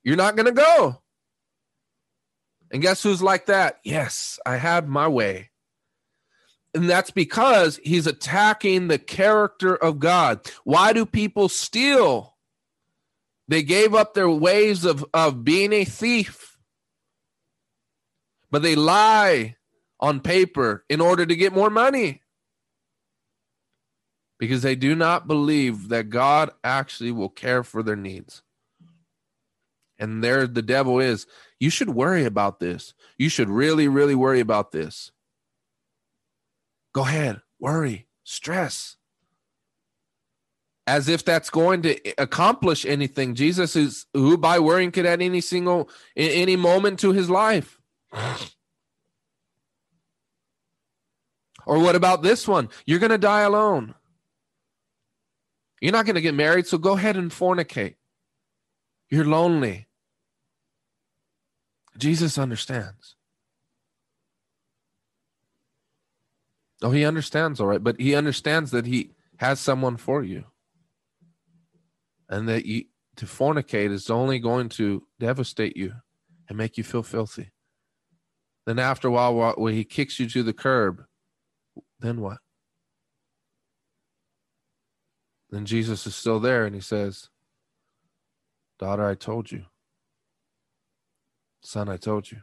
You're 0.04 0.18
not 0.18 0.36
going 0.36 0.46
to 0.46 0.52
go. 0.52 1.02
And 2.72 2.84
guess 2.84 3.02
who's 3.02 3.24
like 3.24 3.48
that? 3.48 3.80
Yes, 3.84 4.40
I 4.46 4.58
have 4.58 4.88
my 4.88 5.08
way. 5.08 5.51
And 6.74 6.90
that's 6.90 7.12
because 7.12 7.80
he's 7.84 8.08
attacking 8.08 8.88
the 8.88 8.98
character 8.98 9.76
of 9.76 10.00
God. 10.00 10.50
Why 10.64 10.94
do 10.94 11.06
people 11.06 11.50
steal? 11.50 12.36
They 13.48 13.64
gave 13.64 13.94
up 13.94 14.14
their 14.14 14.30
ways 14.30 14.86
of, 14.86 15.06
of 15.14 15.44
being 15.44 15.74
a 15.74 15.84
thief, 15.84 16.58
but 18.50 18.62
they 18.62 18.76
lie 18.76 19.58
on 20.00 20.22
paper 20.22 20.86
in 20.90 21.02
order 21.02 21.26
to 21.26 21.36
get 21.36 21.54
more 21.54 21.70
money. 21.70 22.22
Because 24.40 24.62
they 24.62 24.76
do 24.76 24.96
not 24.96 25.28
believe 25.28 25.90
that 25.90 26.10
God 26.10 26.50
actually 26.64 27.12
will 27.12 27.30
care 27.30 27.64
for 27.64 27.84
their 27.84 27.98
needs. 27.98 28.42
And 30.00 30.24
there 30.24 30.48
the 30.48 30.64
devil 30.64 31.00
is. 31.00 31.28
You 31.60 31.70
should 31.70 31.90
worry 31.90 32.26
about 32.26 32.60
this. 32.60 32.96
You 33.20 33.30
should 33.30 33.50
really 33.50 33.88
really 33.88 34.16
worry 34.16 34.40
about 34.40 34.72
this 34.72 35.12
go 36.94 37.02
ahead. 37.02 37.42
Worry. 37.60 38.08
Stress. 38.24 38.98
As 40.88 41.08
if 41.08 41.24
that's 41.24 41.50
going 41.50 41.84
to 41.84 42.00
accomplish 42.18 42.86
anything. 42.86 43.36
Jesus 43.36 43.76
is 43.76 44.06
who 44.14 44.38
by 44.38 44.60
worrying 44.60 44.92
could 44.92 45.06
add 45.06 45.22
any 45.22 45.42
single 45.42 45.90
any 46.16 46.56
moment 46.56 47.00
to 47.00 47.12
his 47.12 47.30
life. 47.30 47.80
Or 51.66 51.80
what 51.80 51.96
about 51.96 52.24
this 52.24 52.48
one? 52.48 52.70
You're 52.86 53.00
going 53.00 53.12
to 53.12 53.18
die 53.18 53.42
alone. 53.42 53.94
You're 55.80 55.92
not 55.92 56.06
going 56.06 56.16
to 56.16 56.22
get 56.22 56.34
married 56.34 56.68
so 56.68 56.78
go 56.78 56.94
ahead 56.98 57.18
and 57.18 57.32
fornicate. 57.32 57.96
You're 59.10 59.26
lonely. 59.26 59.88
Jesus 61.98 62.38
understands. 62.38 63.16
Oh, 66.82 66.92
he 66.92 67.06
understands, 67.06 67.60
all 67.60 67.68
right, 67.68 67.84
but 67.84 68.00
he 68.00 68.16
understands 68.16 68.72
that 68.72 68.86
he 68.86 69.12
has 69.38 69.60
someone 69.60 69.98
for 69.98 70.24
you, 70.24 70.46
and 72.30 72.48
that 72.50 72.66
you 72.66 72.86
to 73.18 73.26
fornicate 73.26 73.92
is 73.92 74.10
only 74.10 74.40
going 74.40 74.70
to 74.70 75.04
devastate 75.20 75.76
you 75.76 75.94
and 76.48 76.58
make 76.58 76.78
you 76.78 76.84
feel 76.84 77.04
filthy. 77.04 77.52
Then 78.66 78.80
after 78.80 79.08
a 79.08 79.12
while, 79.12 79.54
when 79.58 79.74
he 79.74 79.84
kicks 79.84 80.20
you 80.20 80.28
to 80.30 80.44
the 80.44 80.54
curb, 80.54 81.04
then 82.00 82.22
what? 82.22 82.38
Then 85.50 85.66
Jesus 85.66 86.08
is 86.08 86.16
still 86.16 86.40
there 86.40 86.66
and 86.66 86.74
he 86.74 86.82
says, 86.82 87.30
Daughter, 88.80 89.06
I 89.06 89.16
told 89.16 89.52
you. 89.52 89.66
Son, 91.62 91.90
I 91.90 91.98
told 91.98 92.32
you. 92.32 92.40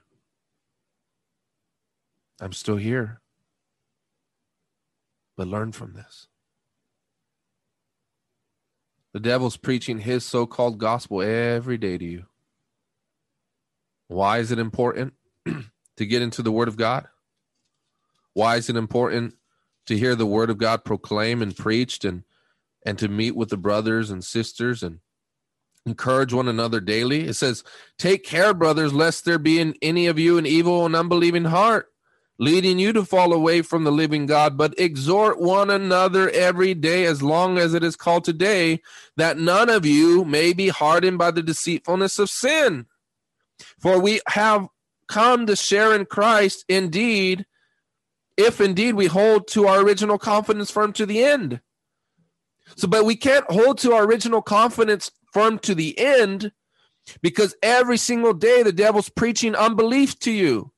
I'm 2.41 2.53
still 2.53 2.77
here. 2.77 3.21
But 5.39 5.47
learn 5.47 5.71
from 5.71 5.93
this. 5.93 6.27
The 9.13 9.21
devil's 9.21 9.57
preaching 9.57 10.01
his 10.01 10.25
so 10.25 10.47
called 10.47 10.79
gospel 10.79 11.23
every 11.23 11.79
day 11.79 11.97
to 11.97 12.05
you. 12.05 12.25
Why 14.09 14.39
is 14.39 14.51
it 14.51 14.59
important 14.59 15.15
to 15.97 16.07
get 16.07 16.23
into 16.23 16.43
the 16.43 16.51
Word 16.51 16.67
of 16.67 16.77
God? 16.77 17.07
Why 18.35 18.57
is 18.57 18.69
it 18.69 18.77
important 18.77 19.37
to 19.87 19.97
hear 19.97 20.17
the 20.17 20.27
Word 20.27 20.51
of 20.51 20.59
God 20.59 20.85
proclaimed 20.85 21.43
and 21.43 21.57
preached 21.57 22.05
and, 22.05 22.25
and 22.85 22.99
to 22.99 23.07
meet 23.07 23.37
with 23.37 23.51
the 23.51 23.57
brothers 23.57 24.11
and 24.11 24.25
sisters 24.25 24.83
and 24.83 24.99
encourage 25.87 26.33
one 26.33 26.49
another 26.49 26.81
daily? 26.81 27.29
It 27.29 27.35
says, 27.35 27.63
Take 27.97 28.25
care, 28.25 28.53
brothers, 28.53 28.93
lest 28.93 29.25
there 29.25 29.39
be 29.39 29.61
in 29.61 29.77
any 29.83 30.09
of 30.09 30.19
you 30.19 30.37
an 30.37 30.47
evil 30.47 30.85
and 30.85 30.97
unbelieving 30.97 31.45
heart 31.45 31.93
leading 32.39 32.79
you 32.79 32.93
to 32.93 33.05
fall 33.05 33.33
away 33.33 33.63
from 33.63 33.85
the 33.85 33.93
living 33.93 34.27
God, 34.27 34.57
but 34.57 34.79
exhort 34.79 35.41
one 35.41 35.71
another 35.71 36.31
every 36.31 36.73
day 36.73 37.05
as 37.05 37.23
long 37.23 37.59
as 37.59 37.75
it 37.75 37.83
is 37.83 37.97
called 37.97 38.25
today, 38.25 38.81
that 39.17 39.39
none 39.39 39.69
of 39.69 39.85
you 39.85 40.25
may 40.25 40.53
be 40.53 40.69
hardened 40.69 41.19
by 41.19 41.31
the 41.31 41.43
deceitfulness 41.43 42.19
of 42.19 42.31
sin. 42.31 42.87
For 43.81 44.01
we 44.01 44.21
have 44.29 44.69
come 45.09 45.47
to 45.47 45.57
share 45.57 45.95
in 45.95 46.05
Christ 46.05 46.65
indeed, 46.69 47.45
if 48.37 48.61
indeed 48.61 48.95
we 48.95 49.07
hold 49.07 49.49
to 49.49 49.67
our 49.67 49.81
original 49.81 50.19
confidence 50.19 50.71
firm 50.71 50.93
to 50.93 51.07
the 51.07 51.25
end. 51.25 51.61
So, 52.77 52.87
but 52.87 53.05
we 53.05 53.17
can't 53.17 53.51
hold 53.51 53.79
to 53.79 53.95
our 53.95 54.05
original 54.05 54.43
confidence 54.43 55.11
firm 55.33 55.59
to 55.61 55.75
the 55.75 55.99
end 55.99 56.53
because 57.23 57.57
every 57.63 57.97
single 57.97 58.35
day 58.35 58.63
the 58.63 58.73
devil's 58.73 59.09
preaching 59.09 59.57
unbelief 59.57 60.19
to 60.21 60.31
you. 60.31 60.71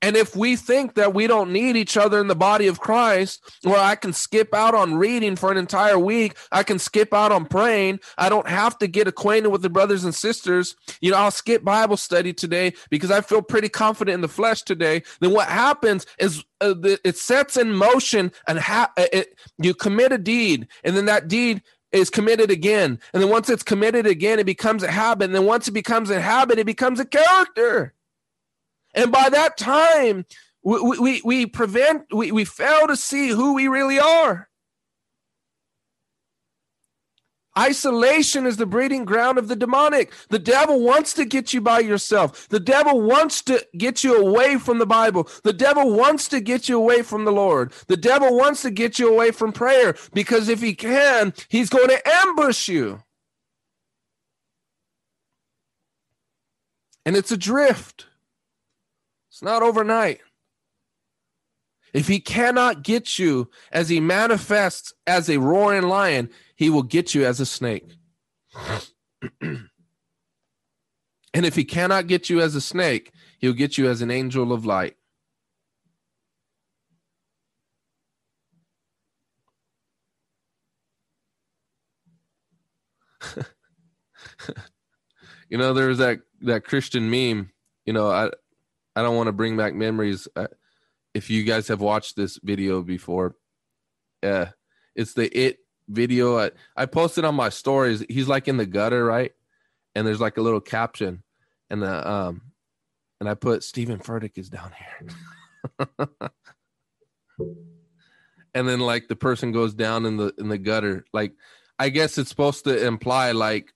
And 0.00 0.16
if 0.16 0.36
we 0.36 0.54
think 0.54 0.94
that 0.94 1.12
we 1.12 1.26
don't 1.26 1.52
need 1.52 1.76
each 1.76 1.96
other 1.96 2.20
in 2.20 2.28
the 2.28 2.36
body 2.36 2.68
of 2.68 2.78
Christ, 2.78 3.42
where 3.62 3.80
I 3.80 3.96
can 3.96 4.12
skip 4.12 4.54
out 4.54 4.74
on 4.74 4.94
reading 4.94 5.34
for 5.34 5.50
an 5.50 5.58
entire 5.58 5.98
week, 5.98 6.36
I 6.52 6.62
can 6.62 6.78
skip 6.78 7.12
out 7.12 7.32
on 7.32 7.46
praying, 7.46 8.00
I 8.16 8.28
don't 8.28 8.48
have 8.48 8.78
to 8.78 8.86
get 8.86 9.08
acquainted 9.08 9.48
with 9.48 9.62
the 9.62 9.70
brothers 9.70 10.04
and 10.04 10.14
sisters. 10.14 10.76
You 11.00 11.10
know, 11.10 11.16
I'll 11.16 11.30
skip 11.32 11.64
Bible 11.64 11.96
study 11.96 12.32
today 12.32 12.74
because 12.90 13.10
I 13.10 13.22
feel 13.22 13.42
pretty 13.42 13.68
confident 13.68 14.14
in 14.14 14.20
the 14.20 14.28
flesh 14.28 14.62
today. 14.62 15.02
Then 15.20 15.32
what 15.32 15.48
happens 15.48 16.06
is 16.18 16.44
uh, 16.60 16.74
the, 16.74 17.00
it 17.04 17.16
sets 17.16 17.56
in 17.56 17.72
motion 17.72 18.30
and 18.46 18.58
ha- 18.58 18.92
uh, 18.96 19.06
it, 19.12 19.36
you 19.58 19.74
commit 19.74 20.12
a 20.12 20.18
deed, 20.18 20.68
and 20.84 20.96
then 20.96 21.06
that 21.06 21.28
deed 21.28 21.62
is 21.90 22.10
committed 22.10 22.50
again. 22.50 23.00
And 23.12 23.22
then 23.22 23.30
once 23.30 23.48
it's 23.48 23.62
committed 23.62 24.06
again, 24.06 24.38
it 24.38 24.46
becomes 24.46 24.82
a 24.82 24.90
habit. 24.90 25.24
And 25.24 25.34
then 25.34 25.46
once 25.46 25.68
it 25.68 25.72
becomes 25.72 26.10
a 26.10 26.20
habit, 26.20 26.58
it 26.58 26.66
becomes 26.66 27.00
a 27.00 27.04
character. 27.04 27.94
And 28.98 29.12
by 29.12 29.28
that 29.28 29.56
time, 29.56 30.26
we, 30.64 30.98
we, 30.98 31.22
we 31.24 31.46
prevent, 31.46 32.12
we, 32.12 32.32
we 32.32 32.44
fail 32.44 32.88
to 32.88 32.96
see 32.96 33.28
who 33.28 33.54
we 33.54 33.68
really 33.68 34.00
are. 34.00 34.48
Isolation 37.56 38.44
is 38.44 38.56
the 38.56 38.66
breeding 38.66 39.04
ground 39.04 39.38
of 39.38 39.46
the 39.46 39.54
demonic. 39.54 40.12
The 40.30 40.40
devil 40.40 40.80
wants 40.80 41.12
to 41.14 41.24
get 41.24 41.52
you 41.52 41.60
by 41.60 41.78
yourself. 41.78 42.48
The 42.48 42.58
devil 42.58 43.00
wants 43.00 43.40
to 43.42 43.64
get 43.76 44.02
you 44.02 44.16
away 44.16 44.58
from 44.58 44.78
the 44.78 44.86
Bible. 44.86 45.28
The 45.44 45.52
devil 45.52 45.92
wants 45.92 46.26
to 46.28 46.40
get 46.40 46.68
you 46.68 46.76
away 46.76 47.02
from 47.02 47.24
the 47.24 47.32
Lord. 47.32 47.72
The 47.86 47.96
devil 47.96 48.36
wants 48.36 48.62
to 48.62 48.72
get 48.72 48.98
you 48.98 49.08
away 49.08 49.30
from 49.30 49.52
prayer 49.52 49.94
because 50.12 50.48
if 50.48 50.60
he 50.60 50.74
can, 50.74 51.32
he's 51.48 51.70
going 51.70 51.88
to 51.88 52.02
ambush 52.04 52.66
you. 52.66 53.04
And 57.06 57.16
it's 57.16 57.30
a 57.30 57.36
drift. 57.36 58.07
It's 59.38 59.42
not 59.44 59.62
overnight. 59.62 60.18
If 61.92 62.08
he 62.08 62.18
cannot 62.18 62.82
get 62.82 63.20
you 63.20 63.48
as 63.70 63.88
he 63.88 64.00
manifests 64.00 64.92
as 65.06 65.30
a 65.30 65.38
roaring 65.38 65.84
lion, 65.84 66.30
he 66.56 66.70
will 66.70 66.82
get 66.82 67.14
you 67.14 67.24
as 67.24 67.38
a 67.38 67.46
snake. 67.46 67.88
and 69.40 69.68
if 71.32 71.54
he 71.54 71.64
cannot 71.64 72.08
get 72.08 72.28
you 72.28 72.40
as 72.40 72.56
a 72.56 72.60
snake, 72.60 73.12
he'll 73.38 73.52
get 73.52 73.78
you 73.78 73.88
as 73.88 74.02
an 74.02 74.10
angel 74.10 74.52
of 74.52 74.66
light. 74.66 74.96
you 85.48 85.58
know, 85.58 85.72
there's 85.72 85.98
that 85.98 86.22
that 86.40 86.64
Christian 86.64 87.08
meme. 87.08 87.52
You 87.86 87.92
know, 87.92 88.10
I 88.10 88.30
I 88.98 89.02
don't 89.02 89.14
want 89.14 89.28
to 89.28 89.32
bring 89.32 89.56
back 89.56 89.74
memories. 89.74 90.26
Uh, 90.34 90.48
if 91.14 91.30
you 91.30 91.44
guys 91.44 91.68
have 91.68 91.80
watched 91.80 92.16
this 92.16 92.36
video 92.42 92.82
before, 92.82 93.36
uh, 94.24 94.46
it's 94.96 95.14
the 95.14 95.28
it 95.38 95.58
video. 95.88 96.36
I, 96.36 96.50
I 96.76 96.86
posted 96.86 97.24
on 97.24 97.36
my 97.36 97.48
stories. 97.50 98.04
He's 98.08 98.26
like 98.26 98.48
in 98.48 98.56
the 98.56 98.66
gutter, 98.66 99.04
right? 99.04 99.30
And 99.94 100.04
there's 100.04 100.20
like 100.20 100.36
a 100.36 100.42
little 100.42 100.60
caption, 100.60 101.22
and 101.70 101.80
the 101.80 102.10
um, 102.10 102.42
and 103.20 103.28
I 103.28 103.34
put 103.34 103.62
Stephen 103.62 104.00
Furtick 104.00 104.36
is 104.36 104.50
down 104.50 104.72
here. 104.76 105.88
and 108.52 108.68
then 108.68 108.80
like 108.80 109.06
the 109.06 109.14
person 109.14 109.52
goes 109.52 109.74
down 109.74 110.06
in 110.06 110.16
the 110.16 110.34
in 110.38 110.48
the 110.48 110.58
gutter. 110.58 111.04
Like 111.12 111.34
I 111.78 111.90
guess 111.90 112.18
it's 112.18 112.30
supposed 112.30 112.64
to 112.64 112.84
imply 112.84 113.30
like 113.30 113.72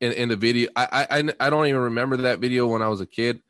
in, 0.00 0.12
in 0.12 0.30
the 0.30 0.36
video. 0.36 0.70
I, 0.74 1.06
I 1.10 1.30
I 1.38 1.50
don't 1.50 1.66
even 1.66 1.82
remember 1.82 2.16
that 2.18 2.38
video 2.38 2.66
when 2.68 2.80
I 2.80 2.88
was 2.88 3.02
a 3.02 3.06
kid, 3.06 3.42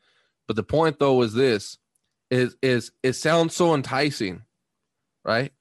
but 0.51 0.57
the 0.57 0.63
point 0.63 0.99
though 0.99 1.21
is 1.21 1.33
this 1.33 1.77
is 2.29 2.57
is 2.61 2.91
it 3.01 3.13
sounds 3.13 3.55
so 3.55 3.73
enticing, 3.73 4.41
right? 5.23 5.53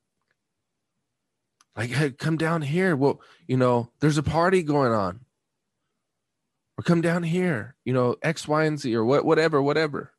Like, 1.76 1.90
hey, 1.90 2.10
come 2.10 2.36
down 2.36 2.60
here. 2.60 2.96
Well, 2.96 3.20
you 3.46 3.56
know, 3.56 3.92
there's 4.00 4.18
a 4.18 4.24
party 4.24 4.64
going 4.64 4.90
on. 4.90 5.20
Or 6.76 6.82
come 6.82 7.02
down 7.02 7.22
here, 7.22 7.76
you 7.84 7.92
know, 7.92 8.16
X, 8.20 8.48
Y, 8.48 8.64
and 8.64 8.80
Z, 8.80 8.92
or 8.96 9.04
what, 9.04 9.24
whatever, 9.24 9.62
whatever. 9.62 10.10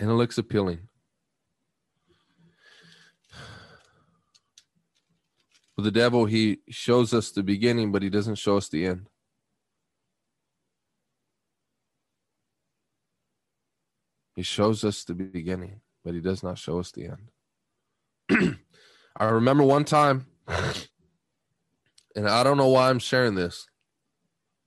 And 0.00 0.10
it 0.10 0.14
looks 0.14 0.36
appealing. 0.36 0.88
But 5.76 5.84
the 5.84 5.92
devil, 5.92 6.24
he 6.24 6.58
shows 6.68 7.14
us 7.14 7.30
the 7.30 7.44
beginning, 7.44 7.92
but 7.92 8.02
he 8.02 8.10
doesn't 8.10 8.34
show 8.34 8.56
us 8.56 8.68
the 8.68 8.84
end. 8.84 9.06
He 14.34 14.42
shows 14.42 14.84
us 14.84 15.04
the 15.04 15.14
beginning, 15.14 15.80
but 16.04 16.14
he 16.14 16.20
does 16.20 16.42
not 16.42 16.58
show 16.58 16.78
us 16.78 16.90
the 16.92 17.10
end. 18.30 18.58
I 19.16 19.26
remember 19.26 19.62
one 19.62 19.84
time, 19.84 20.26
and 22.16 22.28
I 22.28 22.42
don't 22.42 22.56
know 22.56 22.68
why 22.68 22.88
I'm 22.88 22.98
sharing 22.98 23.34
this, 23.34 23.66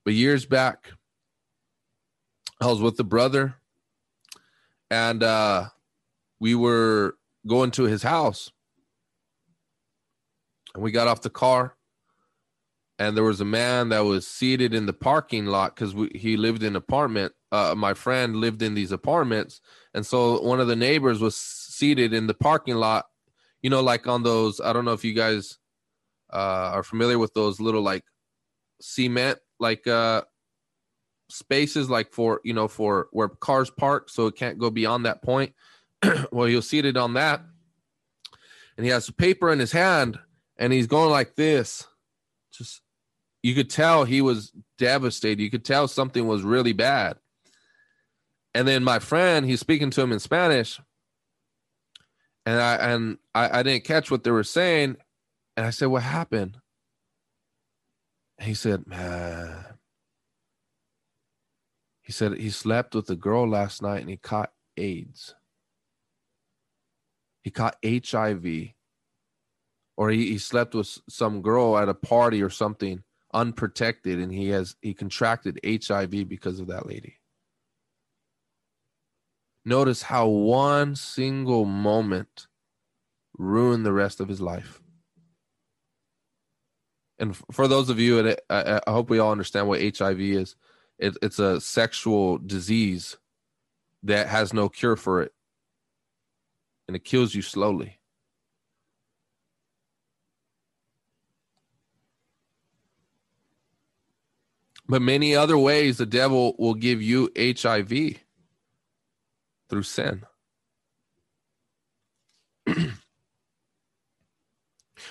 but 0.03 0.13
years 0.13 0.45
back, 0.45 0.91
I 2.61 2.67
was 2.67 2.81
with 2.81 2.99
a 2.99 3.03
brother, 3.03 3.55
and 4.91 5.23
uh, 5.23 5.65
we 6.39 6.53
were 6.53 7.17
going 7.47 7.71
to 7.71 7.83
his 7.83 8.03
house, 8.03 8.51
and 10.73 10.83
we 10.83 10.91
got 10.91 11.07
off 11.07 11.21
the 11.21 11.29
car, 11.29 11.74
and 12.97 13.15
there 13.15 13.23
was 13.23 13.41
a 13.41 13.45
man 13.45 13.89
that 13.89 13.99
was 13.99 14.27
seated 14.27 14.73
in 14.73 14.85
the 14.85 14.93
parking 14.93 15.45
lot 15.45 15.75
because 15.75 15.93
he 16.13 16.37
lived 16.37 16.63
in 16.63 16.75
apartment 16.75 17.33
uh, 17.55 17.73
my 17.73 17.93
friend 17.93 18.35
lived 18.35 18.61
in 18.61 18.73
these 18.73 18.91
apartments, 18.91 19.61
and 19.93 20.05
so 20.05 20.41
one 20.41 20.59
of 20.59 20.67
the 20.67 20.75
neighbors 20.75 21.21
was 21.21 21.37
seated 21.37 22.13
in 22.13 22.27
the 22.27 22.33
parking 22.33 22.75
lot. 22.75 23.05
You 23.61 23.69
know, 23.69 23.81
like 23.81 24.07
on 24.07 24.23
those. 24.23 24.59
I 24.59 24.73
don't 24.73 24.83
know 24.83 24.91
if 24.91 25.05
you 25.05 25.13
guys 25.13 25.57
uh, 26.33 26.71
are 26.73 26.83
familiar 26.83 27.17
with 27.17 27.33
those 27.33 27.61
little 27.61 27.81
like 27.81 28.03
cement 28.81 29.39
like 29.57 29.87
uh 29.87 30.21
spaces 31.29 31.89
like 31.89 32.11
for 32.11 32.41
you 32.43 32.53
know 32.53 32.67
for 32.67 33.07
where 33.11 33.29
cars 33.29 33.69
park 33.69 34.09
so 34.09 34.27
it 34.27 34.35
can't 34.35 34.59
go 34.59 34.69
beyond 34.69 35.05
that 35.05 35.23
point 35.23 35.53
well 36.31 36.45
he 36.45 36.55
was 36.55 36.69
seated 36.69 36.97
on 36.97 37.13
that 37.13 37.41
and 38.75 38.85
he 38.85 38.91
has 38.91 39.09
paper 39.11 39.49
in 39.49 39.59
his 39.59 39.71
hand 39.71 40.19
and 40.57 40.73
he's 40.73 40.87
going 40.87 41.09
like 41.09 41.35
this 41.35 41.87
you 43.45 43.53
could 43.55 43.69
tell 43.69 44.05
he 44.05 44.21
was 44.21 44.51
devastated 44.77 45.41
you 45.41 45.51
could 45.51 45.65
tell 45.65 45.87
something 45.87 46.27
was 46.27 46.41
really 46.43 46.73
bad 46.73 47.17
and 48.55 48.65
then 48.65 48.85
my 48.85 48.99
friend, 48.99 49.45
he's 49.45 49.59
speaking 49.59 49.89
to 49.91 50.01
him 50.01 50.13
in 50.13 50.19
Spanish. 50.19 50.79
and 52.45 52.61
I 52.61 52.75
and 52.75 53.17
I, 53.35 53.59
I 53.59 53.63
didn't 53.63 53.83
catch 53.83 54.09
what 54.09 54.23
they 54.23 54.31
were 54.31 54.45
saying, 54.45 54.95
and 55.57 55.65
I 55.65 55.71
said, 55.71 55.87
"What 55.87 56.03
happened?" 56.03 56.57
And 58.37 58.47
he 58.47 58.53
said, 58.53 58.87
"Man." 58.87 59.65
He 62.01 62.13
said 62.13 62.37
he 62.37 62.49
slept 62.49 62.95
with 62.95 63.09
a 63.09 63.15
girl 63.15 63.45
last 63.49 63.81
night 63.81 63.99
and 63.99 64.09
he 64.09 64.15
caught 64.15 64.53
AIDS. 64.77 65.35
He 67.43 67.49
caught 67.51 67.77
HIV. 67.83 68.45
Or 69.97 70.11
he, 70.11 70.27
he 70.27 70.37
slept 70.37 70.75
with 70.75 70.99
some 71.09 71.41
girl 71.41 71.77
at 71.77 71.89
a 71.89 71.93
party 71.93 72.43
or 72.43 72.49
something 72.49 73.03
unprotected 73.35 74.17
and 74.17 74.31
he 74.31 74.49
has 74.49 74.75
he 74.81 74.93
contracted 74.93 75.59
HIV 75.63 76.27
because 76.27 76.59
of 76.59 76.67
that 76.67 76.87
lady. 76.87 77.19
Notice 79.65 80.01
how 80.03 80.27
one 80.27 80.95
single 80.95 81.65
moment 81.65 82.47
ruined 83.37 83.85
the 83.85 83.91
rest 83.93 84.19
of 84.19 84.29
his 84.29 84.39
life. 84.39 84.81
And 87.19 87.35
for 87.51 87.67
those 87.67 87.89
of 87.89 87.99
you, 87.99 88.35
I, 88.49 88.81
I 88.85 88.91
hope 88.91 89.09
we 89.09 89.19
all 89.19 89.31
understand 89.31 89.67
what 89.67 89.81
HIV 89.81 90.19
is. 90.19 90.55
It, 90.97 91.17
it's 91.21 91.39
a 91.39 91.59
sexual 91.59 92.37
disease 92.37 93.17
that 94.03 94.27
has 94.27 94.53
no 94.53 94.69
cure 94.69 94.95
for 94.95 95.21
it, 95.21 95.33
and 96.87 96.95
it 96.95 97.03
kills 97.03 97.33
you 97.33 97.41
slowly. 97.41 97.99
But 104.87 105.01
many 105.01 105.35
other 105.35 105.57
ways 105.57 105.97
the 105.97 106.05
devil 106.05 106.55
will 106.59 106.75
give 106.75 107.01
you 107.01 107.31
HIV 107.37 108.19
through 109.69 109.83
sin. 109.83 110.23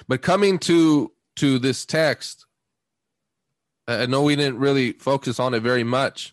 but 0.08 0.22
coming 0.22 0.58
to 0.60 1.12
to 1.36 1.58
this 1.58 1.84
text, 1.84 2.46
I 3.88 4.06
know 4.06 4.22
we 4.22 4.36
didn't 4.36 4.58
really 4.58 4.92
focus 4.92 5.40
on 5.40 5.52
it 5.54 5.60
very 5.60 5.84
much. 5.84 6.32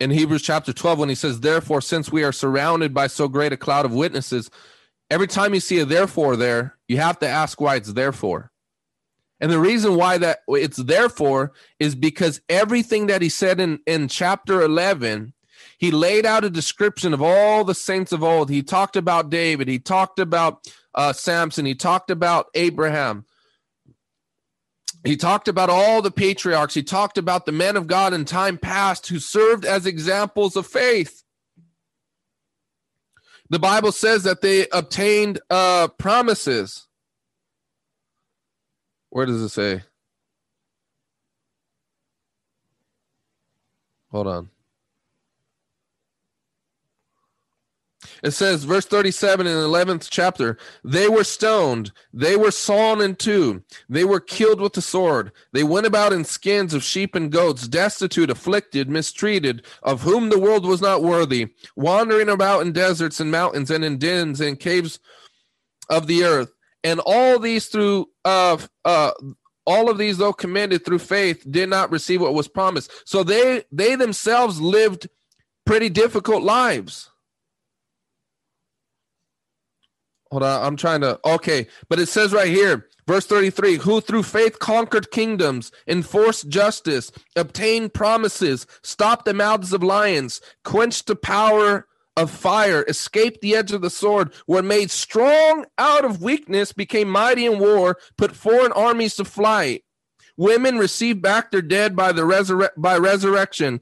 In 0.00 0.10
Hebrews 0.10 0.42
chapter 0.42 0.72
12, 0.72 0.98
when 0.98 1.08
he 1.08 1.14
says, 1.14 1.40
Therefore, 1.40 1.80
since 1.80 2.12
we 2.12 2.22
are 2.22 2.32
surrounded 2.32 2.94
by 2.94 3.06
so 3.08 3.28
great 3.28 3.52
a 3.52 3.56
cloud 3.56 3.84
of 3.84 3.92
witnesses, 3.92 4.50
every 5.10 5.26
time 5.26 5.54
you 5.54 5.60
see 5.60 5.80
a 5.80 5.84
therefore 5.84 6.36
there, 6.36 6.76
you 6.86 6.98
have 6.98 7.18
to 7.20 7.28
ask 7.28 7.60
why 7.60 7.76
it's 7.76 7.92
therefore. 7.92 8.52
And 9.40 9.50
the 9.52 9.60
reason 9.60 9.94
why 9.94 10.18
that 10.18 10.40
it's 10.48 10.78
therefore 10.78 11.52
is 11.78 11.94
because 11.94 12.40
everything 12.48 13.06
that 13.06 13.22
he 13.22 13.28
said 13.28 13.60
in, 13.60 13.80
in 13.86 14.08
chapter 14.08 14.62
11, 14.62 15.32
he 15.78 15.90
laid 15.92 16.26
out 16.26 16.44
a 16.44 16.50
description 16.50 17.14
of 17.14 17.22
all 17.22 17.64
the 17.64 17.74
saints 17.74 18.10
of 18.10 18.24
old. 18.24 18.50
He 18.50 18.62
talked 18.62 18.96
about 18.96 19.30
David, 19.30 19.68
he 19.68 19.78
talked 19.78 20.18
about 20.18 20.66
uh, 20.94 21.12
Samson, 21.12 21.66
he 21.66 21.74
talked 21.74 22.10
about 22.10 22.46
Abraham. 22.54 23.24
He 25.04 25.16
talked 25.16 25.46
about 25.46 25.70
all 25.70 26.02
the 26.02 26.10
patriarchs. 26.10 26.74
He 26.74 26.82
talked 26.82 27.18
about 27.18 27.46
the 27.46 27.52
men 27.52 27.76
of 27.76 27.86
God 27.86 28.12
in 28.12 28.24
time 28.24 28.58
past 28.58 29.06
who 29.06 29.20
served 29.20 29.64
as 29.64 29.86
examples 29.86 30.56
of 30.56 30.66
faith. 30.66 31.22
The 33.48 33.60
Bible 33.60 33.92
says 33.92 34.24
that 34.24 34.40
they 34.40 34.66
obtained 34.72 35.40
uh, 35.48 35.88
promises. 35.98 36.87
Where 39.10 39.26
does 39.26 39.42
it 39.42 39.48
say? 39.48 39.82
Hold 44.10 44.26
on. 44.26 44.50
It 48.22 48.32
says, 48.32 48.64
verse 48.64 48.86
37 48.86 49.46
in 49.46 49.54
the 49.54 49.68
11th 49.68 50.08
chapter, 50.10 50.56
they 50.82 51.08
were 51.08 51.24
stoned, 51.24 51.92
they 52.12 52.36
were 52.36 52.50
sawn 52.50 53.00
in 53.00 53.14
two, 53.14 53.62
they 53.88 54.04
were 54.04 54.20
killed 54.20 54.60
with 54.60 54.72
the 54.72 54.82
sword. 54.82 55.30
They 55.52 55.62
went 55.62 55.86
about 55.86 56.12
in 56.12 56.24
skins 56.24 56.74
of 56.74 56.82
sheep 56.82 57.14
and 57.14 57.30
goats, 57.30 57.68
destitute, 57.68 58.30
afflicted, 58.30 58.88
mistreated, 58.88 59.64
of 59.82 60.02
whom 60.02 60.30
the 60.30 60.38
world 60.38 60.64
was 60.64 60.80
not 60.80 61.02
worthy, 61.02 61.48
wandering 61.76 62.28
about 62.28 62.62
in 62.62 62.72
deserts 62.72 63.20
and 63.20 63.30
mountains 63.30 63.70
and 63.70 63.84
in 63.84 63.98
dens 63.98 64.40
and 64.40 64.58
caves 64.58 64.98
of 65.88 66.06
the 66.06 66.24
earth 66.24 66.52
and 66.84 67.00
all 67.04 67.38
these 67.38 67.66
through 67.66 68.08
uh 68.24 68.58
uh 68.84 69.10
all 69.66 69.90
of 69.90 69.98
these 69.98 70.18
though 70.18 70.32
commended 70.32 70.84
through 70.84 70.98
faith 70.98 71.44
did 71.50 71.68
not 71.68 71.90
receive 71.90 72.20
what 72.20 72.34
was 72.34 72.48
promised. 72.48 72.90
So 73.04 73.22
they 73.22 73.64
they 73.70 73.94
themselves 73.96 74.60
lived 74.60 75.08
pretty 75.66 75.90
difficult 75.90 76.42
lives. 76.42 77.10
Hold 80.30 80.42
on 80.42 80.64
i'm 80.64 80.76
trying 80.76 81.00
to 81.02 81.18
okay. 81.24 81.66
But 81.88 81.98
it 81.98 82.08
says 82.08 82.32
right 82.32 82.48
here 82.48 82.88
verse 83.06 83.26
33 83.26 83.76
who 83.76 84.00
through 84.00 84.22
faith 84.22 84.58
conquered 84.58 85.10
kingdoms 85.10 85.72
enforced 85.86 86.48
justice 86.48 87.10
obtained 87.36 87.94
promises 87.94 88.66
stopped 88.82 89.24
the 89.24 89.32
mouths 89.32 89.72
of 89.72 89.82
lions 89.82 90.42
quenched 90.64 91.06
the 91.06 91.16
power 91.16 91.86
of 92.18 92.30
fire, 92.30 92.84
escaped 92.88 93.40
the 93.40 93.54
edge 93.54 93.72
of 93.72 93.80
the 93.80 93.90
sword, 93.90 94.32
were 94.46 94.62
made 94.62 94.90
strong 94.90 95.64
out 95.78 96.04
of 96.04 96.20
weakness, 96.20 96.72
became 96.72 97.08
mighty 97.08 97.46
in 97.46 97.58
war, 97.58 97.96
put 98.16 98.34
foreign 98.34 98.72
armies 98.72 99.14
to 99.16 99.24
flight. 99.24 99.84
Women 100.36 100.78
received 100.78 101.22
back 101.22 101.50
their 101.50 101.62
dead 101.62 101.94
by 101.96 102.12
the 102.12 102.22
resurre- 102.22 102.70
by 102.76 102.98
resurrection. 102.98 103.80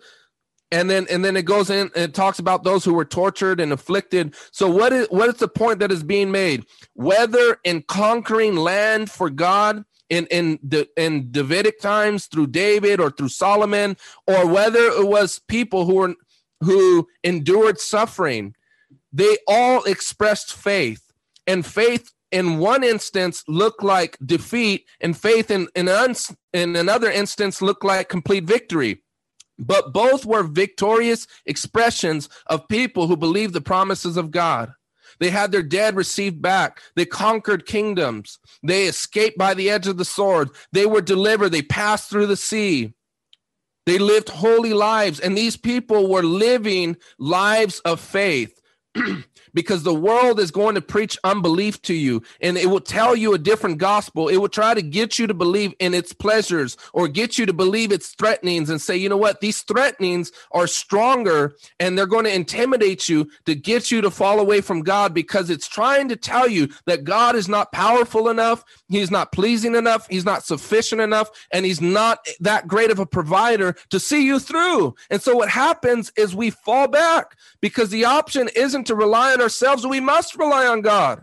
And 0.72 0.91
then 0.91 1.07
and 1.11 1.24
then 1.24 1.37
it 1.37 1.45
goes 1.45 1.70
in 1.70 1.91
and 1.95 2.05
it 2.05 2.14
talks 2.14 2.39
about 2.39 2.64
those 2.64 2.84
who 2.84 2.93
were 2.93 3.05
tortured 3.05 3.61
and 3.61 3.72
afflicted. 3.72 4.34
So 4.51 4.68
what 4.68 4.93
is 4.93 5.07
what 5.11 5.28
is 5.28 5.37
the 5.37 5.49
point 5.49 5.78
that 5.78 5.93
is 5.93 6.03
being 6.03 6.30
made? 6.30 6.64
Whether 6.95 7.59
in 7.62 7.82
conquering 7.82 8.57
land 8.57 9.11
for 9.11 9.30
God 9.30 9.84
in 10.11 10.26
in 10.26 10.59
the 10.62 10.89
in 10.97 11.30
Davidic 11.30 11.80
times 11.80 12.26
through 12.26 12.49
David 12.49 13.01
or 13.01 13.11
through 13.11 13.28
Solomon, 13.28 13.97
or 14.26 14.47
whether 14.47 14.80
it 14.80 15.07
was 15.07 15.39
people 15.39 15.84
who 15.87 15.95
were 15.95 16.14
who 16.61 17.07
endured 17.22 17.80
suffering, 17.80 18.54
they 19.12 19.38
all 19.46 19.82
expressed 19.84 20.52
faith. 20.52 21.02
And 21.46 21.64
faith 21.64 22.12
in 22.32 22.59
one 22.59 22.82
instance 22.82 23.44
looked 23.46 23.82
like 23.82 24.18
defeat, 24.24 24.86
and 25.00 25.16
faith 25.16 25.50
in, 25.50 25.68
in, 25.74 25.88
uns, 25.88 26.34
in 26.52 26.76
another 26.76 27.11
instance 27.11 27.62
looked 27.62 27.84
like 27.84 28.09
complete 28.09 28.44
victory. 28.44 29.02
But 29.59 29.92
both 29.92 30.26
were 30.26 30.42
victorious 30.42 31.26
expressions 31.46 32.28
of 32.46 32.68
people 32.68 33.07
who 33.07 33.16
believed 33.16 33.54
the 33.54 33.61
promises 33.61 34.16
of 34.16 34.30
God. 34.30 34.72
They 35.18 35.30
had 35.30 35.50
their 35.50 35.62
dead 35.62 35.96
received 35.96 36.42
back. 36.42 36.82
They 36.94 37.07
conquered 37.07 37.64
kingdoms. 37.64 38.38
They 38.62 38.84
escaped 38.84 39.38
by 39.38 39.54
the 39.54 39.70
edge 39.70 39.86
of 39.86 39.96
the 39.96 40.04
sword. 40.04 40.50
They 40.72 40.84
were 40.84 41.00
delivered. 41.00 41.50
They 41.50 41.62
passed 41.62 42.11
through 42.11 42.26
the 42.26 42.36
sea. 42.36 42.92
They 43.87 43.99
lived 43.99 44.28
holy 44.28 44.72
lives, 44.72 45.20
and 45.20 45.37
these 45.37 45.57
people 45.57 46.09
were 46.09 46.24
living 46.24 46.97
lives 47.18 47.80
of 47.80 48.01
faith. 48.01 48.61
because 49.57 49.82
the 49.82 49.94
world 49.94 50.38
is 50.38 50.50
going 50.50 50.74
to 50.74 50.82
preach 50.82 51.18
unbelief 51.24 51.80
to 51.80 51.94
you 51.94 52.22
and 52.42 52.59
it 52.59 52.68
will 52.68 52.78
tell 52.78 53.16
you 53.16 53.32
a 53.32 53.38
different 53.38 53.78
gospel. 53.78 54.28
It 54.28 54.36
will 54.36 54.50
try 54.50 54.74
to 54.74 54.82
get 54.82 55.18
you 55.18 55.26
to 55.26 55.32
believe 55.32 55.72
in 55.78 55.94
its 55.94 56.12
pleasures 56.12 56.76
or 56.92 57.09
get 57.09 57.38
you 57.38 57.46
to 57.46 57.54
believe 57.54 57.90
its 57.90 58.11
threatenings 58.11 58.68
and 58.68 58.78
say, 58.78 58.98
you 58.98 59.09
know 59.09 59.16
what, 59.16 59.40
these 59.40 59.62
threatenings 59.62 60.30
are 60.52 60.66
stronger 60.66 61.57
and 61.80 61.96
they're 61.96 62.07
going 62.07 62.26
to 62.26 62.34
intimidate 62.34 63.09
you 63.09 63.30
to 63.46 63.54
get 63.54 63.90
you 63.90 64.02
to 64.02 64.11
fall 64.11 64.40
away 64.40 64.61
from 64.61 64.82
God 64.82 65.14
because 65.14 65.48
it's 65.48 65.66
trying 65.66 66.11
to 66.11 66.16
tell 66.16 66.46
you 66.46 66.68
that 66.84 67.04
God 67.04 67.34
is 67.34 67.48
not 67.48 67.72
powerful 67.72 68.28
enough, 68.28 68.62
He's 68.90 69.11
not 69.11 69.32
pleasing 69.32 69.74
enough, 69.74 70.07
He's 70.11 70.26
not 70.26 70.44
sufficient 70.44 71.00
enough, 71.00 71.30
and 71.50 71.64
He's 71.64 71.80
not 71.80 72.26
that 72.40 72.68
great 72.68 72.90
of 72.90 72.98
a 72.98 73.07
provider 73.07 73.74
to 73.88 73.98
see 73.98 74.26
you 74.26 74.38
through. 74.38 74.94
And 75.09 75.22
so 75.22 75.34
what 75.34 75.48
happens 75.48 76.12
is 76.14 76.36
we 76.36 76.50
fall 76.50 76.88
back 76.88 77.38
because 77.62 77.88
the 77.88 78.04
option 78.04 78.50
isn't 78.54 78.84
to 78.88 78.94
rely 78.94 79.32
on 79.32 79.45
ourselves, 79.47 79.86
we 79.86 80.01
must 80.01 80.36
rely 80.36 80.66
on 80.66 80.80
God. 80.80 81.22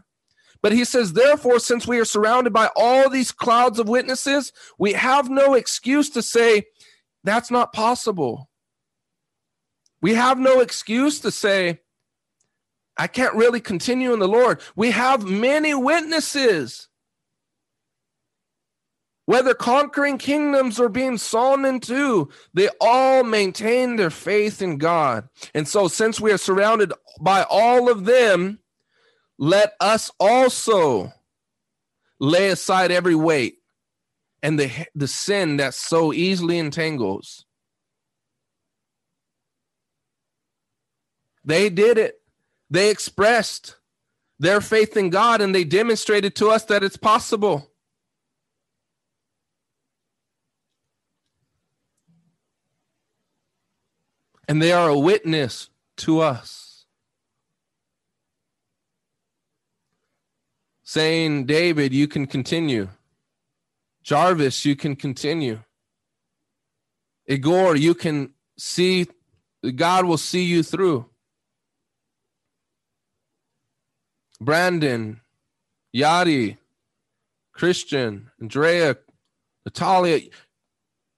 But 0.61 0.71
he 0.71 0.85
says, 0.85 1.11
therefore, 1.11 1.59
since 1.59 1.85
we 1.85 1.99
are 1.99 2.05
surrounded 2.05 2.53
by 2.53 2.69
all 2.73 3.09
these 3.09 3.33
clouds 3.33 3.79
of 3.79 3.89
witnesses, 3.89 4.53
we 4.79 4.93
have 4.93 5.29
no 5.29 5.55
excuse 5.55 6.09
to 6.11 6.21
say, 6.21 6.63
that's 7.25 7.51
not 7.51 7.73
possible. 7.73 8.49
We 10.01 10.13
have 10.13 10.39
no 10.39 10.61
excuse 10.61 11.19
to 11.19 11.31
say, 11.31 11.81
I 12.95 13.07
can't 13.07 13.35
really 13.35 13.59
continue 13.59 14.13
in 14.13 14.19
the 14.19 14.27
Lord. 14.27 14.61
We 14.73 14.91
have 14.91 15.25
many 15.25 15.73
witnesses. 15.73 16.87
Whether 19.25 19.53
conquering 19.53 20.17
kingdoms 20.17 20.79
or 20.79 20.89
being 20.89 21.17
sawn 21.17 21.63
in 21.63 21.79
two, 21.79 22.29
they 22.53 22.69
all 22.81 23.23
maintain 23.23 23.95
their 23.95 24.09
faith 24.09 24.61
in 24.61 24.77
God. 24.77 25.29
And 25.53 25.67
so, 25.67 25.87
since 25.87 26.19
we 26.19 26.31
are 26.31 26.37
surrounded 26.37 26.91
by 27.21 27.45
all 27.49 27.89
of 27.89 28.03
them, 28.03 28.59
let 29.37 29.73
us 29.79 30.11
also 30.19 31.13
lay 32.19 32.49
aside 32.49 32.91
every 32.91 33.15
weight 33.15 33.59
and 34.41 34.59
the, 34.59 34.87
the 34.93 35.07
sin 35.07 35.57
that 35.57 35.73
so 35.73 36.11
easily 36.13 36.59
entangles. 36.59 37.45
They 41.45 41.69
did 41.69 41.97
it. 41.97 42.21
They 42.69 42.89
expressed 42.89 43.77
their 44.39 44.61
faith 44.61 44.97
in 44.97 45.09
God 45.09 45.41
and 45.41 45.53
they 45.53 45.63
demonstrated 45.63 46.35
to 46.37 46.49
us 46.49 46.65
that 46.65 46.83
it's 46.83 46.97
possible. 46.97 47.72
And 54.47 54.61
they 54.61 54.71
are 54.71 54.89
a 54.89 54.97
witness 54.97 55.69
to 55.97 56.19
us. 56.19 56.85
Saying, 60.83 61.45
David, 61.45 61.93
you 61.93 62.07
can 62.07 62.27
continue. 62.27 62.89
Jarvis, 64.03 64.65
you 64.65 64.75
can 64.75 64.95
continue. 64.95 65.59
Igor, 67.25 67.77
you 67.77 67.95
can 67.95 68.33
see, 68.57 69.07
God 69.75 70.05
will 70.05 70.17
see 70.17 70.43
you 70.43 70.61
through. 70.61 71.05
Brandon, 74.41 75.21
Yadi, 75.95 76.57
Christian, 77.53 78.29
Andrea, 78.41 78.97
Natalia, 79.65 80.19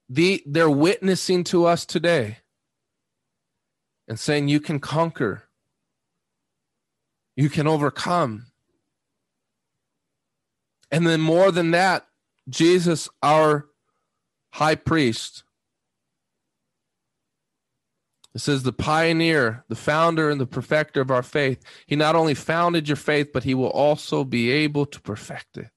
the, 0.08 0.42
they're 0.46 0.70
witnessing 0.70 1.42
to 1.44 1.66
us 1.66 1.84
today 1.84 2.38
and 4.08 4.18
saying, 4.18 4.48
You 4.48 4.60
can 4.60 4.80
conquer, 4.80 5.44
you 7.34 7.48
can 7.48 7.66
overcome. 7.66 8.46
And 10.90 11.06
then, 11.06 11.20
more 11.20 11.50
than 11.50 11.72
that, 11.72 12.06
Jesus, 12.48 13.08
our 13.22 13.66
high 14.52 14.76
priest, 14.76 15.42
it 18.36 18.40
says, 18.40 18.64
the 18.64 18.72
pioneer, 18.72 19.64
the 19.68 19.74
founder, 19.74 20.28
and 20.28 20.38
the 20.38 20.46
perfecter 20.46 21.00
of 21.00 21.10
our 21.10 21.22
faith. 21.22 21.58
He 21.86 21.96
not 21.96 22.14
only 22.14 22.34
founded 22.34 22.86
your 22.86 22.96
faith, 22.96 23.30
but 23.32 23.44
he 23.44 23.54
will 23.54 23.70
also 23.70 24.24
be 24.24 24.50
able 24.50 24.84
to 24.84 25.00
perfect 25.00 25.56
it. 25.56 25.70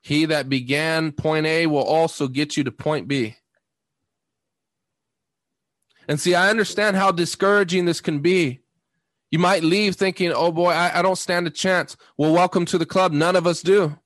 He 0.00 0.24
that 0.24 0.48
began 0.48 1.12
point 1.12 1.46
A 1.46 1.66
will 1.66 1.84
also 1.84 2.26
get 2.26 2.56
you 2.56 2.64
to 2.64 2.72
point 2.72 3.06
B. 3.06 3.36
And 6.12 6.20
see, 6.20 6.34
I 6.34 6.50
understand 6.50 6.94
how 6.94 7.10
discouraging 7.10 7.86
this 7.86 8.02
can 8.02 8.18
be. 8.18 8.60
You 9.30 9.38
might 9.38 9.64
leave 9.64 9.96
thinking, 9.96 10.30
oh 10.30 10.52
boy, 10.52 10.68
I, 10.68 10.98
I, 10.98 11.00
don't 11.00 11.16
stand 11.16 11.46
a 11.46 11.50
chance. 11.50 11.96
Well, 12.18 12.34
welcome 12.34 12.66
to 12.66 12.76
the 12.76 12.84
club. 12.84 13.12
None 13.12 13.34
of 13.34 13.46
us 13.46 13.62
do. 13.62 13.98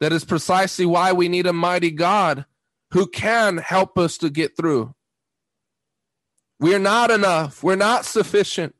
That 0.00 0.12
is 0.12 0.26
precisely 0.26 0.84
why 0.84 1.12
we 1.12 1.30
need 1.30 1.46
a 1.46 1.54
mighty 1.54 1.90
God 1.90 2.44
who 2.90 3.06
can 3.06 3.56
help 3.56 3.96
us 3.96 4.18
to 4.18 4.28
get 4.28 4.58
through. 4.58 4.94
We're 6.58 6.78
not 6.78 7.10
enough. 7.10 7.62
We're 7.62 7.76
not 7.76 8.04
sufficient. 8.04 8.74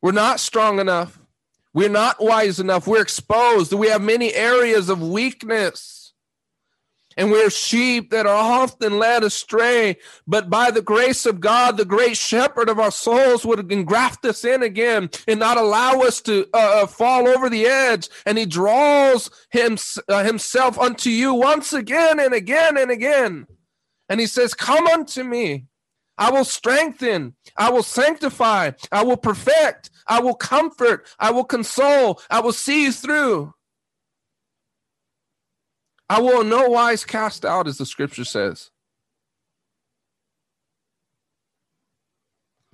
We're 0.00 0.12
not 0.12 0.40
strong 0.40 0.80
enough. 0.80 1.20
We're 1.74 1.90
not 1.90 2.24
wise 2.24 2.58
enough. 2.58 2.86
We're 2.86 3.02
exposed. 3.02 3.74
We 3.74 3.88
have 3.88 4.00
many 4.00 4.32
areas 4.32 4.88
of 4.88 5.02
weakness. 5.02 6.03
And 7.16 7.30
we're 7.30 7.50
sheep 7.50 8.10
that 8.10 8.26
are 8.26 8.34
often 8.34 8.98
led 8.98 9.22
astray. 9.22 9.96
But 10.26 10.50
by 10.50 10.70
the 10.70 10.82
grace 10.82 11.26
of 11.26 11.40
God, 11.40 11.76
the 11.76 11.84
great 11.84 12.16
shepherd 12.16 12.68
of 12.68 12.78
our 12.78 12.90
souls 12.90 13.44
would 13.44 13.70
engraft 13.70 14.24
us 14.24 14.44
in 14.44 14.62
again 14.62 15.10
and 15.26 15.40
not 15.40 15.56
allow 15.56 16.00
us 16.00 16.20
to 16.22 16.46
uh, 16.52 16.82
uh 16.82 16.86
fall 16.86 17.28
over 17.28 17.48
the 17.48 17.66
edge. 17.66 18.08
And 18.26 18.38
he 18.38 18.46
draws 18.46 19.30
him, 19.50 19.78
uh, 20.08 20.24
himself 20.24 20.78
unto 20.78 21.10
you 21.10 21.34
once 21.34 21.72
again 21.72 22.20
and 22.20 22.34
again 22.34 22.76
and 22.76 22.90
again. 22.90 23.46
And 24.08 24.20
he 24.20 24.26
says, 24.26 24.54
Come 24.54 24.86
unto 24.86 25.22
me. 25.22 25.66
I 26.16 26.30
will 26.30 26.44
strengthen. 26.44 27.34
I 27.56 27.70
will 27.70 27.82
sanctify. 27.82 28.72
I 28.92 29.02
will 29.02 29.16
perfect. 29.16 29.90
I 30.06 30.20
will 30.20 30.34
comfort. 30.34 31.08
I 31.18 31.30
will 31.30 31.44
console. 31.44 32.20
I 32.30 32.40
will 32.40 32.52
see 32.52 32.84
you 32.84 32.92
through. 32.92 33.53
I 36.08 36.20
will 36.20 36.44
no 36.44 36.68
wise 36.68 37.04
cast 37.04 37.44
out, 37.44 37.66
as 37.66 37.78
the 37.78 37.86
scripture 37.86 38.24
says. 38.24 38.70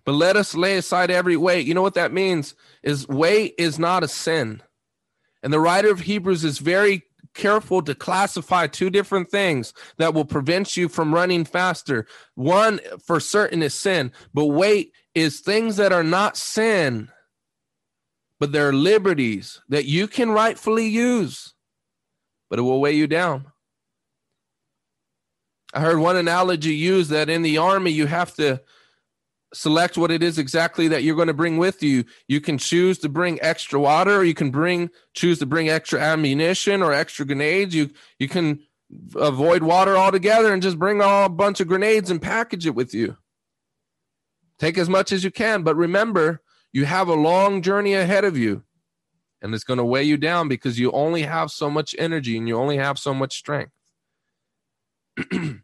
But 0.04 0.12
let 0.12 0.36
us 0.36 0.54
lay 0.54 0.76
aside 0.76 1.10
every 1.10 1.36
weight. 1.36 1.66
You 1.66 1.74
know 1.74 1.82
what 1.82 1.94
that 1.94 2.12
means? 2.12 2.54
Is 2.82 3.06
weight 3.06 3.54
is 3.58 3.78
not 3.78 4.02
a 4.02 4.08
sin. 4.08 4.62
And 5.42 5.52
the 5.52 5.60
writer 5.60 5.90
of 5.90 6.00
Hebrews 6.00 6.44
is 6.44 6.58
very 6.58 7.04
careful 7.34 7.82
to 7.82 7.94
classify 7.94 8.66
two 8.66 8.90
different 8.90 9.30
things 9.30 9.72
that 9.98 10.14
will 10.14 10.24
prevent 10.24 10.76
you 10.76 10.88
from 10.88 11.14
running 11.14 11.44
faster. 11.44 12.06
One 12.34 12.80
for 13.04 13.20
certain 13.20 13.62
is 13.62 13.74
sin, 13.74 14.12
but 14.34 14.46
weight 14.46 14.92
is 15.14 15.40
things 15.40 15.76
that 15.76 15.92
are 15.92 16.02
not 16.02 16.36
sin, 16.36 17.08
but 18.38 18.52
they're 18.52 18.72
liberties 18.72 19.60
that 19.68 19.84
you 19.84 20.08
can 20.08 20.30
rightfully 20.30 20.86
use, 20.88 21.54
but 22.50 22.58
it 22.58 22.62
will 22.62 22.80
weigh 22.80 22.92
you 22.92 23.06
down. 23.06 23.46
I 25.72 25.80
heard 25.80 25.98
one 25.98 26.16
analogy 26.16 26.74
used 26.74 27.10
that 27.10 27.30
in 27.30 27.42
the 27.42 27.58
army, 27.58 27.92
you 27.92 28.06
have 28.06 28.34
to 28.34 28.60
select 29.54 29.96
what 29.96 30.10
it 30.10 30.22
is 30.22 30.38
exactly 30.38 30.88
that 30.88 31.02
you're 31.02 31.16
going 31.16 31.28
to 31.28 31.34
bring 31.34 31.58
with 31.58 31.82
you. 31.82 32.04
You 32.28 32.40
can 32.40 32.58
choose 32.58 32.98
to 32.98 33.08
bring 33.08 33.40
extra 33.40 33.78
water, 33.80 34.16
or 34.16 34.24
you 34.24 34.34
can 34.34 34.50
bring 34.50 34.90
choose 35.14 35.38
to 35.38 35.46
bring 35.46 35.68
extra 35.68 36.00
ammunition 36.00 36.82
or 36.82 36.92
extra 36.92 37.24
grenades. 37.24 37.74
You 37.74 37.90
you 38.18 38.28
can 38.28 38.60
avoid 39.14 39.62
water 39.62 39.96
altogether 39.96 40.52
and 40.52 40.62
just 40.62 40.78
bring 40.78 41.00
all 41.00 41.26
a 41.26 41.30
bunch 41.30 41.60
of 41.60 41.68
grenades 41.68 42.10
and 42.10 42.20
package 42.20 42.66
it 42.66 42.74
with 42.74 42.92
you. 42.92 43.16
Take 44.58 44.76
as 44.76 44.88
much 44.88 45.12
as 45.12 45.24
you 45.24 45.30
can, 45.30 45.62
but 45.62 45.76
remember, 45.76 46.42
you 46.72 46.84
have 46.84 47.08
a 47.08 47.14
long 47.14 47.62
journey 47.62 47.94
ahead 47.94 48.24
of 48.24 48.36
you. 48.36 48.64
And 49.42 49.54
it's 49.54 49.64
going 49.64 49.78
to 49.78 49.84
weigh 49.84 50.04
you 50.04 50.16
down 50.16 50.48
because 50.48 50.78
you 50.78 50.92
only 50.92 51.22
have 51.22 51.50
so 51.50 51.70
much 51.70 51.94
energy 51.98 52.36
and 52.36 52.46
you 52.46 52.56
only 52.56 52.76
have 52.76 52.98
so 52.98 53.14
much 53.14 53.36
strength. 53.36 53.72
and 55.32 55.62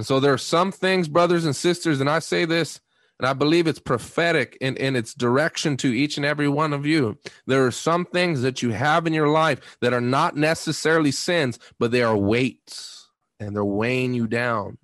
so 0.00 0.18
there 0.18 0.32
are 0.32 0.38
some 0.38 0.72
things, 0.72 1.08
brothers 1.08 1.44
and 1.44 1.54
sisters, 1.54 2.00
and 2.00 2.10
I 2.10 2.18
say 2.18 2.44
this 2.44 2.80
and 3.22 3.28
I 3.28 3.34
believe 3.34 3.68
it's 3.68 3.78
prophetic 3.78 4.58
in, 4.60 4.76
in 4.76 4.96
its 4.96 5.14
direction 5.14 5.76
to 5.76 5.94
each 5.94 6.16
and 6.16 6.26
every 6.26 6.48
one 6.48 6.72
of 6.72 6.84
you. 6.84 7.18
There 7.46 7.64
are 7.64 7.70
some 7.70 8.04
things 8.04 8.42
that 8.42 8.62
you 8.62 8.70
have 8.70 9.06
in 9.06 9.12
your 9.12 9.28
life 9.28 9.78
that 9.80 9.92
are 9.92 10.00
not 10.00 10.36
necessarily 10.36 11.12
sins, 11.12 11.60
but 11.78 11.92
they 11.92 12.02
are 12.02 12.16
weights 12.16 13.08
and 13.38 13.54
they're 13.54 13.64
weighing 13.64 14.12
you 14.12 14.26
down. 14.26 14.76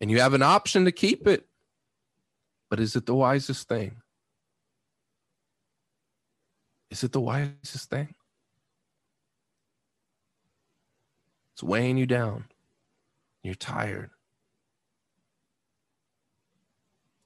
And 0.00 0.12
you 0.12 0.20
have 0.20 0.32
an 0.32 0.42
option 0.42 0.84
to 0.84 0.92
keep 0.92 1.26
it. 1.26 1.46
But 2.70 2.78
is 2.78 2.94
it 2.94 3.06
the 3.06 3.14
wisest 3.16 3.66
thing? 3.66 3.99
Is 6.90 7.04
it 7.04 7.12
the 7.12 7.20
wisest 7.20 7.88
thing? 7.88 8.14
It's 11.54 11.62
weighing 11.62 11.96
you 11.96 12.06
down. 12.06 12.46
You're 13.42 13.54
tired. 13.54 14.10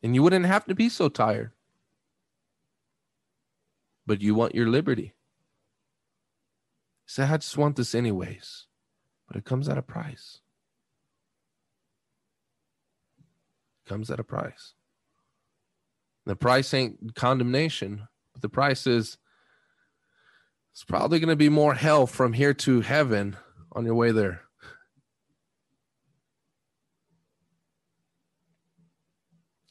And 0.03 0.15
you 0.15 0.23
wouldn't 0.23 0.45
have 0.45 0.67
to 0.67 0.75
be 0.75 0.89
so 0.89 1.09
tired. 1.09 1.53
But 4.07 4.21
you 4.21 4.35
want 4.35 4.55
your 4.55 4.69
liberty. 4.69 5.15
Say, 7.07 7.23
I 7.23 7.39
just 7.39 7.57
want 7.57 7.77
this 7.77 7.95
anyways. 7.95 8.67
But 9.27 9.37
it 9.37 9.45
comes 9.45 9.69
at 9.69 9.79
a 9.79 9.83
price. 9.83 10.41
It 13.85 13.89
comes 13.89 14.11
at 14.11 14.21
a 14.21 14.25
price. 14.25 14.75
The 16.27 16.37
price 16.37 16.75
ain't 16.75 17.15
condemnation, 17.15 18.09
but 18.33 18.43
the 18.43 18.49
price 18.49 18.87
is 18.87 19.17
it's 20.75 20.83
probably 20.83 21.21
going 21.21 21.29
to 21.29 21.37
be 21.37 21.49
more 21.49 21.75
hell 21.75 22.05
from 22.05 22.33
here 22.33 22.53
to 22.53 22.81
heaven 22.81 23.37
on 23.71 23.85
your 23.85 23.95
way 23.95 24.11
there. 24.11 24.41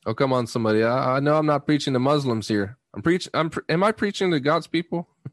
Oh, 0.06 0.14
come 0.14 0.32
on, 0.32 0.48
somebody. 0.48 0.82
I, 0.82 1.18
I 1.18 1.20
know 1.20 1.36
I'm 1.36 1.46
not 1.46 1.66
preaching 1.66 1.92
to 1.92 2.00
Muslims 2.00 2.48
here. 2.48 2.78
I'm 2.94 3.02
preaching. 3.02 3.32
I'm. 3.34 3.50
Pre- 3.50 3.64
am 3.68 3.84
I 3.84 3.92
preaching 3.92 4.32
to 4.32 4.40
God's 4.40 4.68
people? 4.68 5.10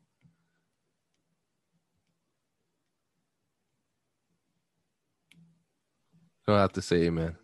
Don't 6.48 6.58
have 6.58 6.72
to 6.72 6.82
say 6.82 7.04
amen. 7.04 7.36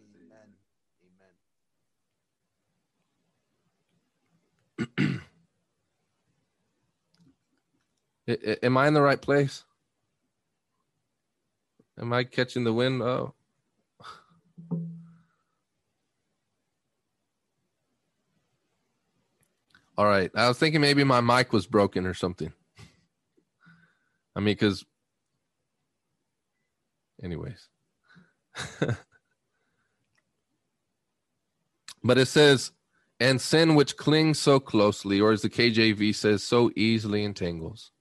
amen. 4.99 5.16
Am 8.29 8.77
I 8.77 8.89
in 8.89 8.95
the 8.95 9.03
right 9.03 9.21
place? 9.21 9.65
Am 11.99 12.13
I 12.13 12.25
catching 12.25 12.65
the 12.65 12.73
wind? 12.73 13.01
Oh. 13.03 13.35
All 19.97 20.07
right. 20.07 20.31
I 20.35 20.49
was 20.49 20.59
thinking 20.59 20.81
maybe 20.81 21.05
my 21.05 21.21
mic 21.21 21.53
was 21.53 21.67
broken 21.67 22.05
or 22.05 22.15
something. 22.15 22.53
I 24.35 24.41
mean, 24.41 24.55
because, 24.55 24.85
anyways. 27.23 27.69
but 32.05 32.19
it 32.19 32.27
says, 32.27 32.73
and 33.19 33.41
sin 33.41 33.75
which 33.75 33.97
clings 33.97 34.39
so 34.39 34.61
closely, 34.61 35.21
or 35.21 35.33
as 35.33 35.41
the 35.41 35.49
KJV 35.49 36.15
says, 36.15 36.43
so 36.43 36.71
easily 36.77 37.25
entangles. 37.25 37.93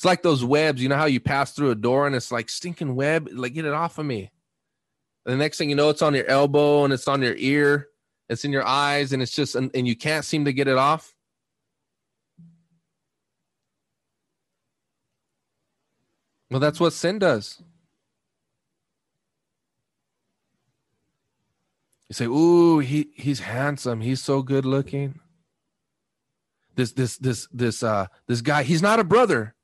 It's 0.00 0.04
like 0.06 0.22
those 0.22 0.42
webs. 0.42 0.82
You 0.82 0.88
know 0.88 0.96
how 0.96 1.04
you 1.04 1.20
pass 1.20 1.52
through 1.52 1.72
a 1.72 1.74
door 1.74 2.06
and 2.06 2.16
it's 2.16 2.32
like 2.32 2.48
stinking 2.48 2.94
web? 2.94 3.28
Like, 3.30 3.52
get 3.52 3.66
it 3.66 3.74
off 3.74 3.98
of 3.98 4.06
me. 4.06 4.30
And 5.26 5.34
the 5.34 5.36
next 5.36 5.58
thing 5.58 5.68
you 5.68 5.76
know, 5.76 5.90
it's 5.90 6.00
on 6.00 6.14
your 6.14 6.24
elbow 6.24 6.84
and 6.84 6.92
it's 6.94 7.06
on 7.06 7.20
your 7.20 7.34
ear, 7.36 7.88
it's 8.26 8.42
in 8.46 8.50
your 8.50 8.66
eyes, 8.66 9.12
and 9.12 9.22
it's 9.22 9.30
just, 9.30 9.56
and, 9.56 9.70
and 9.74 9.86
you 9.86 9.94
can't 9.94 10.24
seem 10.24 10.46
to 10.46 10.54
get 10.54 10.68
it 10.68 10.78
off. 10.78 11.14
Well, 16.50 16.60
that's 16.60 16.80
what 16.80 16.94
sin 16.94 17.18
does. 17.18 17.62
You 22.08 22.14
say, 22.14 22.24
"Ooh, 22.24 22.78
he 22.78 23.10
he's 23.16 23.40
handsome. 23.40 24.00
He's 24.00 24.22
so 24.22 24.40
good 24.40 24.64
looking." 24.64 25.20
This 26.74 26.92
this 26.92 27.18
this 27.18 27.46
this 27.52 27.82
uh 27.82 28.06
this 28.26 28.40
guy, 28.40 28.62
he's 28.62 28.80
not 28.80 28.98
a 28.98 29.04
brother, 29.04 29.54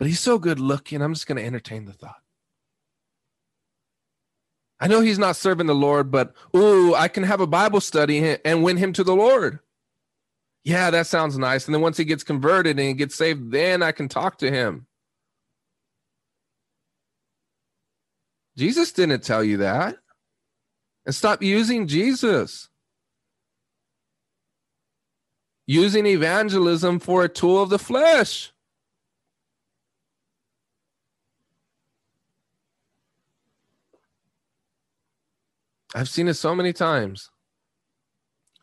but 0.00 0.08
he's 0.08 0.18
so 0.18 0.38
good 0.38 0.58
looking. 0.58 1.02
I'm 1.02 1.12
just 1.12 1.26
going 1.26 1.36
to 1.36 1.44
entertain 1.44 1.84
the 1.84 1.92
thought. 1.92 2.22
I 4.80 4.86
know 4.86 5.02
he's 5.02 5.18
not 5.18 5.36
serving 5.36 5.66
the 5.66 5.74
Lord, 5.74 6.10
but 6.10 6.34
ooh, 6.56 6.94
I 6.94 7.08
can 7.08 7.22
have 7.24 7.42
a 7.42 7.46
Bible 7.46 7.82
study 7.82 8.38
and 8.42 8.64
win 8.64 8.78
him 8.78 8.94
to 8.94 9.04
the 9.04 9.14
Lord. 9.14 9.58
Yeah, 10.64 10.90
that 10.90 11.06
sounds 11.06 11.36
nice. 11.36 11.66
And 11.66 11.74
then 11.74 11.82
once 11.82 11.98
he 11.98 12.06
gets 12.06 12.24
converted 12.24 12.78
and 12.78 12.88
he 12.88 12.94
gets 12.94 13.14
saved, 13.14 13.52
then 13.52 13.82
I 13.82 13.92
can 13.92 14.08
talk 14.08 14.38
to 14.38 14.50
him. 14.50 14.86
Jesus 18.56 18.92
didn't 18.92 19.22
tell 19.22 19.44
you 19.44 19.58
that. 19.58 19.98
And 21.04 21.14
stop 21.14 21.42
using 21.42 21.86
Jesus. 21.86 22.70
Using 25.66 26.06
evangelism 26.06 27.00
for 27.00 27.22
a 27.22 27.28
tool 27.28 27.62
of 27.62 27.68
the 27.68 27.78
flesh. 27.78 28.50
I've 35.94 36.08
seen 36.08 36.28
it 36.28 36.34
so 36.34 36.54
many 36.54 36.72
times. 36.72 37.30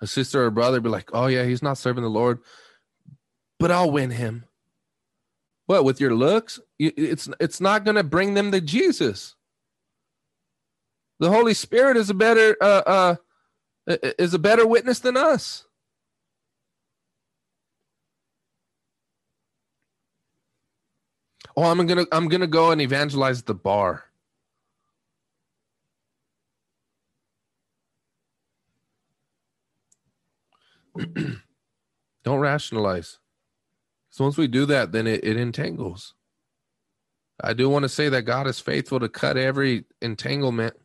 A 0.01 0.07
sister 0.07 0.43
or 0.43 0.47
a 0.47 0.51
brother 0.51 0.79
be 0.79 0.89
like, 0.89 1.09
"Oh 1.13 1.27
yeah, 1.27 1.43
he's 1.43 1.63
not 1.63 1.77
serving 1.77 2.03
the 2.03 2.09
Lord, 2.09 2.39
but 3.59 3.71
I'll 3.71 3.91
win 3.91 4.11
him." 4.11 4.45
What 5.65 5.83
with 5.83 5.99
your 5.99 6.15
looks? 6.15 6.59
It's 6.79 7.27
it's 7.39 7.59
not 7.59 7.83
going 7.83 7.95
to 7.95 8.03
bring 8.03 8.35
them 8.35 8.51
to 8.51 8.61
Jesus. 8.61 9.35
The 11.19 11.29
Holy 11.29 11.53
Spirit 11.53 11.97
is 11.97 12.09
a 12.09 12.13
better 12.13 12.55
uh, 12.61 12.83
uh, 12.85 13.15
is 13.87 14.33
a 14.33 14.39
better 14.39 14.67
witness 14.67 14.99
than 14.99 15.17
us. 15.17 15.65
Oh, 21.55 21.63
I'm 21.63 21.85
gonna 21.87 22.05
I'm 22.11 22.29
gonna 22.29 22.47
go 22.47 22.71
and 22.71 22.79
evangelize 22.81 23.41
the 23.43 23.55
bar. 23.55 24.06
Don't 32.23 32.39
rationalize. 32.39 33.19
So 34.09 34.23
once 34.23 34.37
we 34.37 34.47
do 34.47 34.65
that, 34.65 34.91
then 34.91 35.07
it, 35.07 35.23
it 35.23 35.37
entangles. 35.37 36.13
I 37.41 37.53
do 37.53 37.69
want 37.69 37.83
to 37.83 37.89
say 37.89 38.09
that 38.09 38.23
God 38.23 38.47
is 38.47 38.59
faithful 38.59 38.99
to 38.99 39.09
cut 39.09 39.37
every 39.37 39.85
entanglement. 40.01 40.75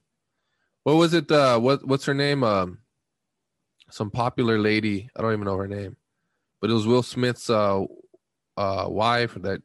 What 0.83 0.97
was 0.97 1.15
it? 1.15 1.31
Uh, 1.31 1.59
what 1.59 1.87
what's 1.87 2.05
her 2.05 2.15
name? 2.15 2.45
Um, 2.45 2.79
some 3.91 4.11
popular 4.11 4.59
lady. 4.59 5.09
I 5.17 5.23
don't 5.23 5.33
even 5.33 5.45
know 5.45 5.57
her 5.57 5.69
name, 5.69 5.97
but 6.61 6.71
it 6.71 6.75
was 6.75 6.87
Will 6.87 7.03
Smith's 7.03 7.49
uh, 7.49 7.85
uh, 8.57 8.87
wife 8.89 9.35
that 9.41 9.63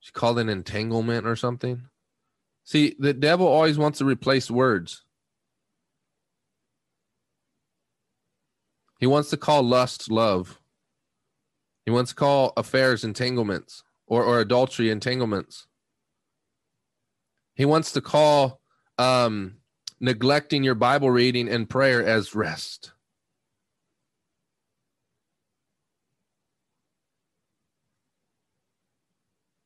she 0.00 0.12
called 0.12 0.38
an 0.38 0.48
entanglement 0.48 1.26
or 1.26 1.36
something. 1.36 1.82
See, 2.64 2.94
the 2.98 3.12
devil 3.12 3.46
always 3.46 3.78
wants 3.78 3.98
to 3.98 4.04
replace 4.04 4.50
words. 4.50 5.04
He 9.02 9.06
wants 9.08 9.28
to 9.30 9.36
call 9.36 9.64
lust 9.64 10.12
love. 10.12 10.60
He 11.84 11.90
wants 11.90 12.12
to 12.12 12.14
call 12.14 12.52
affairs 12.56 13.02
entanglements 13.02 13.82
or, 14.06 14.22
or 14.22 14.38
adultery 14.38 14.90
entanglements. 14.90 15.66
He 17.56 17.64
wants 17.64 17.90
to 17.94 18.00
call 18.00 18.60
um, 18.98 19.56
neglecting 19.98 20.62
your 20.62 20.76
Bible 20.76 21.10
reading 21.10 21.48
and 21.48 21.68
prayer 21.68 22.06
as 22.06 22.36
rest. 22.36 22.92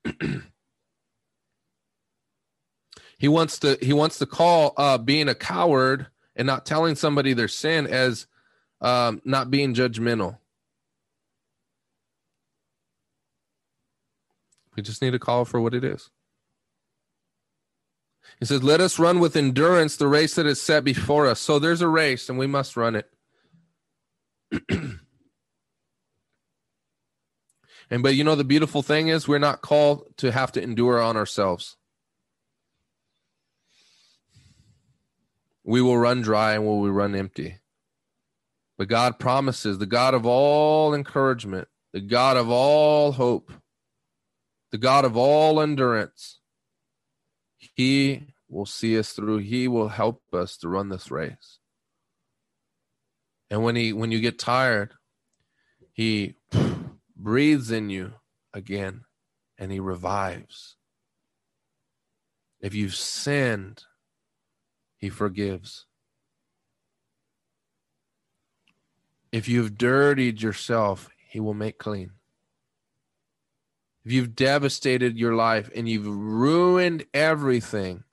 he 3.18 3.28
wants 3.28 3.58
to 3.58 3.76
he 3.82 3.92
wants 3.92 4.16
to 4.16 4.24
call 4.24 4.72
uh, 4.78 4.96
being 4.96 5.28
a 5.28 5.34
coward 5.34 6.06
and 6.34 6.46
not 6.46 6.64
telling 6.64 6.94
somebody 6.94 7.34
their 7.34 7.48
sin 7.48 7.86
as 7.86 8.26
um, 8.80 9.20
not 9.24 9.50
being 9.50 9.74
judgmental. 9.74 10.38
We 14.76 14.82
just 14.82 15.00
need 15.00 15.12
to 15.12 15.18
call 15.18 15.44
for 15.44 15.60
what 15.60 15.74
it 15.74 15.84
is. 15.84 16.10
He 18.38 18.44
says, 18.44 18.62
Let 18.62 18.80
us 18.80 18.98
run 18.98 19.18
with 19.20 19.36
endurance 19.36 19.96
the 19.96 20.08
race 20.08 20.34
that 20.34 20.46
is 20.46 20.60
set 20.60 20.84
before 20.84 21.26
us. 21.26 21.40
So 21.40 21.58
there's 21.58 21.80
a 21.80 21.88
race 21.88 22.28
and 22.28 22.38
we 22.38 22.46
must 22.46 22.76
run 22.76 22.96
it. 22.96 23.10
and 24.70 25.00
but 28.02 28.14
you 28.14 28.22
know 28.22 28.34
the 28.34 28.44
beautiful 28.44 28.82
thing 28.82 29.08
is 29.08 29.26
we're 29.26 29.38
not 29.38 29.62
called 29.62 30.04
to 30.18 30.30
have 30.30 30.52
to 30.52 30.62
endure 30.62 31.00
on 31.00 31.16
ourselves. 31.16 31.76
We 35.64 35.80
will 35.80 35.98
run 35.98 36.20
dry 36.22 36.54
and 36.54 36.64
will 36.64 36.80
we 36.80 36.90
run 36.90 37.16
empty. 37.16 37.56
But 38.78 38.88
God 38.88 39.18
promises, 39.18 39.78
the 39.78 39.86
God 39.86 40.14
of 40.14 40.26
all 40.26 40.94
encouragement, 40.94 41.68
the 41.92 42.00
God 42.00 42.36
of 42.36 42.50
all 42.50 43.12
hope, 43.12 43.50
the 44.70 44.78
God 44.78 45.04
of 45.04 45.16
all 45.16 45.60
endurance, 45.60 46.40
He 47.58 48.34
will 48.48 48.66
see 48.66 48.98
us 48.98 49.12
through. 49.12 49.38
He 49.38 49.68
will 49.68 49.88
help 49.88 50.22
us 50.32 50.56
to 50.58 50.68
run 50.68 50.88
this 50.88 51.10
race. 51.10 51.58
And 53.50 53.62
when 53.62 53.76
he 53.76 53.92
when 53.92 54.10
you 54.10 54.20
get 54.20 54.38
tired, 54.38 54.94
he 55.92 56.34
breathes 57.16 57.70
in 57.70 57.90
you 57.90 58.14
again 58.52 59.02
and 59.58 59.70
he 59.70 59.80
revives. 59.80 60.76
If 62.60 62.74
you've 62.74 62.94
sinned, 62.94 63.84
he 64.96 65.08
forgives. 65.08 65.86
If 69.36 69.48
you've 69.48 69.76
dirtied 69.76 70.40
yourself, 70.40 71.10
he 71.28 71.40
will 71.40 71.52
make 71.52 71.76
clean. 71.76 72.12
If 74.02 74.10
you've 74.10 74.34
devastated 74.34 75.18
your 75.18 75.34
life 75.34 75.68
and 75.76 75.86
you've 75.86 76.06
ruined 76.06 77.04
everything, 77.12 78.04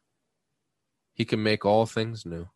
he 1.13 1.23
can 1.23 1.41
make 1.41 1.65
all 1.65 1.85
things 1.85 2.25
new. 2.25 2.49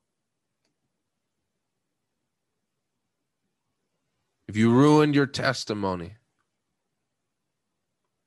If 4.49 4.57
you 4.57 4.73
ruined 4.73 5.15
your 5.15 5.27
testimony, 5.27 6.17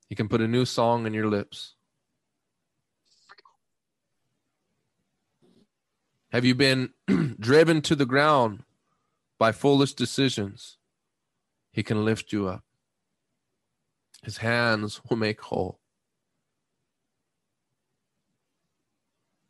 he 0.08 0.14
can 0.14 0.26
put 0.26 0.40
a 0.40 0.48
new 0.48 0.64
song 0.64 1.06
in 1.06 1.12
your 1.12 1.28
lips. 1.28 1.74
Have 6.32 6.46
you 6.46 6.54
been 6.54 6.94
driven 7.38 7.82
to 7.82 7.94
the 7.94 8.06
ground 8.06 8.62
by 9.40 9.52
foolish 9.52 9.94
decisions, 9.94 10.76
he 11.72 11.82
can 11.82 12.04
lift 12.04 12.30
you 12.30 12.46
up. 12.46 12.62
His 14.22 14.36
hands 14.36 15.00
will 15.08 15.16
make 15.16 15.40
whole. 15.40 15.80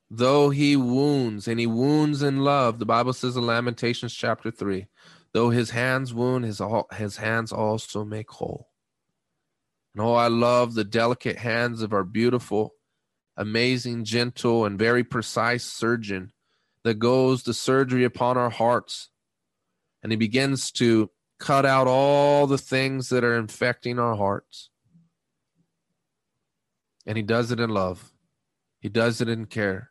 Though 0.09 0.51
he 0.51 0.77
wounds, 0.77 1.49
and 1.49 1.59
he 1.59 1.67
wounds 1.67 2.23
in 2.23 2.39
love, 2.39 2.79
the 2.79 2.87
Bible 2.87 3.13
says 3.13 3.37
in 3.37 3.45
Lamentations 3.45 4.15
chapter 4.15 4.51
3 4.51 4.87
though 5.33 5.51
his 5.51 5.71
hands 5.71 6.13
wound, 6.13 6.45
his, 6.45 6.61
all, 6.61 6.89
his 6.93 7.17
hands 7.17 7.53
also 7.53 8.05
make 8.05 8.31
whole. 8.31 8.69
And 9.95 10.03
oh, 10.03 10.15
I 10.15 10.27
love 10.27 10.75
the 10.75 10.85
delicate 10.85 11.39
hands 11.39 11.83
of 11.83 11.93
our 11.93 12.03
beautiful, 12.03 12.75
amazing, 13.37 14.05
gentle, 14.05 14.65
and 14.65 14.77
very 14.77 15.05
precise 15.05 15.65
surgeon 15.65 16.33
that 16.83 16.99
goes 16.99 17.45
the 17.45 17.55
surgery 17.55 18.03
upon 18.03 18.37
our 18.37 18.51
hearts 18.51 19.11
and 20.03 20.13
he 20.13 20.17
begins 20.17 20.71
to 20.73 21.11
cut 21.39 21.65
out 21.67 21.89
all 21.89 22.47
the 22.47 22.59
things 22.59 23.09
that 23.09 23.25
are 23.25 23.37
infecting 23.37 23.99
our 23.99 24.15
hearts. 24.15 24.71
And 27.07 27.17
he 27.17 27.23
does 27.23 27.51
it 27.51 27.59
in 27.59 27.71
love, 27.71 28.13
he 28.79 28.89
does 28.89 29.21
it 29.21 29.29
in 29.29 29.47
care. 29.47 29.91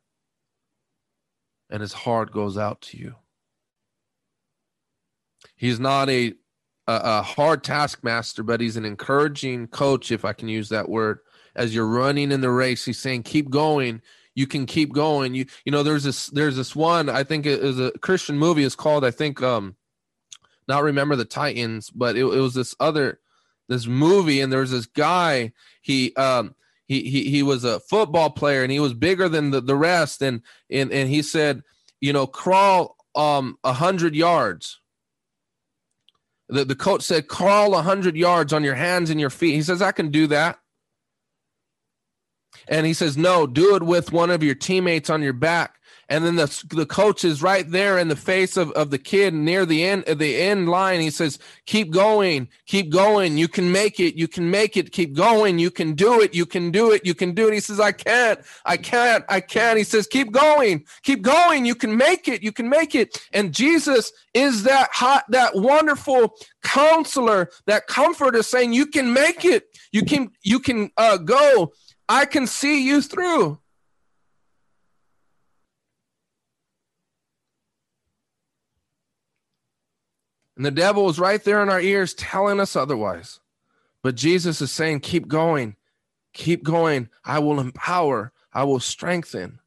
And 1.71 1.81
his 1.81 1.93
heart 1.93 2.31
goes 2.31 2.57
out 2.57 2.81
to 2.81 2.97
you. 2.97 3.15
He's 5.55 5.79
not 5.79 6.09
a, 6.09 6.33
a, 6.87 7.01
a 7.03 7.21
hard 7.21 7.63
taskmaster, 7.63 8.41
but 8.41 8.61
he's 8.61 8.77
an 8.77 8.85
encouraging 8.85 9.67
coach, 9.67 10.11
if 10.11 10.25
I 10.25 10.33
can 10.33 10.47
use 10.47 10.69
that 10.69 10.89
word. 10.89 11.19
As 11.55 11.75
you're 11.75 11.85
running 11.85 12.31
in 12.31 12.41
the 12.41 12.49
race, 12.49 12.85
he's 12.85 12.99
saying, 12.99 13.23
"Keep 13.23 13.49
going. 13.49 14.01
You 14.33 14.47
can 14.47 14.65
keep 14.65 14.93
going." 14.93 15.33
You 15.35 15.45
you 15.65 15.71
know, 15.71 15.83
there's 15.83 16.03
this 16.03 16.27
there's 16.27 16.55
this 16.55 16.75
one 16.75 17.09
I 17.09 17.23
think 17.23 17.45
it 17.45 17.61
was 17.61 17.79
a 17.79 17.91
Christian 17.99 18.37
movie. 18.37 18.63
It's 18.63 18.75
called 18.75 19.03
I 19.03 19.11
think 19.11 19.41
um, 19.43 19.75
not 20.69 20.83
remember 20.83 21.17
the 21.17 21.25
Titans, 21.25 21.89
but 21.89 22.15
it, 22.15 22.21
it 22.21 22.39
was 22.39 22.53
this 22.53 22.73
other 22.79 23.19
this 23.67 23.85
movie, 23.85 24.39
and 24.39 24.51
there 24.51 24.61
was 24.61 24.71
this 24.71 24.85
guy. 24.85 25.51
He 25.81 26.15
um 26.15 26.55
he 26.85 27.03
he 27.03 27.29
he 27.29 27.43
was 27.43 27.65
a 27.65 27.81
football 27.81 28.29
player, 28.29 28.63
and 28.63 28.71
he 28.71 28.79
was 28.79 28.93
bigger 28.93 29.27
than 29.27 29.51
the 29.51 29.59
the 29.59 29.75
rest, 29.75 30.21
and 30.21 30.41
and 30.71 30.91
and 30.93 31.09
he 31.09 31.21
said, 31.21 31.63
you 31.99 32.13
know, 32.13 32.25
crawl 32.25 32.95
um 33.15 33.57
a 33.65 33.73
hundred 33.73 34.15
yards 34.15 34.79
the, 36.49 36.65
the 36.65 36.75
coach 36.75 37.03
said, 37.03 37.27
crawl 37.27 37.67
a 37.67 37.83
100 37.83 38.17
yards 38.17 38.51
on 38.51 38.63
your 38.63 38.75
hands 38.75 39.09
and 39.09 39.19
your 39.19 39.29
feet. 39.29 39.53
He 39.53 39.61
says, 39.61 39.81
I 39.81 39.91
can 39.91 40.09
do 40.09 40.27
that. 40.27 40.59
And 42.67 42.85
he 42.85 42.93
says, 42.93 43.17
no, 43.17 43.47
do 43.47 43.75
it 43.75 43.83
with 43.83 44.11
one 44.11 44.31
of 44.31 44.43
your 44.43 44.55
teammates 44.55 45.09
on 45.09 45.21
your 45.21 45.33
back 45.33 45.78
and 46.09 46.25
then 46.25 46.35
the 46.35 46.63
the 46.69 46.87
coach 46.87 47.23
is 47.23 47.43
right 47.43 47.69
there 47.69 47.99
in 47.99 48.07
the 48.07 48.15
face 48.15 48.57
of, 48.57 48.71
of 48.71 48.89
the 48.89 48.97
kid 48.97 49.33
near 49.33 49.65
the 49.65 49.85
end 49.85 50.05
the 50.05 50.41
end 50.41 50.67
line. 50.67 50.99
He 50.99 51.11
says, 51.11 51.37
"Keep 51.67 51.91
going, 51.91 52.49
keep 52.65 52.89
going. 52.89 53.37
You 53.37 53.47
can 53.47 53.71
make 53.71 53.99
it. 53.99 54.15
You 54.15 54.27
can 54.27 54.49
make 54.49 54.75
it. 54.75 54.91
Keep 54.91 55.13
going. 55.13 55.59
You 55.59 55.69
can 55.69 55.93
do 55.93 56.19
it. 56.19 56.33
You 56.33 56.47
can 56.47 56.71
do 56.71 56.91
it. 56.91 57.05
You 57.05 57.13
can 57.13 57.33
do 57.33 57.47
it." 57.47 57.53
He 57.53 57.59
says, 57.59 57.79
"I 57.79 57.91
can't. 57.91 58.39
I 58.65 58.77
can't. 58.77 59.23
I 59.29 59.39
can't." 59.39 59.77
He 59.77 59.83
says, 59.83 60.07
"Keep 60.07 60.31
going. 60.31 60.83
Keep 61.03 61.21
going. 61.21 61.65
You 61.65 61.75
can 61.75 61.95
make 61.95 62.27
it. 62.27 62.41
You 62.41 62.51
can 62.51 62.67
make 62.67 62.95
it." 62.95 63.15
And 63.31 63.53
Jesus 63.53 64.11
is 64.33 64.63
that 64.63 64.89
hot, 64.91 65.25
that 65.29 65.55
wonderful 65.55 66.35
counselor, 66.63 67.51
that 67.67 67.85
comforter, 67.85 68.41
saying, 68.41 68.73
"You 68.73 68.87
can 68.87 69.13
make 69.13 69.45
it. 69.45 69.77
You 69.91 70.03
can. 70.03 70.31
You 70.41 70.59
can 70.59 70.89
uh, 70.97 71.17
go. 71.17 71.73
I 72.07 72.25
can 72.25 72.47
see 72.47 72.83
you 72.83 73.03
through." 73.03 73.59
And 80.59 80.65
the 80.65 80.71
devil 80.71 81.07
is 81.07 81.17
right 81.17 81.41
there 81.41 81.63
in 81.63 81.69
our 81.69 81.79
ears 81.79 82.13
telling 82.13 82.59
us 82.59 82.75
otherwise. 82.75 83.39
But 84.03 84.15
Jesus 84.15 84.59
is 84.59 84.69
saying, 84.69 84.99
keep 84.99 85.29
going, 85.29 85.77
keep 86.33 86.65
going. 86.65 87.07
I 87.23 87.39
will 87.39 87.61
empower, 87.61 88.33
I 88.51 88.65
will 88.65 88.81
strengthen. 88.81 89.59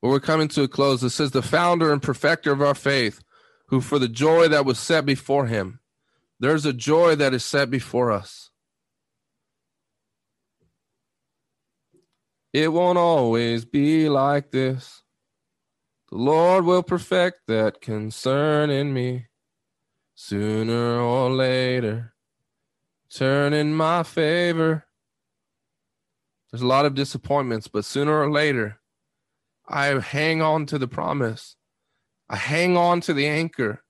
Well, 0.00 0.12
we're 0.12 0.20
coming 0.20 0.46
to 0.46 0.62
a 0.62 0.68
close. 0.68 1.02
It 1.02 1.10
says, 1.10 1.32
the 1.32 1.42
founder 1.42 1.92
and 1.92 2.00
perfecter 2.00 2.52
of 2.52 2.62
our 2.62 2.72
faith, 2.72 3.20
who 3.66 3.80
for 3.80 3.98
the 3.98 4.08
joy 4.08 4.46
that 4.46 4.64
was 4.64 4.78
set 4.78 5.04
before 5.04 5.46
him, 5.48 5.80
there's 6.38 6.64
a 6.64 6.72
joy 6.72 7.16
that 7.16 7.34
is 7.34 7.44
set 7.44 7.68
before 7.68 8.12
us. 8.12 8.50
It 12.52 12.72
won't 12.72 12.98
always 12.98 13.64
be 13.64 14.08
like 14.08 14.52
this. 14.52 15.01
The 16.12 16.18
Lord 16.18 16.66
will 16.66 16.82
perfect 16.82 17.46
that 17.48 17.80
concern 17.80 18.68
in 18.68 18.92
me 18.92 19.28
sooner 20.14 21.00
or 21.00 21.30
later. 21.30 22.12
Turn 23.08 23.54
in 23.54 23.74
my 23.74 24.02
favor. 24.02 24.86
There's 26.50 26.60
a 26.60 26.66
lot 26.66 26.84
of 26.84 26.94
disappointments, 26.94 27.66
but 27.66 27.86
sooner 27.86 28.20
or 28.20 28.30
later, 28.30 28.78
I 29.66 29.86
hang 29.86 30.42
on 30.42 30.66
to 30.66 30.78
the 30.78 30.86
promise. 30.86 31.56
I 32.28 32.36
hang 32.36 32.76
on 32.76 33.00
to 33.00 33.14
the 33.14 33.26
anchor 33.26 33.82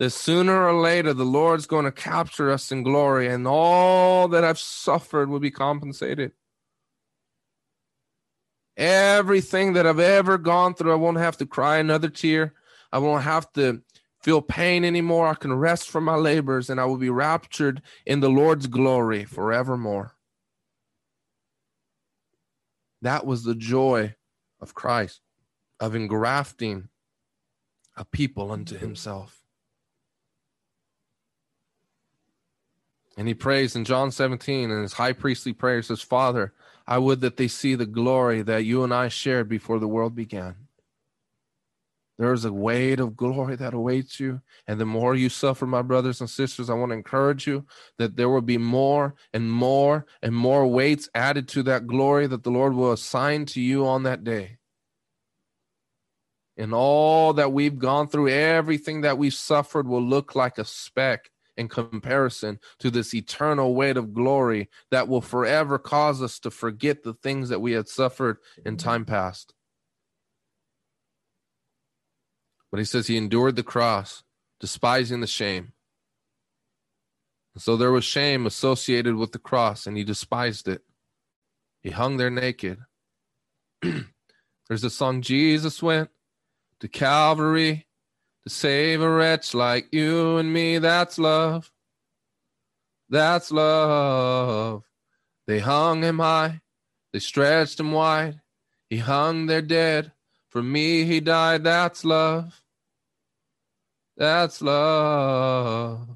that 0.00 0.10
sooner 0.10 0.66
or 0.66 0.80
later 0.80 1.14
the 1.14 1.24
Lord's 1.24 1.66
going 1.66 1.84
to 1.84 1.92
capture 1.92 2.50
us 2.50 2.72
in 2.72 2.82
glory 2.82 3.28
and 3.28 3.46
all 3.46 4.26
that 4.26 4.42
I've 4.42 4.58
suffered 4.58 5.28
will 5.28 5.38
be 5.38 5.52
compensated. 5.52 6.32
Everything 8.76 9.72
that 9.72 9.86
I've 9.86 10.00
ever 10.00 10.36
gone 10.36 10.74
through, 10.74 10.92
I 10.92 10.96
won't 10.96 11.18
have 11.18 11.38
to 11.38 11.46
cry 11.46 11.78
another 11.78 12.08
tear. 12.10 12.54
I 12.92 12.98
won't 12.98 13.24
have 13.24 13.50
to 13.54 13.82
feel 14.20 14.42
pain 14.42 14.84
anymore. 14.84 15.28
I 15.28 15.34
can 15.34 15.54
rest 15.54 15.88
from 15.88 16.04
my 16.04 16.16
labors 16.16 16.68
and 16.68 16.80
I 16.80 16.84
will 16.84 16.98
be 16.98 17.10
raptured 17.10 17.80
in 18.04 18.20
the 18.20 18.28
Lord's 18.28 18.66
glory 18.66 19.24
forevermore. 19.24 20.12
That 23.02 23.24
was 23.24 23.44
the 23.44 23.54
joy 23.54 24.14
of 24.60 24.74
Christ, 24.74 25.20
of 25.80 25.94
engrafting 25.94 26.88
a 27.96 28.04
people 28.04 28.50
unto 28.50 28.74
mm-hmm. 28.74 28.84
himself. 28.84 29.40
And 33.16 33.26
he 33.26 33.34
prays 33.34 33.74
in 33.76 33.84
John 33.84 34.10
17 34.10 34.70
in 34.70 34.82
his 34.82 34.94
high 34.94 35.12
priestly 35.12 35.52
prayer 35.52 35.82
says, 35.82 36.02
Father, 36.02 36.52
I 36.86 36.98
would 36.98 37.20
that 37.22 37.36
they 37.36 37.48
see 37.48 37.74
the 37.74 37.86
glory 37.86 38.42
that 38.42 38.64
you 38.64 38.84
and 38.84 38.94
I 38.94 39.08
shared 39.08 39.48
before 39.48 39.78
the 39.78 39.88
world 39.88 40.14
began. 40.14 40.54
There 42.18 42.32
is 42.32 42.46
a 42.46 42.52
weight 42.52 42.98
of 42.98 43.16
glory 43.16 43.56
that 43.56 43.74
awaits 43.74 44.18
you. 44.18 44.40
And 44.66 44.80
the 44.80 44.86
more 44.86 45.14
you 45.14 45.28
suffer, 45.28 45.66
my 45.66 45.82
brothers 45.82 46.20
and 46.20 46.30
sisters, 46.30 46.70
I 46.70 46.74
want 46.74 46.90
to 46.90 46.96
encourage 46.96 47.46
you 47.46 47.66
that 47.98 48.16
there 48.16 48.30
will 48.30 48.40
be 48.40 48.56
more 48.56 49.14
and 49.34 49.50
more 49.50 50.06
and 50.22 50.34
more 50.34 50.66
weights 50.66 51.10
added 51.14 51.46
to 51.48 51.62
that 51.64 51.86
glory 51.86 52.26
that 52.26 52.42
the 52.42 52.50
Lord 52.50 52.72
will 52.72 52.92
assign 52.92 53.44
to 53.46 53.60
you 53.60 53.86
on 53.86 54.04
that 54.04 54.24
day. 54.24 54.56
And 56.56 56.72
all 56.72 57.34
that 57.34 57.52
we've 57.52 57.78
gone 57.78 58.08
through, 58.08 58.30
everything 58.30 59.02
that 59.02 59.18
we've 59.18 59.34
suffered 59.34 59.86
will 59.86 60.02
look 60.02 60.34
like 60.34 60.56
a 60.56 60.64
speck 60.64 61.30
in 61.56 61.68
comparison 61.68 62.58
to 62.78 62.90
this 62.90 63.14
eternal 63.14 63.74
weight 63.74 63.96
of 63.96 64.12
glory 64.12 64.68
that 64.90 65.08
will 65.08 65.20
forever 65.20 65.78
cause 65.78 66.22
us 66.22 66.38
to 66.40 66.50
forget 66.50 67.02
the 67.02 67.14
things 67.14 67.48
that 67.48 67.60
we 67.60 67.72
had 67.72 67.88
suffered 67.88 68.38
in 68.64 68.76
time 68.76 69.04
past. 69.04 69.54
But 72.70 72.78
he 72.78 72.84
says 72.84 73.06
he 73.06 73.16
endured 73.16 73.56
the 73.56 73.62
cross, 73.62 74.22
despising 74.60 75.20
the 75.20 75.26
shame. 75.26 75.72
And 77.54 77.62
so 77.62 77.76
there 77.76 77.92
was 77.92 78.04
shame 78.04 78.44
associated 78.44 79.16
with 79.16 79.32
the 79.32 79.38
cross, 79.38 79.86
and 79.86 79.96
he 79.96 80.04
despised 80.04 80.68
it. 80.68 80.82
He 81.80 81.90
hung 81.90 82.18
there 82.18 82.30
naked. 82.30 82.80
There's 83.80 84.84
a 84.84 84.90
song 84.90 85.22
Jesus 85.22 85.82
went 85.82 86.10
to 86.80 86.88
Calvary 86.88 87.85
to 88.46 88.50
save 88.50 89.00
a 89.00 89.10
wretch 89.10 89.54
like 89.54 89.92
you 89.92 90.36
and 90.36 90.52
me. 90.52 90.78
That's 90.78 91.18
love. 91.18 91.72
That's 93.08 93.50
love. 93.50 94.84
They 95.48 95.58
hung 95.58 96.02
him 96.02 96.20
high, 96.20 96.60
they 97.12 97.18
stretched 97.18 97.80
him 97.80 97.92
wide. 97.92 98.40
He 98.88 98.98
hung 98.98 99.46
there 99.46 99.62
dead. 99.62 100.12
For 100.48 100.62
me, 100.62 101.04
he 101.04 101.20
died. 101.20 101.64
That's 101.64 102.04
love. 102.04 102.62
That's 104.16 104.62
love. 104.62 106.08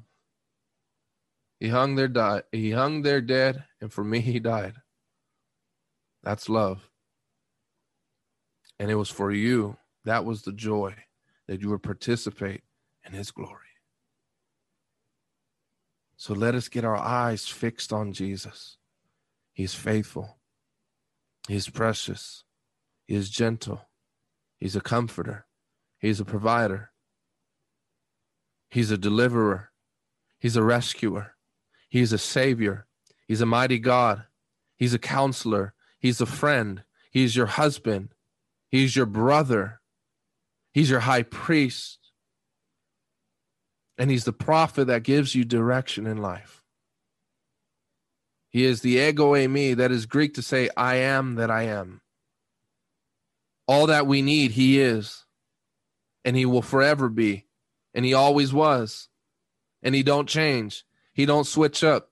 He 1.59 1.67
hung 1.67 1.95
there, 1.95 2.07
died. 2.07 2.43
He 2.51 2.71
hung 2.71 3.03
there 3.03 3.21
dead, 3.21 3.65
and 3.81 3.91
for 3.93 4.03
me, 4.03 4.19
he 4.21 4.39
died. 4.39 4.75
That's 6.23 6.49
love. 6.49 6.89
And 8.79 8.89
it 8.89 8.95
was 8.95 9.09
for 9.09 9.31
you. 9.31 9.77
That 10.05 10.25
was 10.25 10.41
the 10.41 10.53
joy 10.53 10.95
that 11.51 11.59
you 11.59 11.69
would 11.69 11.83
participate 11.83 12.63
in 13.05 13.11
his 13.11 13.29
glory. 13.29 13.75
So 16.15 16.33
let 16.33 16.55
us 16.55 16.69
get 16.69 16.85
our 16.85 16.95
eyes 16.95 17.45
fixed 17.45 17.91
on 17.91 18.13
Jesus. 18.13 18.77
He's 19.51 19.73
faithful, 19.73 20.37
He's 21.49 21.67
precious, 21.67 22.45
He 23.05 23.15
is 23.15 23.29
gentle, 23.29 23.81
He's 24.61 24.77
a 24.77 24.79
comforter, 24.79 25.45
He's 25.99 26.21
a 26.21 26.25
provider, 26.25 26.93
He's 28.69 28.89
a 28.89 28.97
deliverer, 28.97 29.71
He's 30.39 30.55
a 30.55 30.63
rescuer, 30.63 31.35
He's 31.89 32.13
a 32.13 32.17
savior, 32.17 32.87
He's 33.27 33.41
a 33.41 33.45
mighty 33.45 33.77
God, 33.77 34.23
He's 34.77 34.93
a 34.93 34.99
counselor, 34.99 35.73
He's 35.99 36.21
a 36.21 36.25
friend, 36.25 36.85
He's 37.11 37.35
your 37.35 37.47
husband, 37.47 38.13
He's 38.69 38.95
your 38.95 39.05
brother. 39.05 39.80
He's 40.71 40.89
your 40.89 41.01
high 41.01 41.23
priest. 41.23 41.99
And 43.97 44.09
he's 44.09 44.23
the 44.23 44.33
prophet 44.33 44.85
that 44.85 45.03
gives 45.03 45.35
you 45.35 45.43
direction 45.45 46.07
in 46.07 46.17
life. 46.17 46.63
He 48.49 48.65
is 48.65 48.81
the 48.81 48.97
ego 48.97 49.33
eimi, 49.33 49.75
that 49.77 49.91
is 49.91 50.05
Greek 50.05 50.33
to 50.33 50.41
say, 50.41 50.69
I 50.75 50.95
am 50.95 51.35
that 51.35 51.51
I 51.51 51.63
am. 51.63 52.01
All 53.67 53.87
that 53.87 54.07
we 54.07 54.21
need, 54.21 54.51
he 54.51 54.81
is. 54.81 55.25
And 56.25 56.35
he 56.35 56.45
will 56.45 56.61
forever 56.61 57.09
be. 57.09 57.45
And 57.93 58.03
he 58.03 58.13
always 58.13 58.51
was. 58.51 59.07
And 59.83 59.95
he 59.95 60.03
don't 60.03 60.27
change. 60.27 60.83
He 61.13 61.25
don't 61.25 61.47
switch 61.47 61.83
up. 61.83 62.09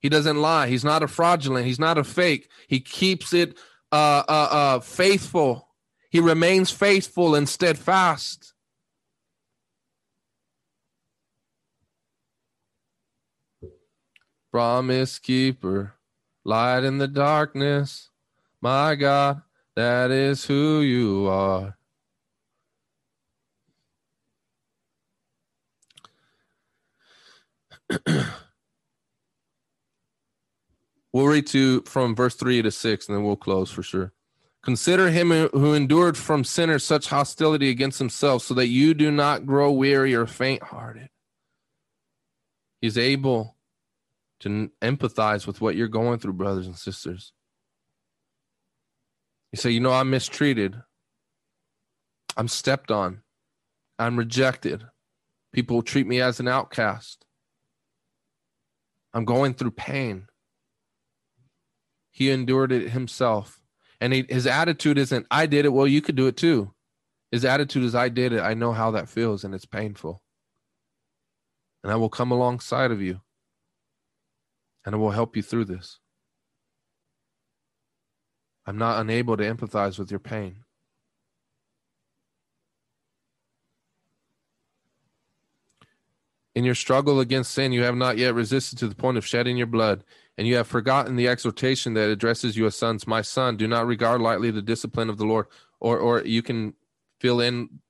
He 0.00 0.08
doesn't 0.08 0.40
lie. 0.40 0.68
He's 0.68 0.84
not 0.84 1.02
a 1.02 1.08
fraudulent. 1.08 1.66
He's 1.66 1.78
not 1.78 1.98
a 1.98 2.04
fake. 2.04 2.48
He 2.66 2.80
keeps 2.80 3.34
it 3.34 3.56
uh, 3.92 4.22
uh, 4.28 4.48
uh, 4.50 4.80
faithful 4.80 5.68
he 6.10 6.20
remains 6.20 6.70
faithful 6.70 7.34
and 7.36 7.48
steadfast. 7.48 8.52
Promise 14.50 15.20
keeper, 15.20 15.94
light 16.44 16.82
in 16.82 16.98
the 16.98 17.06
darkness, 17.06 18.10
my 18.60 18.96
God, 18.96 19.42
that 19.76 20.10
is 20.10 20.44
who 20.44 20.80
you 20.80 21.28
are. 21.28 21.76
we'll 31.12 31.26
read 31.26 31.46
to 31.46 31.82
from 31.82 32.16
verse 32.16 32.34
3 32.34 32.62
to 32.62 32.70
6 32.70 33.08
and 33.08 33.16
then 33.16 33.24
we'll 33.24 33.36
close 33.36 33.70
for 33.70 33.84
sure. 33.84 34.12
Consider 34.62 35.10
him 35.10 35.30
who 35.30 35.72
endured 35.72 36.18
from 36.18 36.44
sinners 36.44 36.84
such 36.84 37.08
hostility 37.08 37.70
against 37.70 37.98
himself, 37.98 38.42
so 38.42 38.54
that 38.54 38.68
you 38.68 38.92
do 38.92 39.10
not 39.10 39.46
grow 39.46 39.72
weary 39.72 40.14
or 40.14 40.26
faint 40.26 40.62
hearted. 40.62 41.08
He's 42.80 42.98
able 42.98 43.56
to 44.40 44.70
empathize 44.82 45.46
with 45.46 45.60
what 45.60 45.76
you're 45.76 45.88
going 45.88 46.18
through, 46.18 46.34
brothers 46.34 46.66
and 46.66 46.76
sisters. 46.76 47.32
You 49.52 49.56
say, 49.56 49.70
You 49.70 49.80
know, 49.80 49.92
I'm 49.92 50.10
mistreated, 50.10 50.76
I'm 52.36 52.48
stepped 52.48 52.90
on, 52.90 53.22
I'm 53.98 54.18
rejected. 54.18 54.84
People 55.52 55.82
treat 55.82 56.06
me 56.06 56.20
as 56.20 56.38
an 56.38 56.46
outcast. 56.46 57.24
I'm 59.12 59.24
going 59.24 59.54
through 59.54 59.72
pain. 59.72 60.28
He 62.12 62.30
endured 62.30 62.70
it 62.70 62.90
himself 62.90 63.59
and 64.00 64.12
he, 64.12 64.24
his 64.28 64.46
attitude 64.46 64.98
isn't, 64.98 65.26
I 65.30 65.46
did 65.46 65.64
it. 65.64 65.72
Well, 65.72 65.86
you 65.86 66.00
could 66.00 66.16
do 66.16 66.26
it 66.26 66.36
too. 66.36 66.72
His 67.30 67.44
attitude 67.44 67.84
is, 67.84 67.94
I 67.94 68.08
did 68.08 68.32
it. 68.32 68.40
I 68.40 68.54
know 68.54 68.72
how 68.72 68.90
that 68.92 69.08
feels 69.08 69.44
and 69.44 69.54
it's 69.54 69.66
painful. 69.66 70.22
And 71.82 71.92
I 71.92 71.96
will 71.96 72.08
come 72.08 72.30
alongside 72.30 72.90
of 72.90 73.00
you 73.00 73.20
and 74.84 74.94
I 74.94 74.98
will 74.98 75.10
help 75.10 75.36
you 75.36 75.42
through 75.42 75.66
this. 75.66 75.98
I'm 78.66 78.78
not 78.78 79.00
unable 79.00 79.36
to 79.36 79.44
empathize 79.44 79.98
with 79.98 80.10
your 80.10 80.20
pain. 80.20 80.64
In 86.54 86.64
your 86.64 86.74
struggle 86.74 87.20
against 87.20 87.52
sin, 87.52 87.72
you 87.72 87.82
have 87.82 87.96
not 87.96 88.18
yet 88.18 88.34
resisted 88.34 88.78
to 88.78 88.88
the 88.88 88.94
point 88.94 89.16
of 89.16 89.26
shedding 89.26 89.56
your 89.56 89.66
blood 89.66 90.04
and 90.40 90.48
you 90.48 90.56
have 90.56 90.66
forgotten 90.66 91.16
the 91.16 91.28
exhortation 91.28 91.92
that 91.92 92.08
addresses 92.08 92.56
you 92.56 92.64
as 92.64 92.74
sons. 92.74 93.06
My 93.06 93.20
son, 93.20 93.58
do 93.58 93.68
not 93.68 93.86
regard 93.86 94.22
lightly 94.22 94.50
the 94.50 94.62
discipline 94.62 95.10
of 95.10 95.18
the 95.18 95.26
Lord. 95.26 95.44
Or, 95.80 95.98
or 95.98 96.22
you 96.22 96.40
can 96.40 96.72
fill 97.20 97.42
in 97.42 97.80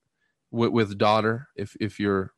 with, 0.50 0.70
with 0.70 0.98
daughter 0.98 1.46
if 1.54 1.76
if 1.78 2.00
you're 2.00 2.32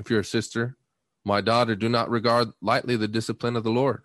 if 0.00 0.10
you're 0.10 0.18
a 0.18 0.24
sister. 0.24 0.76
My 1.24 1.40
daughter, 1.40 1.76
do 1.76 1.88
not 1.88 2.10
regard 2.10 2.48
lightly 2.60 2.96
the 2.96 3.06
discipline 3.06 3.54
of 3.54 3.62
the 3.62 3.70
Lord, 3.70 4.02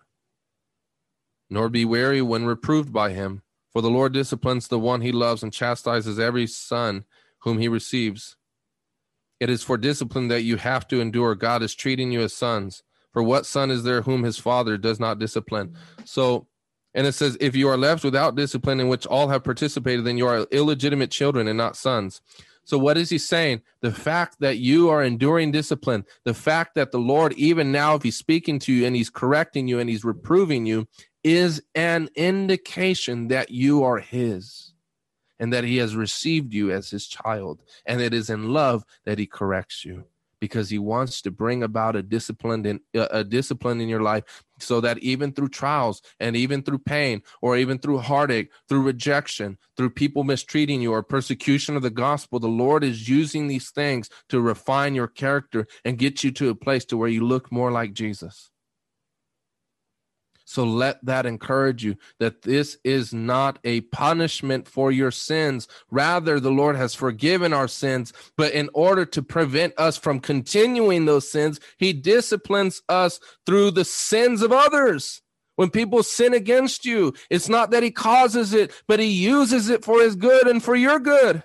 nor 1.50 1.68
be 1.68 1.84
weary 1.84 2.22
when 2.22 2.46
reproved 2.46 2.92
by 2.92 3.10
him. 3.10 3.42
For 3.72 3.82
the 3.82 3.90
Lord 3.90 4.12
disciplines 4.12 4.68
the 4.68 4.78
one 4.78 5.00
he 5.00 5.10
loves 5.10 5.42
and 5.42 5.52
chastises 5.52 6.20
every 6.20 6.46
son 6.46 7.04
whom 7.40 7.58
he 7.58 7.66
receives. 7.66 8.36
It 9.40 9.50
is 9.50 9.64
for 9.64 9.76
discipline 9.76 10.28
that 10.28 10.42
you 10.42 10.56
have 10.56 10.86
to 10.86 11.00
endure. 11.00 11.34
God 11.34 11.64
is 11.64 11.74
treating 11.74 12.12
you 12.12 12.20
as 12.20 12.32
sons. 12.32 12.84
For 13.12 13.22
what 13.22 13.46
son 13.46 13.70
is 13.70 13.82
there 13.82 14.02
whom 14.02 14.22
his 14.22 14.38
father 14.38 14.76
does 14.76 15.00
not 15.00 15.18
discipline? 15.18 15.74
So, 16.04 16.46
and 16.94 17.06
it 17.06 17.12
says, 17.12 17.36
if 17.40 17.56
you 17.56 17.68
are 17.68 17.76
left 17.76 18.04
without 18.04 18.34
discipline 18.34 18.80
in 18.80 18.88
which 18.88 19.06
all 19.06 19.28
have 19.28 19.44
participated, 19.44 20.04
then 20.04 20.18
you 20.18 20.26
are 20.26 20.46
illegitimate 20.50 21.10
children 21.10 21.48
and 21.48 21.56
not 21.56 21.76
sons. 21.76 22.20
So, 22.64 22.76
what 22.76 22.98
is 22.98 23.08
he 23.08 23.16
saying? 23.16 23.62
The 23.80 23.92
fact 23.92 24.36
that 24.40 24.58
you 24.58 24.90
are 24.90 25.02
enduring 25.02 25.52
discipline, 25.52 26.04
the 26.24 26.34
fact 26.34 26.74
that 26.74 26.92
the 26.92 26.98
Lord, 26.98 27.32
even 27.34 27.72
now, 27.72 27.94
if 27.94 28.02
he's 28.02 28.18
speaking 28.18 28.58
to 28.60 28.72
you 28.72 28.86
and 28.86 28.94
he's 28.94 29.10
correcting 29.10 29.68
you 29.68 29.78
and 29.78 29.88
he's 29.88 30.04
reproving 30.04 30.66
you, 30.66 30.86
is 31.24 31.62
an 31.74 32.10
indication 32.14 33.28
that 33.28 33.50
you 33.50 33.84
are 33.84 33.98
his 33.98 34.74
and 35.38 35.52
that 35.52 35.64
he 35.64 35.78
has 35.78 35.96
received 35.96 36.52
you 36.52 36.70
as 36.70 36.90
his 36.90 37.06
child. 37.06 37.62
And 37.86 38.00
it 38.00 38.12
is 38.12 38.28
in 38.28 38.52
love 38.52 38.84
that 39.04 39.18
he 39.18 39.26
corrects 39.26 39.84
you 39.84 40.04
because 40.40 40.70
he 40.70 40.78
wants 40.78 41.22
to 41.22 41.30
bring 41.30 41.62
about 41.62 41.96
a 41.96 42.02
discipline 42.02 42.64
in 42.66 42.80
a 42.94 43.24
discipline 43.24 43.80
in 43.80 43.88
your 43.88 44.02
life 44.02 44.44
so 44.58 44.80
that 44.80 44.98
even 44.98 45.32
through 45.32 45.48
trials 45.48 46.02
and 46.20 46.36
even 46.36 46.62
through 46.62 46.78
pain 46.78 47.22
or 47.40 47.56
even 47.56 47.78
through 47.78 47.98
heartache 47.98 48.50
through 48.68 48.82
rejection 48.82 49.58
through 49.76 49.90
people 49.90 50.24
mistreating 50.24 50.80
you 50.80 50.92
or 50.92 51.02
persecution 51.02 51.76
of 51.76 51.82
the 51.82 51.90
gospel 51.90 52.38
the 52.38 52.48
lord 52.48 52.84
is 52.84 53.08
using 53.08 53.46
these 53.46 53.70
things 53.70 54.08
to 54.28 54.40
refine 54.40 54.94
your 54.94 55.08
character 55.08 55.66
and 55.84 55.98
get 55.98 56.22
you 56.24 56.30
to 56.30 56.48
a 56.48 56.54
place 56.54 56.84
to 56.84 56.96
where 56.96 57.08
you 57.08 57.24
look 57.24 57.50
more 57.52 57.70
like 57.70 57.92
jesus 57.92 58.50
so 60.48 60.64
let 60.64 61.04
that 61.04 61.26
encourage 61.26 61.84
you 61.84 61.94
that 62.20 62.40
this 62.40 62.78
is 62.82 63.12
not 63.12 63.58
a 63.64 63.82
punishment 63.82 64.66
for 64.66 64.90
your 64.90 65.10
sins. 65.10 65.68
Rather, 65.90 66.40
the 66.40 66.50
Lord 66.50 66.74
has 66.74 66.94
forgiven 66.94 67.52
our 67.52 67.68
sins, 67.68 68.14
but 68.34 68.54
in 68.54 68.70
order 68.72 69.04
to 69.04 69.22
prevent 69.22 69.74
us 69.76 69.98
from 69.98 70.20
continuing 70.20 71.04
those 71.04 71.30
sins, 71.30 71.60
He 71.76 71.92
disciplines 71.92 72.80
us 72.88 73.20
through 73.44 73.72
the 73.72 73.84
sins 73.84 74.40
of 74.40 74.50
others. 74.50 75.20
When 75.56 75.68
people 75.68 76.02
sin 76.02 76.32
against 76.32 76.86
you, 76.86 77.12
it's 77.28 77.50
not 77.50 77.70
that 77.72 77.82
He 77.82 77.90
causes 77.90 78.54
it, 78.54 78.72
but 78.86 79.00
He 79.00 79.06
uses 79.06 79.68
it 79.68 79.84
for 79.84 80.00
His 80.00 80.16
good 80.16 80.46
and 80.46 80.62
for 80.62 80.74
your 80.74 80.98
good. 80.98 81.44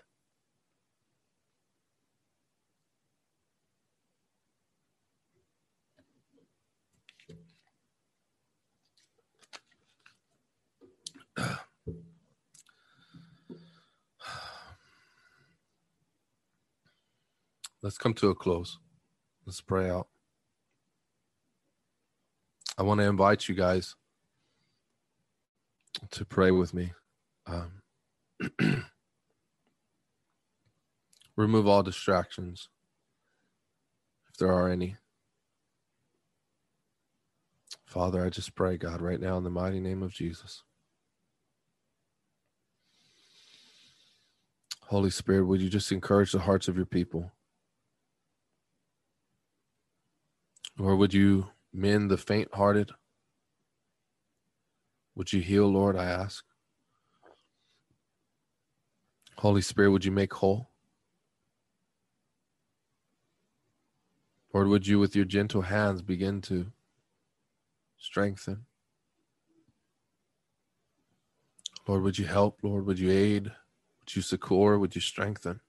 Let's 17.84 17.98
come 17.98 18.14
to 18.14 18.30
a 18.30 18.36
close. 18.36 18.80
Let's 19.46 19.60
pray 19.60 19.90
out. 19.90 20.08
I 22.78 22.84
want 22.84 23.02
to 23.02 23.06
invite 23.08 23.50
you 23.50 23.56
guys 23.56 23.98
to 26.12 26.24
pray 26.24 26.50
with 26.50 26.74
me. 26.74 26.94
Um, 27.46 27.82
remove 31.36 31.68
all 31.68 31.84
distractions, 31.84 32.70
if 34.30 34.38
there 34.38 34.54
are 34.54 34.70
any. 34.70 34.96
Father, 37.86 38.26
I 38.26 38.30
just 38.30 38.56
pray, 38.56 38.78
God, 38.78 39.02
right 39.02 39.20
now 39.20 39.38
in 39.38 39.44
the 39.44 39.50
mighty 39.50 39.82
name 39.82 40.02
of 40.02 40.14
Jesus. 40.14 40.64
Holy 44.88 45.10
Spirit, 45.10 45.48
would 45.48 45.60
you 45.60 45.70
just 45.70 45.92
encourage 45.92 46.32
the 46.32 46.40
hearts 46.40 46.70
of 46.70 46.78
your 46.78 46.86
people? 46.86 47.34
Or 50.80 50.96
would 50.96 51.14
you 51.14 51.50
mend 51.72 52.10
the 52.10 52.18
faint 52.18 52.54
hearted? 52.54 52.92
Would 55.16 55.32
you 55.32 55.42
heal, 55.42 55.68
Lord? 55.68 55.96
I 55.96 56.06
ask. 56.06 56.44
Holy 59.38 59.62
Spirit, 59.62 59.92
would 59.92 60.06
you 60.06 60.12
make 60.12 60.34
whole? 60.34 60.70
Lord, 64.54 64.68
would 64.68 64.88
you, 64.88 65.00
with 65.00 65.16
your 65.16 65.26
gentle 65.26 65.64
hands, 65.64 66.02
begin 66.02 66.42
to 66.42 66.68
strengthen? 67.98 68.66
Lord, 71.88 72.04
would 72.04 72.18
you 72.18 72.26
help? 72.26 72.60
Lord, 72.64 72.86
would 72.86 73.00
you 73.00 73.12
aid? 73.12 73.46
Would 73.46 74.16
you 74.16 74.22
succor? 74.22 74.80
Would 74.80 74.96
you 74.96 75.02
strengthen? 75.02 75.60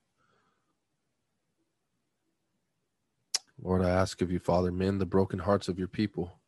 Lord, 3.65 3.83
I 3.83 3.91
ask 3.91 4.23
of 4.23 4.31
you, 4.33 4.41
Father, 4.41 4.73
mend 4.73 5.01
the 5.01 5.07
broken 5.07 5.41
hearts 5.41 5.69
of 5.69 5.79
your 5.79 5.89
people. 5.89 6.39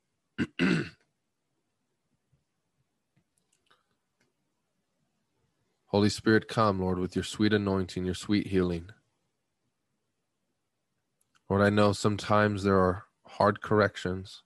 Holy 5.86 6.08
Spirit, 6.10 6.48
come, 6.48 6.80
Lord, 6.80 6.98
with 6.98 7.16
your 7.16 7.24
sweet 7.24 7.52
anointing, 7.54 8.04
your 8.04 8.14
sweet 8.14 8.48
healing. 8.48 8.90
Lord, 11.50 11.62
I 11.62 11.70
know 11.70 11.92
sometimes 11.92 12.64
there 12.64 12.78
are 12.78 13.04
hard 13.26 13.62
corrections, 13.62 14.42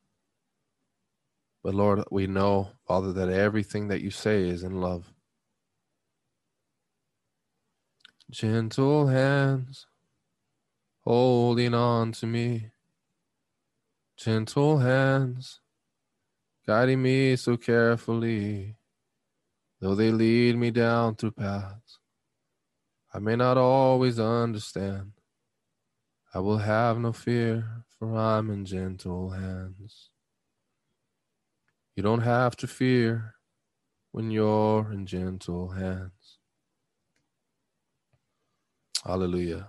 but 1.64 1.74
Lord, 1.74 2.04
we 2.10 2.26
know, 2.26 2.70
Father, 2.86 3.12
that 3.14 3.30
everything 3.30 3.88
that 3.88 4.02
you 4.02 4.10
say 4.10 4.48
is 4.48 4.62
in 4.62 4.80
love. 4.80 5.12
Gentle 8.30 9.08
hands 9.08 9.86
holding 11.04 11.74
on 11.74 12.12
to 12.12 12.26
me. 12.26 12.70
Gentle 14.16 14.78
hands 14.78 15.60
guiding 16.66 17.02
me 17.02 17.36
so 17.36 17.56
carefully, 17.56 18.76
though 19.80 19.94
they 19.94 20.10
lead 20.10 20.56
me 20.56 20.70
down 20.70 21.16
through 21.16 21.32
paths 21.32 22.00
I 23.12 23.18
may 23.18 23.34
not 23.34 23.58
always 23.58 24.20
understand. 24.20 25.12
I 26.32 26.38
will 26.38 26.58
have 26.58 26.96
no 26.96 27.12
fear, 27.12 27.84
for 27.98 28.16
I'm 28.16 28.50
in 28.50 28.64
gentle 28.64 29.30
hands. 29.30 30.10
You 31.96 32.04
don't 32.04 32.20
have 32.20 32.56
to 32.58 32.68
fear 32.68 33.34
when 34.12 34.30
you're 34.30 34.92
in 34.92 35.06
gentle 35.06 35.70
hands. 35.70 36.38
Hallelujah. 39.04 39.68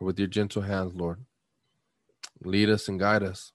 With 0.00 0.18
your 0.18 0.28
gentle 0.28 0.62
hands, 0.62 0.94
Lord, 0.94 1.24
lead 2.44 2.68
us 2.68 2.88
and 2.88 3.00
guide 3.00 3.22
us. 3.22 3.52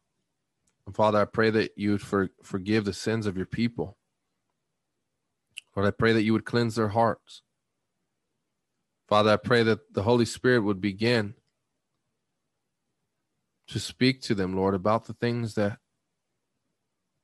And 0.86 0.96
Father, 0.96 1.20
I 1.20 1.26
pray 1.26 1.52
that 1.52 1.72
you 1.78 1.92
would 1.92 2.02
for, 2.02 2.30
forgive 2.42 2.86
the 2.86 2.94
sins 2.94 3.28
of 3.28 3.38
your 3.38 3.46
people. 3.46 3.98
Lord, 5.76 5.88
I 5.88 5.92
pray 5.92 6.14
that 6.14 6.24
you 6.24 6.34
would 6.34 6.46
cleanse 6.46 6.76
their 6.76 6.90
hearts. 6.90 7.44
Father, 9.08 9.32
I 9.32 9.38
pray 9.38 9.64
that 9.64 9.94
the 9.94 10.04
Holy 10.04 10.26
Spirit 10.26 10.62
would 10.62 10.82
begin 10.82 11.36
to 13.68 13.80
speak 13.80 14.22
to 14.22 14.36
them, 14.36 14.56
Lord, 14.56 14.74
about 14.74 15.06
the 15.06 15.14
things 15.14 15.54
that 15.56 15.78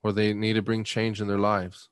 or 0.04 0.14
they 0.14 0.34
need 0.34 0.54
to 0.54 0.62
bring 0.62 0.84
change 0.84 1.20
in 1.20 1.28
their 1.28 1.40
lives. 1.40 1.90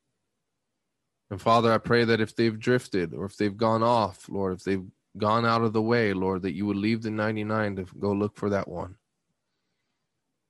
And 1.30 1.42
Father, 1.42 1.72
I 1.74 1.80
pray 1.80 2.06
that 2.06 2.22
if 2.22 2.36
they've 2.36 2.58
drifted 2.58 3.14
or 3.14 3.26
if 3.26 3.36
they've 3.36 3.58
gone 3.58 3.84
off, 3.84 4.30
Lord, 4.30 4.54
if 4.54 4.64
they've 4.64 4.86
gone 5.18 5.46
out 5.46 5.64
of 5.64 5.74
the 5.74 5.82
way, 5.82 6.14
Lord, 6.14 6.42
that 6.44 6.54
you 6.54 6.66
would 6.66 6.78
leave 6.78 7.02
the 7.02 7.12
99 7.12 7.78
to 7.78 7.86
go 8.00 8.12
look 8.12 8.36
for 8.38 8.50
that 8.50 8.68
one. 8.68 8.96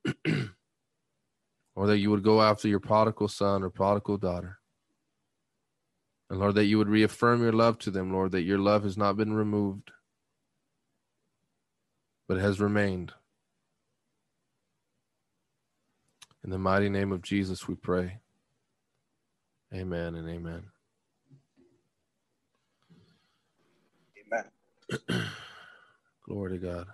or 1.75 1.87
that 1.87 1.99
you 1.99 2.09
would 2.11 2.23
go 2.23 2.41
after 2.41 2.67
your 2.67 2.79
prodigal 2.79 3.27
son 3.27 3.63
or 3.63 3.69
prodigal 3.69 4.17
daughter. 4.17 4.59
And 6.29 6.39
Lord, 6.39 6.55
that 6.55 6.65
you 6.65 6.77
would 6.77 6.89
reaffirm 6.89 7.41
your 7.41 7.53
love 7.53 7.77
to 7.79 7.91
them, 7.91 8.11
Lord, 8.11 8.31
that 8.31 8.43
your 8.43 8.57
love 8.57 8.83
has 8.83 8.97
not 8.97 9.17
been 9.17 9.33
removed, 9.33 9.91
but 12.27 12.39
has 12.39 12.59
remained. 12.59 13.13
In 16.43 16.49
the 16.49 16.57
mighty 16.57 16.89
name 16.89 17.11
of 17.11 17.21
Jesus, 17.21 17.67
we 17.67 17.75
pray. 17.75 18.19
Amen 19.73 20.15
and 20.15 20.29
amen. 20.29 20.37
Amen. 20.53 20.74
Glory 26.27 26.59
to 26.59 26.65
God. 26.65 26.87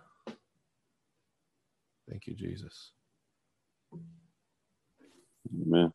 Thank 2.10 2.28
you, 2.28 2.36
Jesus. 2.36 2.92
Amen. 5.54 5.94